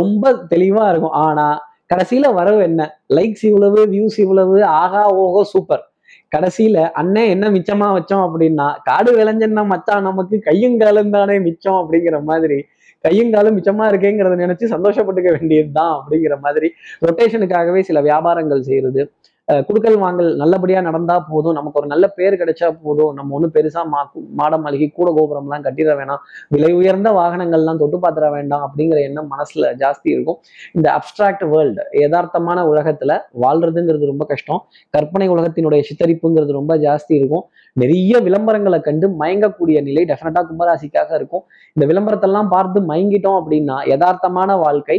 ரொம்ப 0.00 0.32
தெளிவா 0.52 0.84
இருக்கும். 0.92 1.16
ஆனா 1.26 1.46
கடைசியில 1.92 2.32
வரவு 2.38 2.60
என்ன? 2.68 2.82
லைக்ஸ் 3.16 3.44
இவ்வளவு 3.50 3.80
வியூஸ் 3.92 4.18
இவ்வளவு 4.24 4.56
ஆகா 4.82 5.02
ஓஹோ 5.22 5.42
சூப்பர் 5.52 5.84
கடைசியில 6.36 6.90
அண்ணன் 6.90 7.28
என்ன 7.28 7.50
மிச்சமா 7.50 7.88
வச்சோம்? 7.98 8.24
அப்படின்னா 8.26 8.76
காடு 8.84 9.12
விளைஞ்சன்னா 9.18 9.66
மச்சான் 9.66 10.02
நமக்கு 10.02 10.42
கையுங்காலும் 10.44 11.10
தானே 11.10 11.40
மிச்சம் 11.40 11.74
அப்படிங்கிற 11.74 12.22
மாதிரி. 12.22 12.64
கையும் 13.00 13.32
காலும் 13.32 13.56
மிச்சமா 13.58 13.84
இருக்கேங்கிறத 13.90 14.36
நினைச்சு 14.44 14.66
சந்தோஷப்பட்டுக்க 14.70 15.30
வேண்டியதுதான் 15.30 15.92
அப்படிங்கிற 15.98 16.40
மாதிரி. 16.40 16.70
ரொட்டேஷனுக்காகவே 17.06 17.80
சில 17.80 18.02
வியாபாரங்கள் 18.02 18.60
செய்யறது. 18.60 19.12
குடுக்கல் 19.48 19.98
வாங்கல் 20.02 20.28
நல்லபடியா 20.40 20.80
நடந்தா 20.86 21.16
போதும். 21.28 21.56
நமக்கு 21.58 21.78
ஒரு 21.80 21.88
நல்ல 21.92 22.06
பேர் 22.16 22.34
கிடைச்சா 22.40 22.68
போதும். 22.84 23.12
நம்ம 23.14 23.34
ஒன்றும் 23.36 23.52
பெருசா 23.56 23.82
மா 23.92 24.00
மாட 24.38 24.56
மாளிகை 24.62 24.88
கூட 24.96 25.08
கோபுரம்லாம் 25.18 25.64
கட்டிட 25.66 25.92
வேணாம். 25.98 26.22
விலை 26.54 26.70
உயர்ந்த 26.78 27.10
வாகனங்கள்லாம் 27.18 27.80
தொட்டு 27.82 27.98
பார்த்துட 28.04 28.28
வேண்டாம் 28.36 28.64
அப்படிங்கிற 28.66 28.98
எண்ணம் 29.08 29.28
மனசுல 29.34 29.70
ஜாஸ்தி 29.82 30.08
இருக்கும். 30.14 30.38
இந்த 30.72 30.88
அப்டிராக்ட் 30.98 31.44
வேர்ல்டு 31.52 31.84
யதார்த்தமான 32.02 32.64
உலகத்துல 32.72 33.18
வாழ்றதுங்கிறது 33.44 34.10
ரொம்ப 34.12 34.26
கஷ்டம். 34.32 34.60
கற்பனை 34.90 35.28
உலகத்தினுடைய 35.34 35.82
சித்தரிப்புங்கிறது 35.90 36.58
ரொம்ப 36.60 36.76
ஜாஸ்தி 36.86 37.14
இருக்கும். 37.20 37.46
நிறைய 37.72 38.18
விளம்பரங்களை 38.26 38.80
கண்டு 38.80 39.06
மயங்கக்கூடிய 39.22 39.78
நிலை 39.88 40.04
டெஃபினட்டா 40.10 40.42
கும்பராசிக்காக 40.50 41.10
இருக்கும். 41.14 41.44
இந்த 41.76 41.86
விளம்பரத்தெல்லாம் 41.92 42.52
பார்த்து 42.56 42.80
மயங்கிட்டோம் 42.92 43.40
அப்படின்னா 43.40 43.78
யதார்த்தமான 43.92 44.58
வாழ்க்கை 44.66 44.98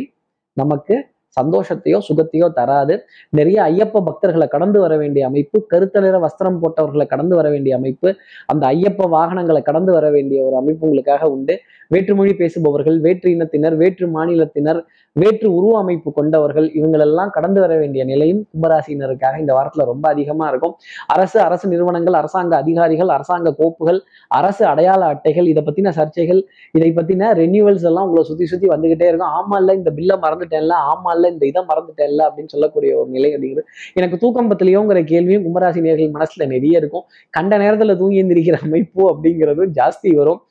நமக்கு 0.53 0.95
சந்தோஷத்தையோ 1.39 1.99
சுகத்தையோ 2.09 2.49
தராது. 2.59 2.95
நிறைய 3.29 3.57
ஐயப்ப 3.71 4.03
பக்தர்களை 4.09 4.47
கடந்து 4.47 4.79
வர 4.79 4.93
வேண்டிய 4.97 5.25
அமைப்பு 5.25 5.57
கருத்த 5.73 5.99
நிற 5.99 6.17
வஸ்திரம் 6.25 6.59
போட்டவர்களை 6.63 7.07
கடந்து 7.07 7.35
வர 7.35 7.49
வேண்டிய 7.49 7.75
அமைப்பு 7.75 8.11
அந்த 8.45 8.63
ஐயப்ப 8.67 9.09
வாகனங்களை 9.15 9.61
கடந்து 9.61 9.91
வர 9.91 10.09
வேண்டிய 10.09 10.45
ஒரு 10.45 10.55
அமைப்பு 10.55 10.85
உங்களுக்காக 10.87 11.29
உண்டு. 11.29 11.55
வேற்றுமொழி 11.91 12.31
பேசுபவர்கள் 12.33 12.97
வேற்று 12.99 13.27
இனத்தினர் 13.31 13.75
வேற்று 13.75 14.05
மாநிலத்தினர் 14.07 14.79
வேற்று 15.15 15.47
உருவ 15.55 15.77
அமைப்பு 15.79 16.09
கொண்டவர்கள் 16.13 16.65
இவங்களெல்லாம் 16.69 17.29
கடந்து 17.29 17.59
வர 17.63 17.73
வேண்டிய 17.77 18.01
நிலையும் 18.05 18.41
கும்பராசினருக்காக 18.51 19.39
இந்த 19.39 19.53
வாரத்துல 19.57 19.85
ரொம்ப 19.85 20.05
அதிகமா 20.09 20.45
இருக்கும். 20.47 20.73
அரசு 21.07 21.37
அரசு 21.39 21.65
நிறுவனங்கள் 21.69 22.13
அரசாங்க 22.13 22.53
அதிகாரிகள் 22.55 23.07
அரசாங்க 23.07 23.53
கோப்புகள் 23.59 23.99
அரசு 24.27 24.63
அடையாள 24.65 25.01
அட்டைகள் 25.05 25.47
இதை 25.51 25.63
பத்தின 25.63 25.93
சர்ச்சைகள் 25.99 26.41
இதை 26.71 26.89
பத்தின 26.91 27.31
ரெனியூவல்ஸ் 27.41 27.87
எல்லாம் 27.89 28.05
உங்களை 28.07 28.23
சுத்தி 28.23 28.45
சுத்தி 28.45 28.67
வந்துகிட்டே 28.67 29.07
இருக்கும். 29.11 29.33
ஆமா 29.39 29.57
இல்ல 29.57 29.73
இந்த 29.73 29.91
பில்லை 29.91 30.17
மறந்துட்டேன்ல 30.25 30.75
ஆமா 30.93 31.13
இல்ல 31.15 31.26
இந்த 31.33 31.45
இதை 31.51 31.61
மறந்துட்டேன்ல 31.71 32.25
அப்படின்னு 32.27 32.53
சொல்லக்கூடிய 32.55 32.91
ஒரு 32.99 33.09
நிலை 33.09 33.29
அப்படிங்கிறது 33.35 33.65
எனக்கு 33.93 34.17
தூக்கம் 34.17 34.49
பத்திலையோங்கிற 34.51 35.01
கேள்வியும் 35.03 35.45
கும்பராசி 35.47 35.85
நேர்கள் 35.87 36.15
மனசுல 36.17 36.47
நிறைய 36.53 36.81
இருக்கும். 36.81 37.05
கண்ட 37.29 37.57
நேரத்துல 37.57 37.95
தூங்கி 37.97 38.21
எந்திரிக்கிற 38.23 38.59
அமைப்பு 38.67 39.03
அப்படிங்கிறது 39.11 39.65
ஜாஸ்தி 39.79 40.11
வரும். 40.15 40.41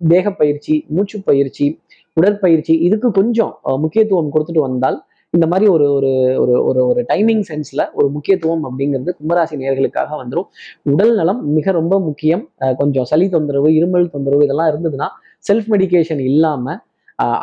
தேக 0.00 0.30
பயிற்சி 0.30 0.74
மூச்சு 0.88 1.18
பயிற்சி 1.22 1.66
உடற்பயிற்சி 2.12 2.74
இதுக்கு 2.86 3.10
கொஞ்சம் 3.10 3.52
முக்கியத்துவம் 3.82 4.32
கொடுத்துட்டு 4.34 4.62
வந்தால் 4.66 4.98
இந்த 5.34 5.46
மாதிரி 5.46 5.66
ஒரு 5.70 5.86
ஒரு 5.92 6.10
ஒரு 6.42 6.54
ஒரு 6.64 6.80
ஒரு 6.86 7.00
டைமிங் 7.08 7.42
சென்ஸ்ல 7.48 7.82
ஒரு 7.92 8.08
முக்கியத்துவம் 8.08 8.62
அப்படிங்கிறது 8.68 9.12
கும்பராசி 9.18 9.54
நேர்களுக்காக 9.62 10.10
வந்துடும் 10.22 10.48
உடல் 10.82 11.14
நலம் 11.14 11.40
மிக 11.52 11.72
ரொம்ப 11.72 11.94
முக்கியம். 12.00 12.44
கொஞ்சம் 12.76 13.04
சளி 13.04 13.28
தொந்தரவு 13.28 13.70
இருமல் 13.78 14.10
தொந்தரவு 14.10 14.44
இதெல்லாம் 14.44 14.70
இருந்ததுன்னா 14.72 15.08
செல்ஃப் 15.48 15.68
மெடிகேஷன் 15.72 16.22
இல்லாம 16.30 16.76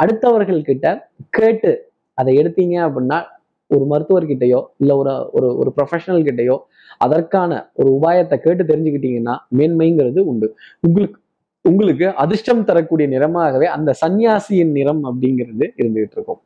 அடுத்தவர்கள் 0.02 0.62
கிட்ட 0.62 0.88
கேட்டு 1.30 1.72
அதை 2.18 2.32
எடுத்தீங்க 2.42 2.76
அப்படின்னா 2.88 3.20
ஒரு 3.72 3.86
மருத்துவர்கிட்டயோ 3.92 4.62
இல்லை 4.82 4.96
ஒரு 5.02 5.14
ஒரு 5.38 5.48
ஒரு 5.62 5.70
ப்ரொஃபஷனல் 5.78 6.26
கிட்டயோ 6.28 6.58
அதற்கான 7.06 7.52
ஒரு 7.74 7.90
உபாயத்தை 7.98 8.38
கேட்டு 8.46 8.64
தெரிஞ்சுக்கிட்டீங்கன்னா 8.64 9.36
மேன்மைங்கிறது 9.60 10.22
உண்டு. 10.32 10.48
உங்களுக்கு 10.88 11.18
உங்களுக்கு 11.66 12.08
அதிர்ஷ்டம் 12.24 12.66
தரக்கூடிய 12.70 13.08
நிறமாகவே 13.14 13.68
அந்த 13.76 13.90
சன்னியாசியின் 14.02 14.74
நிறம் 14.78 15.04
அப்படிங்கிறது 15.10 15.66
இருந்துகிட்டு 15.82 16.18
இருக்கும். 16.18 16.42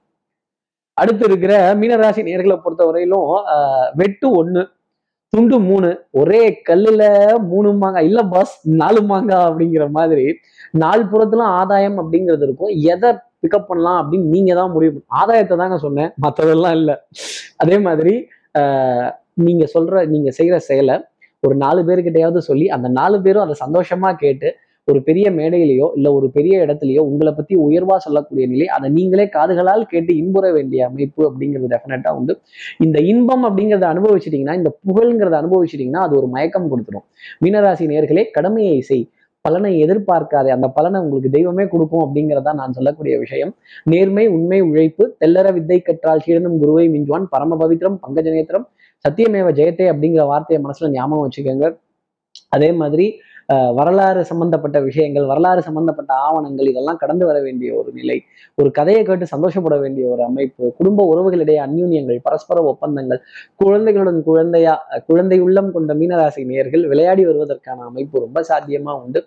அடுத்து 0.98 1.24
இருக்கிற 1.30 1.54
மீனராசி 1.82 2.22
நேர்களை 2.28 2.56
பொறுத்த 2.64 2.84
வரையிலும் 2.86 3.32
வெட்டு 4.00 4.28
ஒண்ணு 4.42 4.62
துண்டு 5.34 5.58
மூணு 5.60 5.90
ஒரே 6.20 6.42
கல்லுல 6.70 7.04
மூணு 7.52 7.70
மாங்காய் 7.82 8.08
இல்ல 8.10 8.22
பாஸ் 8.34 8.54
நாலு 8.82 9.02
மாங்காய் 9.10 9.48
அப்படிங்கிற 9.48 9.86
மாதிரி 9.98 10.26
நாலு 10.84 11.04
புறத்துல 11.12 11.48
ஆதாயம் 11.60 11.98
அப்படிங்கிறது 12.02 12.46
இருக்கும். 12.48 12.74
எதை 12.94 13.10
பிக்கப் 13.43 13.69
பண்ணலாம் 13.69 14.00
அப்படின்னு 14.02 14.34
நீங்க 14.36 14.52
தான் 14.56 14.71
முடிவு 14.71 15.00
ஆதாயத்தை 15.19 15.58
தாங்க 15.58 15.78
சொன்னேன். 15.80 16.12
மற்றதெல்லாம் 16.26 16.76
இல்லை. 16.80 16.95
அதே 17.58 17.78
மாதிரி 17.86 18.13
ஆஹ், 18.56 19.10
நீங்க 19.43 19.63
சொல்ற 19.73 20.06
நீங்க 20.08 20.30
செய்யற 20.38 20.58
செயலை 20.67 20.95
ஒரு 21.43 21.56
நாலு 21.58 21.82
பேர்கிட்டயாவது 21.88 22.39
சொல்லி 22.47 22.65
அந்த 22.76 22.88
நாலு 22.95 23.17
பேரும் 23.21 23.43
அதை 23.43 23.56
சந்தோஷமா 23.60 24.10
கேட்டு 24.21 24.50
ஒரு 24.88 25.00
பெரிய 25.08 25.28
மேடையிலேயோ 25.32 25.88
இல்ல 25.97 26.08
ஒரு 26.17 26.28
பெரிய 26.30 26.56
இடத்துலையோ 26.65 27.02
உங்களை 27.08 27.32
பத்தி 27.34 27.54
உயர்வா 27.63 27.95
சொல்லக்கூடிய 27.97 28.45
நிலை 28.47 28.67
அதை 28.76 28.88
நீங்களே 28.89 29.26
காதுகளால் 29.34 29.84
கேட்டு 29.86 30.12
இன்புற 30.17 30.45
வேண்டிய 30.52 30.82
அமைப்பு 30.88 31.21
அப்படிங்கிறது 31.30 31.71
டெஃபினட்டா 31.73 32.12
உண்டு. 32.19 32.34
இந்த 32.80 32.97
இன்பம் 33.12 33.43
அப்படிங்கிறத 33.47 33.88
அனுபவிச்சிட்டீங்கன்னா 33.91 34.56
இந்த 34.56 34.71
புகழ்ங்கிறத 34.88 35.38
அனுபவிச்சிட்டீங்கன்னா 35.41 36.04
அது 36.08 36.15
ஒரு 36.21 36.28
மயக்கம் 36.28 36.69
கொடுத்துரும் 36.71 37.06
மீனராசி 37.41 37.88
நேர்களே 37.91 38.23
கடமையை 38.32 38.80
செய். 38.89 39.06
பலனை 39.48 39.72
எதிர்பார்க்காதே. 39.86 40.52
அந்த 40.58 40.68
பலனை 40.78 40.98
உங்களுக்கு 41.04 41.30
தெய்வமே 41.38 41.66
கொடுக்கும் 41.74 42.06
அப்படிங்கிறதா 42.06 42.54
நான் 42.62 42.76
சொல்லக்கூடிய 42.78 43.16
விஷயம். 43.26 43.54
நேர்மை 43.94 44.26
உண்மை 44.38 44.60
உழைப்பு 44.70 45.04
தெல்லற 45.22 45.48
வித்தை 45.58 45.80
கற்றால் 45.82 46.24
சீடனும் 46.26 46.60
குருவை 46.64 46.86
மிஞ்சுவான். 46.96 47.28
பரம 47.36 47.58
பவித்ரம் 47.64 47.98
பங்கஜநேத்திரம் 48.06 48.66
சத்தியமேவ 49.06 49.50
ஜெயத்தே 49.60 49.86
அப்படிங்கிற 49.94 50.24
வார்த்தையை 50.32 50.60
மனசுல 50.66 50.90
ஞாபகம் 50.98 51.26
வச்சுக்கோங்க. 51.26 51.68
அதே 52.56 52.70
மாதிரி 52.82 53.06
வரலாறு 53.50 54.22
சம்பந்தப்பட்ட 54.26 54.78
விஷயங்கள் 54.80 55.26
வரலாறு 55.26 55.62
சம்பந்தப்பட்ட 55.62 56.12
ஆவணங்கள் 56.28 56.70
இதெல்லாம் 56.72 56.98
கடந்து 56.98 57.26
வர 57.26 57.38
வேண்டிய 57.42 57.70
ஒரு 57.76 57.92
நிலை 57.92 58.18
ஒரு 58.58 58.70
கதையை 58.72 59.02
கேட்டு 59.04 59.26
சந்தோஷப்பட 59.34 59.76
வேண்டிய 59.80 60.06
ஒரு 60.10 60.24
அமைப்பு 60.24 60.74
குடும்ப 60.78 61.06
உறவுகளிடையே 61.12 61.60
அந்யூன்யங்கள் 61.66 62.20
பரஸ்பர 62.24 62.64
ஒப்பந்தங்கள் 62.64 63.22
குழந்தைகளுடன் 63.56 64.20
குழந்தையா 64.24 64.74
குழந்தை 65.10 65.38
உள்ளம் 65.40 65.72
கொண்ட 65.72 65.94
மீனராசி 65.94 66.44
நேர்கள் 66.52 66.84
விளையாடி 66.88 67.24
வருவதற்கான 67.26 67.86
அமைப்பு 67.90 68.24
ரொம்ப 68.26 68.42
சாத்தியமா 68.50 68.94
உண்டு. 69.04 69.22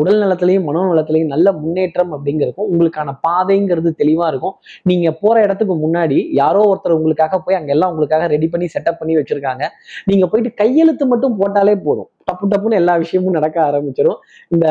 உடல் 0.00 0.20
நலத்திலையும் 0.22 0.66
மனோநலத்திலையும் 0.70 1.32
நல்ல 1.34 1.46
முன்னேற்றம் 1.62 2.12
அப்படிங்கிறதுக்கும் 2.16 2.70
உங்களுக்கான 2.72 3.14
பாதைங்கிறது 3.28 3.92
தெளிவா 4.02 4.28
இருக்கும். 4.32 4.56
நீங்க 4.82 5.10
போற 5.22 5.36
இடத்துக்கு 5.42 5.76
முன்னாடி 5.86 6.18
யாரோ 6.42 6.62
ஒருத்தர் 6.72 6.98
உங்களுக்காக 6.98 7.40
போய் 7.46 7.58
அங்கெல்லாம் 7.60 7.92
உங்களுக்காக 7.94 8.26
ரெடி 8.34 8.48
பண்ணி 8.48 8.68
செட்டப் 8.74 9.00
பண்ணி 9.00 9.16
வச்சிருக்காங்க. 9.16 9.64
நீங்க 10.04 10.26
போயிட்டு 10.32 10.52
கையெழுத்து 10.62 11.06
மட்டும் 11.06 11.38
போட்டாலே 11.42 11.76
போதும். 11.88 12.10
டப்பு 12.28 12.46
டப்புன்னு 12.52 12.78
எல்லா 12.80 12.94
விஷயமும் 13.02 13.36
நடக்க 13.38 13.56
ஆரம்பிச்சிடும் 13.66 14.20
இந்த 14.54 14.66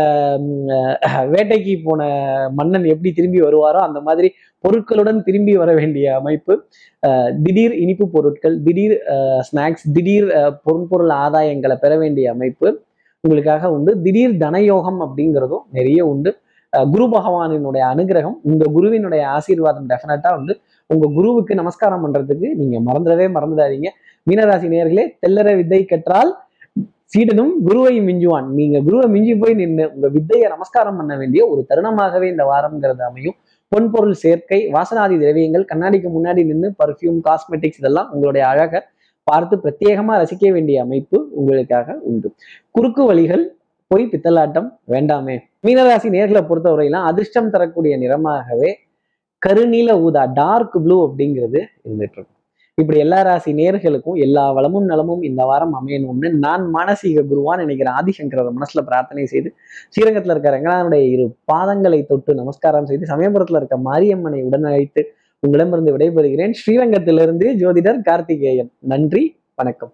வேட்டைக்கு 1.33 1.73
போன 1.83 2.01
மன்னன் 2.57 2.87
எப்படி 2.93 3.11
திரும்பி 3.19 3.39
வருவாரோ 3.45 3.79
அந்த 3.87 3.99
மாதிரி 4.07 4.29
பொருட்களுடன் 4.63 5.19
திரும்பி 5.27 5.53
வர 5.61 5.71
வேண்டிய 5.73 6.05
அமைப்பு 6.19 6.53
திடீர் 7.45 7.75
இனிப்பு 7.83 8.05
பொருட்கள் 8.15 8.55
திடீர் 8.65 8.95
ஸ்நாக்ஸ் 9.47 9.85
திடீர் 9.95 10.27
பொருட்பொருள் 10.65 11.13
ஆதாயங்களை 11.23 11.77
பெற 11.83 11.93
வேண்டிய 12.03 12.25
அமைப்பு 12.35 12.67
உங்களுக்காக 13.23 13.69
உண்டு. 13.75 13.91
திடீர் 14.05 14.33
தனயோகம் 14.43 14.99
அப்படிங்கிறதும் 15.05 15.63
நிறைய 15.77 15.99
உண்டு. 16.13 16.31
குரு 16.73 17.05
பகவானினுடைய 17.13 17.83
அனுகிரகம் 17.93 18.35
உங்க 18.49 18.63
குருவினுடைய 18.75 19.21
ஆசீர்வாதம் 19.35 19.87
டெஃபினட்டா 19.91 20.29
வந்து 20.37 20.53
உங்க 20.89 21.05
குருவுக்கு 21.17 21.53
நமஸ்காரம் 21.59 22.03
பண்றதுக்கு 22.05 22.47
நீங்க 22.59 22.77
மறந்துடவே 22.87 23.27
மறந்துடாதீங்க. 23.37 23.89
மீனராசி 24.27 24.67
நேர்களே 24.73 25.05
தெல்லற 25.23 25.49
வித்தை 25.59 25.79
கற்றால் 25.85 26.31
சீடனும் 27.15 27.51
குருவை 27.67 27.95
மிஞ்சுவான். 28.07 28.47
நீங்க 28.59 28.77
குருவை 28.85 29.07
மிஞ்சி 29.15 29.33
போய் 29.41 29.53
நின்று 29.59 29.83
உங்க 29.95 30.07
வித்தையை 30.15 30.47
நமஸ்காரம் 30.53 30.97
பண்ண 31.01 31.13
வேண்டிய 31.17 31.41
ஒரு 31.51 31.61
தருணமாகவே 31.69 32.27
இந்த 32.33 32.43
வாரம்ங்கிறது 32.51 33.03
அமையும். 33.09 33.37
பொன்பொருள் 33.71 34.17
சேர்க்கை 34.23 34.59
வாசனாதி 34.73 35.15
திரவியங்கள் 35.21 35.65
கண்ணாடிக்கு 35.71 36.09
முன்னாடி 36.17 36.41
நின்று 36.49 36.69
பர்ஃப்யூம் 36.81 37.19
காஸ்மெட்டிக்ஸ் 37.27 37.79
இதெல்லாம் 37.81 38.09
உங்களுடைய 38.13 38.43
அழகை 38.47 38.81
பார்த்து 39.27 39.55
பிரத்யேகமா 39.63 40.13
ரசிக்க 40.21 40.51
வேண்டிய 40.55 40.77
அமைப்பு 40.85 41.17
உங்களுக்காக 41.31 41.97
உண்டு. 42.09 42.29
குறுக்கு 42.71 43.03
வழிகள் 43.05 43.43
பொய் 43.91 44.09
பித்தலாட்டம் 44.11 44.69
வேண்டாமே. 44.93 45.35
மீனராசி 45.67 46.09
நேர்களை 46.15 46.41
பொறுத்தவரையெல்லாம் 46.49 47.07
அதிர்ஷ்டம் 47.11 47.49
தரக்கூடிய 47.49 47.95
நிறமாகவே 47.97 48.71
கருநீல 49.41 49.91
ஊதா 50.05 50.23
டார்க் 50.39 50.77
ப்ளூ 50.85 50.97
அப்படிங்கிறது 51.07 51.59
இருந்துட்டு 51.85 52.17
இருக்கும். 52.17 52.34
இப்படி 52.81 52.99
எல்லா 52.99 53.21
ராசி 53.21 53.53
நேர்களுக்கும் 53.53 54.17
எல்லா 54.17 54.51
வளமும் 54.51 54.85
நலமும் 54.85 55.21
இந்த 55.21 55.45
வாரம் 55.45 55.75
அமையணும்னு 55.75 56.29
நான் 56.29 56.73
மானசீக 56.73 57.23
குருவான் 57.29 57.57
நினைக்கிறேன். 57.57 57.93
ஆதிசங்கரர் 57.93 58.57
மனசுல 58.57 58.81
பிரார்த்தனை 58.85 59.25
செய்து 59.25 59.55
ஸ்ரீரங்கத்துல 59.93 60.33
இருக்க 60.35 60.49
ரங்கநாதனுடைய 60.49 61.05
இரு 61.09 61.35
பாதங்களை 61.53 62.05
தொட்டு 62.05 62.35
நமஸ்காரம் 62.35 62.85
செய்து 62.85 63.05
சமயபுரத்துல 63.15 63.55
இருக்க 63.55 63.77
மாரியம்மனை 63.77 64.41
உடனழைத்து 64.49 65.03
உங்களிடமிருந்து 65.39 65.97
விடைபெறுகிறேன். 65.97 66.53
ஸ்ரீரங்கத்திலிருந்து 66.65 67.55
ஜோதிடர் 67.55 68.01
கார்த்திகேயன். 68.01 68.71
நன்றி 68.79 69.39
வணக்கம். 69.55 69.93